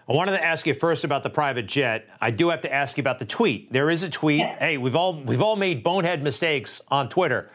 I 0.09 0.13
wanted 0.13 0.31
to 0.31 0.43
ask 0.43 0.65
you 0.65 0.73
first 0.73 1.03
about 1.03 1.21
the 1.21 1.29
private 1.29 1.67
jet. 1.67 2.07
I 2.19 2.31
do 2.31 2.49
have 2.49 2.61
to 2.61 2.73
ask 2.73 2.97
you 2.97 3.01
about 3.01 3.19
the 3.19 3.25
tweet. 3.25 3.71
There 3.71 3.91
is 3.91 4.01
a 4.01 4.09
tweet. 4.09 4.43
Hey, 4.43 4.77
we've 4.77 4.95
all 4.95 5.21
we've 5.21 5.41
all 5.41 5.55
made 5.55 5.83
bonehead 5.83 6.23
mistakes 6.23 6.81
on 6.89 7.09
Twitter. 7.09 7.51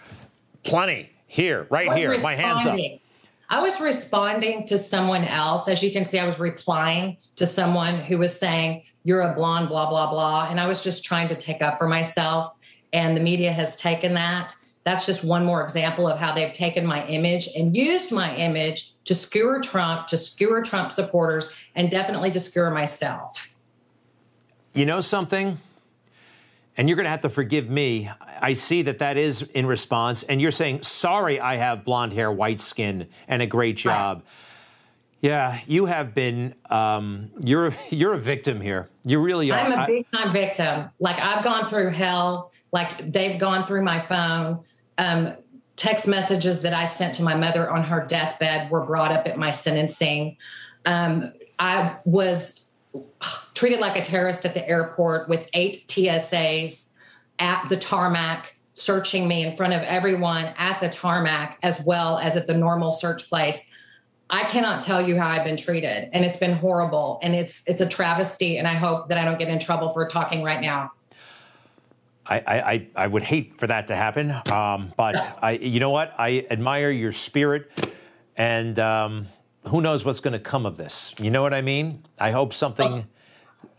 Plenty 0.63 1.11
here, 1.27 1.67
right 1.71 1.93
here. 1.97 2.19
My 2.21 2.35
hands 2.35 2.67
up. 2.67 2.79
I 3.51 3.61
was 3.61 3.81
responding 3.81 4.67
to 4.69 4.79
someone 4.79 5.25
else. 5.25 5.69
As 5.69 5.83
you 5.83 5.91
can 5.91 6.05
see, 6.05 6.19
I 6.19 6.27
was 6.27 6.39
replying 6.39 7.19
to 7.37 7.47
someone 7.47 7.97
who 7.97 8.19
was 8.19 8.39
saying, 8.39 8.85
You're 9.05 9.21
a 9.21 9.35
blonde, 9.35 9.69
blah, 9.69 9.89
blah, 9.89 10.11
blah. 10.11 10.49
And 10.49 10.59
I 10.61 10.67
was 10.67 10.83
just 10.83 11.05
trying 11.05 11.29
to 11.29 11.35
take 11.35 11.63
up 11.63 11.79
for 11.79 11.87
myself. 11.87 12.55
And 12.93 13.17
the 13.17 13.21
media 13.21 13.53
has 13.53 13.77
taken 13.77 14.15
that. 14.15 14.55
That's 14.85 15.07
just 15.07 15.25
one 15.25 15.45
more 15.45 15.63
example 15.63 16.07
of 16.09 16.19
how 16.19 16.33
they've 16.33 16.53
taken 16.53 16.87
my 16.87 17.07
image 17.07 17.49
and 17.57 17.77
used 17.77 18.13
my 18.13 18.35
image 18.37 18.93
to 19.07 19.15
skewer 19.15 19.61
Trump, 19.61 20.07
to 20.09 20.17
skewer 20.17 20.63
Trump 20.63 20.93
supporters, 20.93 21.53
and 21.75 21.91
definitely 21.91 22.31
to 22.33 22.41
skewer 22.41 22.71
myself. 22.71 23.55
You 24.75 24.87
know 24.87 25.01
something? 25.01 25.59
And 26.77 26.89
you're 26.89 26.97
going 26.97 27.05
to 27.05 27.11
have 27.11 27.21
to 27.21 27.31
forgive 27.31 27.71
me. 27.71 28.11
I 28.41 28.55
see 28.55 28.83
that 28.83 28.99
that 28.99 29.17
is 29.17 29.43
in 29.43 29.67
response. 29.67 30.25
And 30.25 30.41
you're 30.41 30.51
saying, 30.51 30.83
sorry, 30.83 31.39
I 31.39 31.57
have 31.57 31.85
blonde 31.85 32.13
hair, 32.13 32.33
white 32.33 32.61
skin, 32.61 33.09
and 33.29 33.43
a 33.43 33.47
great 33.47 33.77
job. 33.77 34.25
Yeah, 35.21 35.61
you 35.67 35.87
have 35.87 36.15
been, 36.15 36.55
um, 36.69 37.31
you're, 37.41 37.75
you're 37.91 38.15
a 38.15 38.19
victim 38.19 38.61
here. 38.61 38.91
You 39.05 39.21
really 39.21 39.51
are. 39.53 39.59
I'm 39.59 39.73
a 39.73 39.87
big 39.87 40.11
time 40.11 40.33
victim. 40.33 40.91
Like 40.99 41.21
I've 41.21 41.45
gone 41.45 41.69
through 41.69 41.91
hell. 41.91 42.53
Like 42.73 43.11
they've 43.13 43.39
gone 43.39 43.67
through 43.67 43.85
my 43.85 44.01
phone. 44.01 44.61
Um, 44.99 45.35
text 45.77 46.07
messages 46.07 46.63
that 46.63 46.75
I 46.75 46.87
sent 46.87 47.15
to 47.15 47.23
my 47.23 47.35
mother 47.35 47.71
on 47.71 47.85
her 47.85 48.05
deathbed 48.05 48.71
were 48.71 48.85
brought 48.85 49.13
up 49.13 49.27
at 49.27 49.39
my 49.39 49.51
sentencing. 49.51 50.37
Um, 50.87 51.33
I 51.59 51.97
was 52.05 52.64
treated 53.55 53.81
like 53.81 53.97
a 53.97 54.05
terrorist 54.05 54.45
at 54.45 54.55
the 54.55 54.69
airport 54.69 55.29
with 55.29 55.49
eight 55.55 55.87
TSAs 55.89 56.89
at 57.39 57.69
the 57.69 57.77
tarmac 57.77 58.55
searching 58.75 59.29
me 59.29 59.45
in 59.45 59.57
front 59.57 59.73
of 59.73 59.83
everyone 59.83 60.47
at 60.59 60.81
the 60.81 60.89
tarmac 60.89 61.59
as 61.63 61.81
well 61.87 62.19
as 62.19 62.37
at 62.37 62.47
the 62.47 62.55
normal 62.55 62.91
search 62.93 63.29
place. 63.29 63.71
I 64.31 64.45
cannot 64.45 64.83
tell 64.83 65.07
you 65.07 65.17
how 65.17 65.29
I've 65.29 65.45
been 65.45 65.57
treated 65.57 66.09
and 66.13 66.25
it's 66.25 66.39
been 66.39 66.55
horrible 66.55 67.21
and 67.23 67.35
it's 67.35 67.63
it's 67.67 67.81
a 67.81 67.87
travesty 67.87 68.59
and 68.59 68.67
I 68.67 68.75
hope 68.75 69.09
that 69.09 69.19
I 69.19 69.25
don't 69.25 69.39
get 69.39 69.49
in 69.49 69.59
trouble 69.61 69.93
for 69.93 70.09
talking 70.09 70.43
right 70.43 70.61
now. 70.61 70.93
I, 72.27 72.37
I, 72.37 72.89
I- 72.97 73.07
would 73.07 73.23
hate 73.23 73.59
for 73.59 73.67
that 73.67 73.89
to 73.89 73.97
happen. 73.97 74.31
Um, 74.51 74.93
but 74.97 75.39
I, 75.43 75.53
you 75.53 75.79
know 75.79 75.91
what? 75.91 76.15
I 76.19 76.47
admire 76.51 76.91
your 76.91 77.13
spirit, 77.13 77.71
and 78.37 78.79
um, 78.79 79.29
who 79.67 79.81
knows 79.81 80.05
what's 80.05 80.21
going 80.21 80.33
to 80.33 80.39
come 80.39 80.67
of 80.67 80.77
this? 80.77 81.15
You 81.19 81.31
know 81.31 81.43
what 81.43 81.55
I 81.55 81.61
mean? 81.61 82.04
I 82.19 82.31
hope 82.31 82.55
something, 82.55 83.07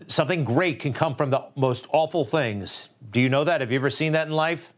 something 0.07 0.43
great 0.43 0.79
can 0.79 0.93
come 0.93 1.15
from 1.15 1.29
the 1.29 1.45
most 1.55 1.87
awful 1.91 2.25
things. 2.25 2.89
Do 3.11 3.21
you 3.21 3.29
know 3.29 3.43
that? 3.43 3.61
Have 3.61 3.71
you 3.71 3.77
ever 3.77 3.89
seen 3.89 4.11
that 4.13 4.27
in 4.27 4.33
life? 4.33 4.73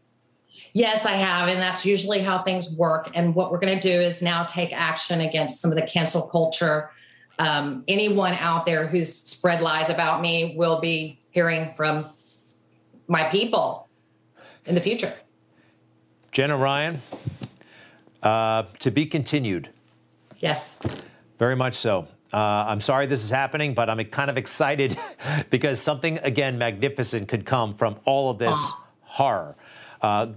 Yes, 0.72 1.06
I 1.06 1.12
have. 1.12 1.48
And 1.48 1.60
that's 1.60 1.84
usually 1.84 2.20
how 2.20 2.42
things 2.42 2.76
work. 2.76 3.10
And 3.14 3.34
what 3.34 3.50
we're 3.50 3.58
going 3.58 3.78
to 3.78 3.80
do 3.80 4.00
is 4.00 4.22
now 4.22 4.44
take 4.44 4.72
action 4.72 5.20
against 5.20 5.60
some 5.60 5.70
of 5.70 5.76
the 5.76 5.86
cancel 5.86 6.22
culture. 6.22 6.90
Um, 7.38 7.84
anyone 7.88 8.34
out 8.34 8.66
there 8.66 8.86
who's 8.86 9.14
spread 9.14 9.62
lies 9.62 9.90
about 9.90 10.20
me 10.20 10.54
will 10.56 10.80
be 10.80 11.20
hearing 11.30 11.72
from 11.76 12.06
my 13.06 13.24
people 13.24 13.88
in 14.66 14.74
the 14.74 14.80
future. 14.80 15.12
Jenna 16.32 16.56
Ryan, 16.56 17.00
uh, 18.22 18.64
to 18.80 18.90
be 18.90 19.06
continued. 19.06 19.70
Yes. 20.38 20.78
Very 21.38 21.56
much 21.56 21.74
so. 21.74 22.08
Uh, 22.32 22.36
I'm 22.36 22.80
sorry 22.80 23.06
this 23.06 23.24
is 23.24 23.30
happening, 23.30 23.74
but 23.74 23.88
I'm 23.88 24.04
kind 24.06 24.30
of 24.30 24.36
excited 24.36 24.98
because 25.50 25.80
something, 25.80 26.18
again, 26.18 26.58
magnificent 26.58 27.28
could 27.28 27.46
come 27.46 27.74
from 27.74 27.96
all 28.04 28.30
of 28.30 28.38
this 28.38 28.58
horror. 29.02 29.56
Uh, 30.00 30.28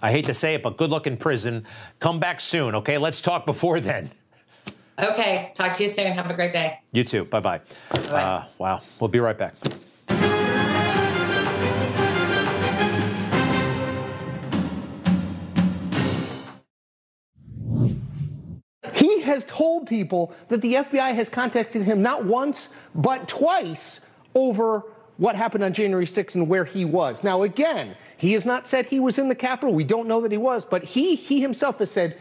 I 0.00 0.10
hate 0.10 0.26
to 0.26 0.34
say 0.34 0.54
it, 0.54 0.62
but 0.62 0.76
good 0.76 0.90
luck 0.90 1.06
in 1.06 1.16
prison. 1.16 1.66
Come 2.00 2.20
back 2.20 2.40
soon, 2.40 2.74
okay? 2.76 2.96
Let's 2.98 3.20
talk 3.20 3.44
before 3.44 3.80
then. 3.92 4.10
Okay. 4.98 5.52
Talk 5.56 5.72
to 5.74 5.82
you 5.82 5.88
soon. 5.88 6.12
Have 6.12 6.30
a 6.30 6.34
great 6.34 6.52
day. 6.52 6.78
You 6.92 7.02
too. 7.04 7.24
Bye 7.24 7.40
bye. 7.40 7.60
Uh, 7.90 8.44
wow. 8.58 8.82
We'll 9.00 9.08
be 9.08 9.20
right 9.20 9.36
back. 9.36 9.54
Has 19.32 19.44
told 19.46 19.86
people 19.86 20.32
that 20.48 20.60
the 20.60 20.74
FBI 20.74 21.14
has 21.14 21.28
contacted 21.28 21.82
him 21.82 22.02
not 22.02 22.24
once, 22.24 22.68
but 22.94 23.26
twice 23.28 24.00
over 24.34 24.84
what 25.16 25.34
happened 25.34 25.64
on 25.64 25.72
January 25.72 26.06
6th 26.06 26.34
and 26.34 26.48
where 26.48 26.64
he 26.64 26.84
was. 26.84 27.24
Now, 27.24 27.42
again, 27.42 27.96
he 28.18 28.32
has 28.32 28.44
not 28.44 28.68
said 28.68 28.86
he 28.86 29.00
was 29.00 29.18
in 29.18 29.28
the 29.28 29.34
Capitol. 29.34 29.74
We 29.74 29.84
don't 29.84 30.06
know 30.06 30.20
that 30.20 30.30
he 30.30 30.38
was, 30.38 30.64
but 30.64 30.84
he, 30.84 31.16
he 31.16 31.40
himself 31.40 31.78
has 31.78 31.90
said 31.90 32.18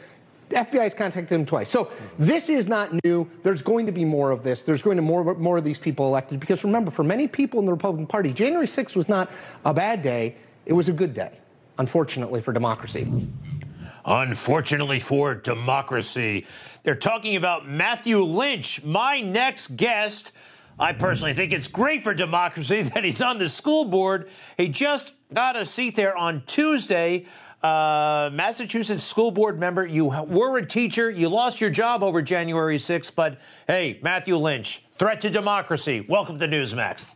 the 0.50 0.56
FBI 0.58 0.84
has 0.84 0.94
contacted 0.94 1.32
him 1.32 1.46
twice. 1.46 1.70
So 1.70 1.92
this 2.18 2.50
is 2.50 2.68
not 2.68 2.92
new. 3.04 3.30
There's 3.44 3.62
going 3.62 3.86
to 3.86 3.92
be 3.92 4.06
more 4.06 4.32
of 4.32 4.44
this. 4.44 4.64
There's 4.64 4.82
going 4.82 4.98
to 4.98 5.02
more, 5.02 5.36
more 5.36 5.58
of 5.58 5.64
these 5.64 5.80
people 5.80 6.08
elected. 6.08 6.40
Because 6.40 6.64
remember, 6.64 6.92
for 6.92 7.04
many 7.04 7.28
people 7.28 7.60
in 7.60 7.66
the 7.66 7.72
Republican 7.72 8.08
Party, 8.08 8.34
January 8.34 8.68
6th 8.68 8.96
was 8.96 9.10
not 9.10 9.30
a 9.66 9.74
bad 9.74 10.04
day. 10.04 10.36
It 10.66 10.74
was 10.74 10.88
a 10.90 10.94
good 10.94 11.14
day, 11.14 11.40
unfortunately, 11.78 12.42
for 12.42 12.54
democracy. 12.54 13.08
Unfortunately 14.06 15.00
for 15.00 15.36
democracy, 15.36 16.46
they're 16.84 16.96
talking 16.96 17.36
about 17.36 17.68
Matthew 17.68 18.22
Lynch, 18.24 18.84
my 18.84 19.22
next 19.22 19.76
guest. 19.76 20.32
I 20.80 20.94
personally 20.94 21.34
think 21.34 21.52
it's 21.52 21.68
great 21.68 22.04
for 22.04 22.14
democracy 22.14 22.82
that 22.94 23.04
he's 23.04 23.22
on 23.22 23.38
the 23.38 23.48
school 23.48 23.86
board. 23.86 24.30
He 24.58 24.68
just 24.70 25.14
got 25.34 25.56
a 25.56 25.66
seat 25.66 25.96
there 25.96 26.18
on 26.18 26.44
Tuesday. 26.48 27.26
Uh, 27.62 28.32
Massachusetts 28.34 29.04
school 29.04 29.30
board 29.30 29.60
member. 29.60 29.86
You 29.86 30.06
were 30.06 30.58
a 30.58 30.66
teacher. 30.66 31.12
You 31.12 31.30
lost 31.30 31.62
your 31.62 31.70
job 31.70 32.02
over 32.02 32.24
January 32.24 32.78
6th. 32.78 33.14
But 33.14 33.38
hey, 33.68 34.00
Matthew 34.02 34.36
Lynch, 34.36 34.84
threat 34.98 35.22
to 35.22 35.30
democracy. 35.30 36.04
Welcome 36.10 36.40
to 36.40 36.48
Newsmax. 36.48 37.14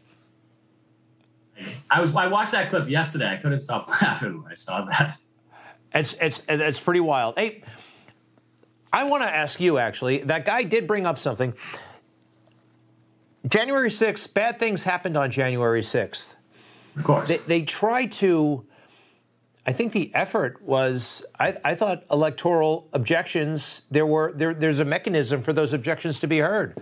I 1.89 2.01
was 2.01 2.13
I 2.15 2.27
watched 2.27 2.51
that 2.51 2.69
clip 2.69 2.87
yesterday. 2.87 3.31
I 3.31 3.37
couldn't 3.37 3.59
stop 3.59 3.87
laughing 4.01 4.43
when 4.43 4.51
I 4.51 4.55
saw 4.55 4.85
that. 4.85 5.17
It's 5.95 6.13
it's 6.21 6.41
it's 6.47 6.79
pretty 6.79 6.99
wild. 6.99 7.35
Hey, 7.37 7.63
I 8.91 9.05
want 9.05 9.23
to 9.23 9.29
ask 9.29 9.59
you 9.59 9.77
actually. 9.77 10.19
That 10.19 10.45
guy 10.45 10.63
did 10.63 10.85
bring 10.85 11.07
up 11.07 11.17
something. 11.17 11.53
January 13.47 13.89
6th, 13.89 14.33
bad 14.33 14.57
things 14.57 14.83
happened 14.83 15.15
on 15.15 15.29
January 15.29 15.81
6th. 15.81 16.33
Of 16.95 17.03
course. 17.03 17.27
They, 17.27 17.37
they 17.37 17.61
tried 17.61 18.11
to, 18.13 18.65
I 19.67 19.73
think 19.73 19.91
the 19.91 20.13
effort 20.15 20.61
was, 20.63 21.23
I, 21.39 21.55
I 21.63 21.75
thought 21.75 22.05
electoral 22.09 22.89
objections, 22.93 23.83
there 23.91 24.05
were, 24.05 24.33
there, 24.35 24.53
there's 24.53 24.79
a 24.79 24.85
mechanism 24.85 25.43
for 25.43 25.53
those 25.53 25.73
objections 25.73 26.19
to 26.21 26.27
be 26.27 26.39
heard. 26.39 26.81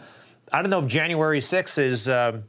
I 0.51 0.61
don't 0.61 0.69
know 0.69 0.79
if 0.79 0.87
January 0.87 1.39
6th 1.39 1.79
is, 1.79 2.07
um, 2.07 2.43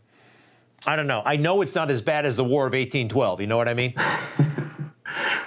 I 0.86 0.94
don't 0.96 1.06
know. 1.06 1.22
I 1.24 1.36
know 1.36 1.62
it's 1.62 1.74
not 1.74 1.90
as 1.90 2.02
bad 2.02 2.26
as 2.26 2.36
the 2.36 2.44
War 2.44 2.66
of 2.66 2.72
1812. 2.72 3.40
You 3.40 3.46
know 3.46 3.56
what 3.56 3.68
I 3.68 3.74
mean? 3.74 3.94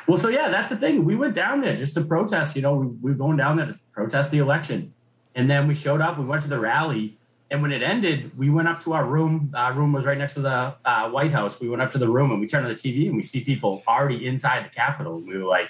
Well, 0.08 0.18
so 0.18 0.30
yeah, 0.30 0.50
that's 0.50 0.70
the 0.70 0.78
thing. 0.78 1.04
We 1.04 1.16
went 1.16 1.36
down 1.36 1.60
there 1.62 1.76
just 1.76 1.94
to 1.96 2.02
protest. 2.02 2.56
You 2.56 2.62
know, 2.62 2.76
we, 2.76 2.88
we 2.88 3.12
were 3.12 3.18
going 3.18 3.38
down 3.38 3.58
there 3.58 3.66
to 3.66 3.80
protest 3.92 4.32
the 4.32 4.38
election, 4.38 4.94
and 5.36 5.50
then 5.50 5.68
we 5.68 5.76
showed 5.76 6.02
up. 6.02 6.18
We 6.18 6.26
went 6.26 6.44
to 6.44 6.50
the 6.50 6.60
rally, 6.60 7.18
And 7.52 7.62
when 7.62 7.72
it 7.72 7.84
ended, 7.84 8.38
we 8.38 8.50
went 8.50 8.68
up 8.68 8.80
to 8.82 8.94
our 8.94 9.06
room. 9.06 9.52
Our 9.56 9.74
room 9.74 9.94
was 9.94 10.06
right 10.06 10.18
next 10.18 10.34
to 10.36 10.42
the 10.42 10.76
uh, 10.84 11.10
White 11.10 11.32
House. 11.32 11.60
We 11.60 11.70
went 11.70 11.82
up 11.82 11.92
to 11.92 11.98
the 11.98 12.08
room 12.08 12.32
and 12.32 12.42
we 12.42 12.48
turned 12.48 12.66
on 12.66 12.72
the 12.72 12.78
TV 12.78 13.08
and 13.08 13.16
we 13.16 13.24
see 13.24 13.44
people 13.44 13.84
already 13.88 14.28
inside 14.28 14.66
the 14.66 14.70
Capitol. 14.70 15.18
And 15.18 15.28
we 15.28 15.38
were 15.38 15.46
like, 15.46 15.70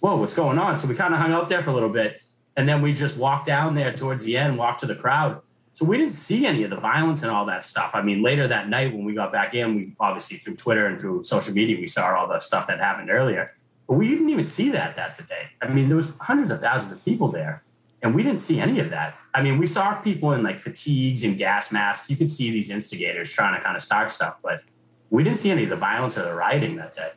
whoa, 0.00 0.16
what's 0.16 0.34
going 0.34 0.58
on? 0.58 0.78
So 0.78 0.88
we 0.88 0.94
kind 0.94 1.12
of 1.12 1.20
hung 1.20 1.32
out 1.32 1.48
there 1.48 1.60
for 1.60 1.70
a 1.70 1.74
little 1.74 1.90
bit. 1.90 2.22
And 2.56 2.68
then 2.68 2.80
we 2.82 2.92
just 2.92 3.16
walked 3.16 3.46
down 3.46 3.74
there 3.74 3.92
towards 3.92 4.24
the 4.24 4.36
end, 4.36 4.56
walked 4.56 4.80
to 4.80 4.86
the 4.86 4.94
crowd. 4.94 5.42
So 5.72 5.84
we 5.84 5.96
didn't 5.96 6.14
see 6.14 6.46
any 6.46 6.62
of 6.64 6.70
the 6.70 6.76
violence 6.76 7.22
and 7.22 7.30
all 7.30 7.46
that 7.46 7.64
stuff. 7.64 7.92
I 7.94 8.02
mean, 8.02 8.22
later 8.22 8.48
that 8.48 8.68
night 8.68 8.92
when 8.92 9.04
we 9.04 9.14
got 9.14 9.32
back 9.32 9.54
in, 9.54 9.74
we 9.74 9.92
obviously 10.00 10.38
through 10.38 10.56
Twitter 10.56 10.86
and 10.86 10.98
through 10.98 11.24
social 11.24 11.54
media, 11.54 11.76
we 11.78 11.86
saw 11.86 12.14
all 12.14 12.28
the 12.28 12.40
stuff 12.40 12.66
that 12.66 12.78
happened 12.78 13.10
earlier. 13.10 13.52
But 13.90 13.96
we 13.96 14.06
didn't 14.06 14.30
even 14.30 14.46
see 14.46 14.70
that 14.70 14.94
that 14.94 15.16
day. 15.26 15.48
I 15.60 15.66
mean, 15.66 15.88
there 15.88 15.96
was 15.96 16.10
hundreds 16.20 16.52
of 16.52 16.60
thousands 16.60 16.92
of 16.92 17.04
people 17.04 17.26
there, 17.26 17.64
and 18.02 18.14
we 18.14 18.22
didn't 18.22 18.40
see 18.40 18.60
any 18.60 18.78
of 18.78 18.88
that. 18.90 19.16
I 19.34 19.42
mean, 19.42 19.58
we 19.58 19.66
saw 19.66 19.94
people 19.94 20.32
in 20.32 20.44
like 20.44 20.60
fatigues 20.60 21.24
and 21.24 21.36
gas 21.36 21.72
masks. 21.72 22.08
You 22.08 22.16
could 22.16 22.30
see 22.30 22.52
these 22.52 22.70
instigators 22.70 23.32
trying 23.32 23.58
to 23.58 23.60
kind 23.60 23.74
of 23.74 23.82
start 23.82 24.12
stuff, 24.12 24.36
but 24.44 24.62
we 25.10 25.24
didn't 25.24 25.38
see 25.38 25.50
any 25.50 25.64
of 25.64 25.70
the 25.70 25.76
violence 25.76 26.16
or 26.16 26.22
the 26.22 26.32
rioting 26.32 26.76
that 26.76 26.92
day. 26.92 27.10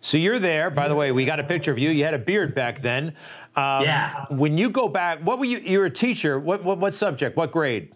So 0.00 0.16
you're 0.18 0.40
there. 0.40 0.68
By 0.68 0.88
the 0.88 0.96
way, 0.96 1.12
we 1.12 1.24
got 1.24 1.38
a 1.38 1.44
picture 1.44 1.70
of 1.70 1.78
you. 1.78 1.90
You 1.90 2.02
had 2.02 2.14
a 2.14 2.18
beard 2.18 2.56
back 2.56 2.82
then. 2.82 3.14
Um, 3.54 3.84
Yeah. 3.84 4.26
When 4.30 4.58
you 4.58 4.68
go 4.68 4.88
back, 4.88 5.20
what 5.20 5.38
were 5.38 5.44
you? 5.44 5.58
You 5.58 5.78
were 5.78 5.84
a 5.84 5.90
teacher. 5.90 6.40
What, 6.40 6.64
what 6.64 6.78
what 6.78 6.92
subject? 6.92 7.36
What 7.36 7.52
grade? 7.52 7.92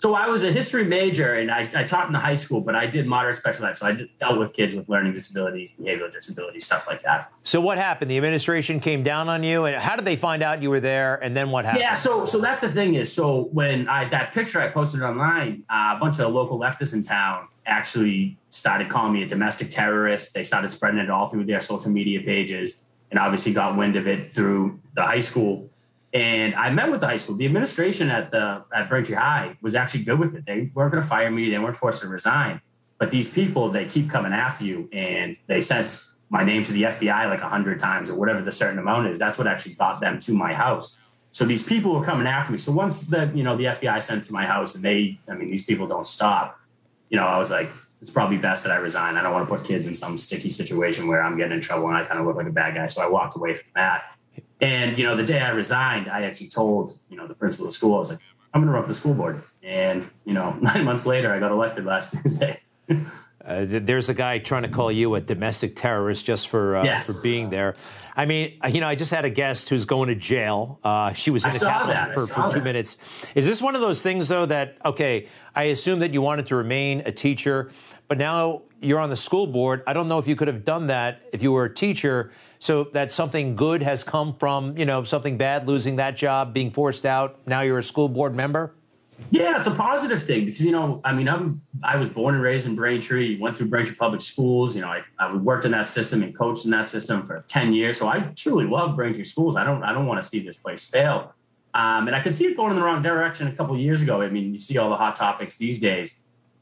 So 0.00 0.14
I 0.14 0.28
was 0.28 0.44
a 0.44 0.50
history 0.50 0.84
major 0.84 1.34
and 1.34 1.50
I, 1.50 1.70
I 1.74 1.84
taught 1.84 2.06
in 2.06 2.14
the 2.14 2.18
high 2.18 2.34
school, 2.34 2.62
but 2.62 2.74
I 2.74 2.86
did 2.86 3.06
moderate 3.06 3.36
special 3.36 3.66
ed. 3.66 3.76
So 3.76 3.86
I 3.86 3.98
dealt 4.18 4.38
with 4.38 4.54
kids 4.54 4.74
with 4.74 4.88
learning 4.88 5.12
disabilities, 5.12 5.74
behavioral 5.78 6.10
disabilities, 6.10 6.64
stuff 6.64 6.86
like 6.86 7.02
that. 7.02 7.30
So 7.44 7.60
what 7.60 7.76
happened? 7.76 8.10
The 8.10 8.16
administration 8.16 8.80
came 8.80 9.02
down 9.02 9.28
on 9.28 9.44
you, 9.44 9.66
and 9.66 9.76
how 9.76 9.96
did 9.96 10.06
they 10.06 10.16
find 10.16 10.42
out 10.42 10.62
you 10.62 10.70
were 10.70 10.80
there? 10.80 11.16
And 11.16 11.36
then 11.36 11.50
what 11.50 11.66
happened? 11.66 11.82
Yeah, 11.82 11.92
so 11.92 12.24
so 12.24 12.40
that's 12.40 12.62
the 12.62 12.70
thing 12.70 12.94
is, 12.94 13.12
so 13.12 13.50
when 13.52 13.88
I 13.88 14.08
that 14.08 14.32
picture 14.32 14.58
I 14.58 14.68
posted 14.68 15.02
online, 15.02 15.64
uh, 15.68 15.94
a 15.96 16.00
bunch 16.00 16.18
of 16.18 16.32
local 16.32 16.58
leftists 16.58 16.94
in 16.94 17.02
town 17.02 17.48
actually 17.66 18.38
started 18.48 18.88
calling 18.88 19.12
me 19.12 19.22
a 19.22 19.26
domestic 19.26 19.68
terrorist. 19.68 20.32
They 20.32 20.44
started 20.44 20.70
spreading 20.70 20.98
it 20.98 21.10
all 21.10 21.28
through 21.28 21.44
their 21.44 21.60
social 21.60 21.90
media 21.90 22.20
pages, 22.22 22.86
and 23.10 23.18
obviously 23.18 23.52
got 23.52 23.76
wind 23.76 23.96
of 23.96 24.08
it 24.08 24.34
through 24.34 24.80
the 24.94 25.02
high 25.02 25.20
school. 25.20 25.68
And 26.12 26.54
I 26.56 26.70
met 26.70 26.90
with 26.90 27.00
the 27.00 27.06
high 27.06 27.18
school. 27.18 27.36
The 27.36 27.46
administration 27.46 28.10
at 28.10 28.30
the 28.30 28.64
at 28.74 28.88
Braintree 28.88 29.14
High 29.14 29.56
was 29.62 29.74
actually 29.74 30.04
good 30.04 30.18
with 30.18 30.34
it. 30.34 30.44
They 30.44 30.70
weren't 30.74 30.90
going 30.92 31.02
to 31.02 31.08
fire 31.08 31.30
me. 31.30 31.50
They 31.50 31.58
weren't 31.58 31.76
forced 31.76 32.02
to 32.02 32.08
resign. 32.08 32.60
But 32.98 33.10
these 33.10 33.28
people, 33.28 33.70
they 33.70 33.86
keep 33.86 34.10
coming 34.10 34.32
after 34.32 34.64
you, 34.64 34.88
and 34.92 35.36
they 35.46 35.60
sent 35.60 36.00
my 36.28 36.44
name 36.44 36.64
to 36.64 36.72
the 36.72 36.82
FBI 36.82 37.28
like 37.28 37.40
a 37.40 37.48
hundred 37.48 37.78
times 37.78 38.10
or 38.10 38.14
whatever 38.14 38.42
the 38.42 38.52
certain 38.52 38.78
amount 38.78 39.06
is. 39.06 39.18
That's 39.18 39.38
what 39.38 39.46
actually 39.46 39.74
got 39.74 40.00
them 40.00 40.18
to 40.20 40.32
my 40.32 40.52
house. 40.52 40.98
So 41.32 41.44
these 41.44 41.62
people 41.62 41.94
were 41.94 42.04
coming 42.04 42.26
after 42.26 42.50
me. 42.50 42.58
So 42.58 42.72
once 42.72 43.02
the 43.02 43.30
you 43.32 43.44
know 43.44 43.56
the 43.56 43.64
FBI 43.64 44.02
sent 44.02 44.26
to 44.26 44.32
my 44.32 44.46
house, 44.46 44.74
and 44.74 44.84
they, 44.84 45.18
I 45.28 45.34
mean, 45.34 45.50
these 45.50 45.62
people 45.62 45.86
don't 45.86 46.06
stop. 46.06 46.58
You 47.08 47.18
know, 47.18 47.24
I 47.24 47.38
was 47.38 47.50
like, 47.52 47.70
it's 48.00 48.10
probably 48.10 48.38
best 48.38 48.64
that 48.64 48.72
I 48.72 48.76
resign. 48.76 49.16
I 49.16 49.22
don't 49.22 49.32
want 49.32 49.48
to 49.48 49.54
put 49.54 49.64
kids 49.64 49.86
in 49.86 49.94
some 49.94 50.16
sticky 50.16 50.50
situation 50.50 51.06
where 51.06 51.22
I'm 51.22 51.36
getting 51.36 51.52
in 51.52 51.60
trouble 51.60 51.88
and 51.88 51.96
I 51.96 52.04
kind 52.04 52.18
of 52.18 52.26
look 52.26 52.36
like 52.36 52.46
a 52.46 52.52
bad 52.52 52.74
guy. 52.74 52.86
So 52.86 53.02
I 53.02 53.08
walked 53.08 53.36
away 53.36 53.54
from 53.54 53.70
that. 53.74 54.16
And 54.60 54.98
you 54.98 55.04
know, 55.06 55.16
the 55.16 55.24
day 55.24 55.40
I 55.40 55.50
resigned, 55.50 56.08
I 56.08 56.22
actually 56.22 56.48
told 56.48 56.98
you 57.08 57.16
know 57.16 57.26
the 57.26 57.34
principal 57.34 57.66
of 57.66 57.70
the 57.70 57.74
school, 57.74 57.94
I 57.96 57.98
was 57.98 58.10
like, 58.10 58.18
I'm 58.52 58.60
going 58.60 58.66
to 58.68 58.72
run 58.74 58.82
for 58.82 58.88
the 58.88 58.94
school 58.94 59.14
board. 59.14 59.42
And 59.62 60.08
you 60.24 60.34
know, 60.34 60.52
nine 60.60 60.84
months 60.84 61.06
later, 61.06 61.32
I 61.32 61.38
got 61.38 61.50
elected 61.52 61.84
last 61.84 62.14
Tuesday. 62.22 62.60
Uh, 63.42 63.64
there's 63.66 64.10
a 64.10 64.14
guy 64.14 64.38
trying 64.38 64.62
to 64.62 64.68
call 64.68 64.92
you 64.92 65.14
a 65.14 65.20
domestic 65.20 65.74
terrorist 65.74 66.26
just 66.26 66.48
for 66.48 66.76
uh, 66.76 66.84
Yes. 66.84 67.06
for 67.06 67.26
being 67.26 67.48
there. 67.48 67.74
I 68.14 68.26
mean, 68.26 68.58
you 68.68 68.80
know, 68.82 68.86
I 68.88 68.94
just 68.96 69.10
had 69.10 69.24
a 69.24 69.30
guest 69.30 69.70
who's 69.70 69.86
going 69.86 70.08
to 70.08 70.14
jail. 70.14 70.78
Uh, 70.84 71.14
she 71.14 71.30
was 71.30 71.44
in 71.44 71.50
I 71.50 71.52
the 71.54 71.58
that. 71.64 72.12
For, 72.12 72.26
for 72.26 72.50
two 72.50 72.58
that. 72.58 72.64
minutes. 72.64 72.98
Is 73.34 73.46
this 73.46 73.62
one 73.62 73.74
of 73.74 73.80
those 73.80 74.02
things 74.02 74.28
though 74.28 74.44
that 74.46 74.76
okay? 74.84 75.28
I 75.54 75.64
assume 75.64 76.00
that 76.00 76.12
you 76.12 76.20
wanted 76.20 76.46
to 76.48 76.56
remain 76.56 77.00
a 77.06 77.12
teacher, 77.12 77.70
but 78.08 78.18
now 78.18 78.62
you're 78.82 78.98
on 79.00 79.08
the 79.08 79.16
school 79.16 79.46
board. 79.46 79.82
I 79.86 79.94
don't 79.94 80.06
know 80.06 80.18
if 80.18 80.28
you 80.28 80.36
could 80.36 80.48
have 80.48 80.64
done 80.66 80.88
that 80.88 81.22
if 81.32 81.42
you 81.42 81.50
were 81.52 81.64
a 81.64 81.74
teacher. 81.74 82.32
So 82.60 82.84
that 82.92 83.10
something 83.10 83.56
good 83.56 83.82
has 83.82 84.04
come 84.04 84.36
from 84.36 84.76
you 84.76 84.84
know 84.84 85.02
something 85.02 85.36
bad, 85.36 85.66
losing 85.66 85.96
that 85.96 86.16
job, 86.16 86.54
being 86.54 86.70
forced 86.70 87.06
out. 87.06 87.40
Now 87.46 87.62
you're 87.62 87.78
a 87.78 87.82
school 87.82 88.08
board 88.08 88.36
member. 88.36 88.74
Yeah, 89.30 89.56
it's 89.56 89.66
a 89.66 89.70
positive 89.70 90.22
thing 90.22 90.44
because 90.44 90.64
you 90.64 90.72
know, 90.72 91.00
I 91.04 91.12
mean, 91.12 91.28
I'm 91.28 91.62
I 91.82 91.96
was 91.96 92.08
born 92.08 92.34
and 92.34 92.42
raised 92.42 92.66
in 92.66 92.76
Braintree, 92.76 93.38
went 93.40 93.56
through 93.56 93.68
Braintree 93.68 93.96
Public 93.96 94.20
Schools. 94.20 94.74
You 94.76 94.82
know, 94.82 94.88
I, 94.88 95.02
I 95.18 95.34
worked 95.34 95.64
in 95.64 95.72
that 95.72 95.88
system 95.88 96.22
and 96.22 96.36
coached 96.36 96.64
in 96.64 96.70
that 96.72 96.88
system 96.88 97.24
for 97.24 97.44
ten 97.48 97.72
years. 97.72 97.98
So 97.98 98.08
I 98.08 98.20
truly 98.36 98.66
love 98.66 98.94
Braintree 98.94 99.24
Schools. 99.24 99.56
I 99.56 99.64
don't 99.64 99.82
I 99.82 99.92
don't 99.92 100.06
want 100.06 100.22
to 100.22 100.28
see 100.28 100.40
this 100.40 100.58
place 100.58 100.88
fail. 100.88 101.34
Um, 101.72 102.08
and 102.08 102.16
I 102.16 102.20
could 102.20 102.34
see 102.34 102.46
it 102.46 102.56
going 102.56 102.70
in 102.70 102.76
the 102.76 102.82
wrong 102.82 103.02
direction 103.02 103.46
a 103.46 103.52
couple 103.52 103.78
years 103.78 104.02
ago. 104.02 104.22
I 104.22 104.28
mean, 104.28 104.52
you 104.52 104.58
see 104.58 104.76
all 104.76 104.90
the 104.90 104.96
hot 104.96 105.14
topics 105.14 105.56
these 105.56 105.78
days. 105.78 106.20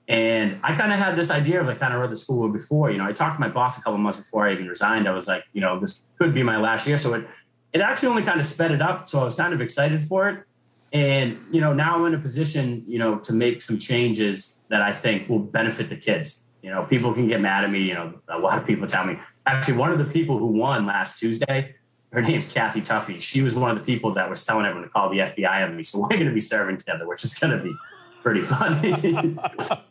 And 0.09 0.59
I 0.63 0.75
kind 0.75 0.91
of 0.91 0.99
had 0.99 1.17
this 1.17 1.31
idea 1.31 1.61
of 1.61 1.69
I 1.69 1.75
kind 1.75 1.93
of 1.93 2.01
read 2.01 2.11
the 2.11 2.17
school 2.17 2.49
before. 2.49 2.91
You 2.91 2.97
know, 2.97 3.05
I 3.05 3.13
talked 3.13 3.37
to 3.37 3.41
my 3.41 3.49
boss 3.49 3.77
a 3.77 3.83
couple 3.83 3.99
months 3.99 4.19
before 4.19 4.49
I 4.49 4.53
even 4.55 4.67
resigned. 4.67 5.07
I 5.07 5.13
was 5.13 5.29
like, 5.29 5.45
you 5.53 5.61
know, 5.61 5.79
this 5.79 6.05
could 6.19 6.35
be 6.35 6.43
my 6.43 6.57
last 6.57 6.87
year. 6.87 6.97
So 6.97 7.13
it 7.15 7.29
it 7.73 7.81
actually 7.81 8.09
only 8.09 8.23
kind 8.23 8.41
of 8.41 8.47
sped 8.47 8.73
it 8.73 8.81
up. 8.81 9.09
So 9.09 9.21
I 9.21 9.25
was 9.25 9.35
kind 9.35 9.53
of 9.53 9.61
excited 9.61 10.05
for 10.05 10.29
it. 10.29 10.45
And 10.93 11.39
you 11.51 11.61
know, 11.61 11.75
now 11.75 11.97
I'm 11.97 12.07
in 12.07 12.15
a 12.15 12.19
position, 12.19 12.85
you 12.87 12.99
know, 12.99 13.19
to 13.19 13.33
make 13.33 13.61
some 13.61 13.79
changes 13.79 14.59
that 14.69 14.81
I 14.81 14.93
think 14.93 15.29
will 15.29 15.39
benefit 15.39 15.91
the 15.91 15.97
kids. 15.97 16.45
You 16.63 16.71
know, 16.71 16.85
people 16.85 17.13
can 17.13 17.29
get 17.29 17.41
mad 17.41 17.65
at 17.65 17.71
me. 17.71 17.81
You 17.81 17.95
know, 17.95 18.15
a 18.29 18.39
lot 18.39 18.59
of 18.59 18.67
people 18.67 18.87
tell 18.87 19.05
me. 19.05 19.19
Actually, 19.47 19.77
one 19.77 19.93
of 19.93 19.99
the 19.99 20.05
people 20.07 20.39
who 20.39 20.47
won 20.47 20.87
last 20.87 21.19
Tuesday, 21.19 21.75
her 22.13 22.23
name's 22.23 22.51
Kathy 22.51 22.81
Tuffy. 22.81 23.21
She 23.21 23.43
was 23.43 23.55
one 23.55 23.71
of 23.71 23.77
the 23.77 23.85
people 23.85 24.15
that 24.15 24.29
was 24.29 24.45
telling 24.45 24.65
everyone 24.65 24.89
to 24.89 24.91
call 24.91 25.11
the 25.11 25.19
FBI 25.19 25.65
on 25.65 25.77
me. 25.77 25.83
So 25.83 26.01
we're 26.01 26.09
going 26.09 26.25
to 26.25 26.33
be 26.33 26.41
serving 26.41 26.79
together, 26.79 27.07
which 27.07 27.23
is 27.23 27.35
going 27.35 27.57
to 27.57 27.63
be 27.63 27.75
pretty 28.23 28.41
funny. 28.43 28.93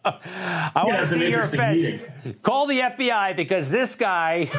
I 0.06 0.84
want 0.84 1.00
to 1.00 1.08
see 1.08 1.30
your 1.30 1.50
meetings. 1.52 2.08
Call 2.44 2.66
the 2.68 2.80
FBI 2.80 3.36
because 3.36 3.70
this 3.70 3.96
guy 3.96 4.50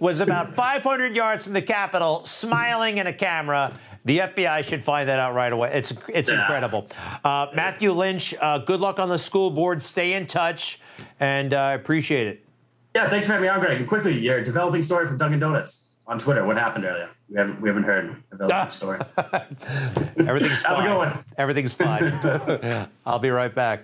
was 0.00 0.20
about 0.20 0.54
500 0.54 1.14
yards 1.16 1.44
from 1.44 1.52
the 1.52 1.62
Capitol, 1.62 2.24
smiling 2.24 2.98
in 2.98 3.06
a 3.06 3.12
camera. 3.12 3.72
The 4.04 4.18
FBI 4.20 4.64
should 4.64 4.84
find 4.84 5.08
that 5.08 5.18
out 5.18 5.34
right 5.34 5.52
away. 5.52 5.70
It's 5.72 5.92
it's 6.08 6.30
Yeah. 6.30 6.40
incredible. 6.40 6.88
Uh, 7.24 7.48
Matthew 7.54 7.92
Lynch, 7.92 8.34
uh, 8.40 8.58
good 8.58 8.80
luck 8.80 8.98
on 9.00 9.08
the 9.08 9.18
school 9.18 9.50
board. 9.50 9.82
Stay 9.82 10.12
in 10.12 10.26
touch, 10.26 10.80
and 11.18 11.52
I 11.52 11.72
appreciate 11.72 12.28
it. 12.28 12.44
yeah, 12.94 13.08
thanks 13.08 13.26
for 13.26 13.32
having 13.34 13.42
me 13.46 13.48
on, 13.48 13.58
Greg. 13.60 13.78
And 13.78 13.88
quickly, 13.88 14.16
your 14.18 14.42
developing 14.42 14.80
story 14.82 15.06
from 15.06 15.16
Dunkin' 15.18 15.40
Donuts 15.40 15.85
on 16.06 16.18
Twitter. 16.18 16.44
What 16.44 16.56
happened 16.56 16.84
earlier? 16.84 17.08
We 17.28 17.36
haven't 17.36 17.60
we 17.60 17.68
haven't 17.68 17.84
heard 17.84 18.22
a 18.32 18.46
that 18.46 18.72
story. 18.72 19.00
Everything's 20.16 20.62
Have 20.62 20.72
a 20.72 20.76
fine. 20.76 20.84
good 20.86 20.96
one. 20.96 21.24
Everything's 21.38 21.74
fine. 21.74 22.88
I'll 23.06 23.18
be 23.18 23.30
right 23.30 23.54
back. 23.54 23.82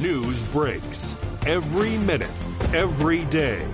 News 0.00 0.42
breaks 0.44 1.16
every 1.46 1.96
minute, 1.98 2.30
every 2.74 3.24
day. 3.26 3.66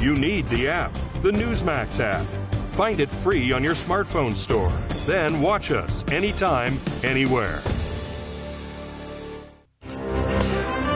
You 0.00 0.14
need 0.14 0.46
the 0.48 0.68
app, 0.68 0.92
the 1.22 1.30
Newsmax 1.30 2.00
app. 2.00 2.26
Find 2.74 3.00
it 3.00 3.08
free 3.08 3.52
on 3.52 3.62
your 3.62 3.74
smartphone 3.74 4.36
store. 4.36 4.70
Then 5.06 5.40
watch 5.40 5.70
us 5.70 6.04
anytime, 6.12 6.78
anywhere. 7.02 7.62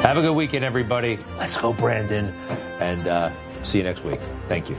Have 0.03 0.17
a 0.19 0.23
good 0.23 0.35
weekend, 0.35 0.65
everybody. 0.65 1.19
Let's 1.39 1.57
go, 1.57 1.73
Brandon, 1.73 2.27
and 2.81 3.07
uh, 3.09 3.31
see 3.63 3.79
you 3.79 3.85
next 3.85 4.05
week. 4.05 4.21
Thank 4.49 4.69
you. 4.69 4.77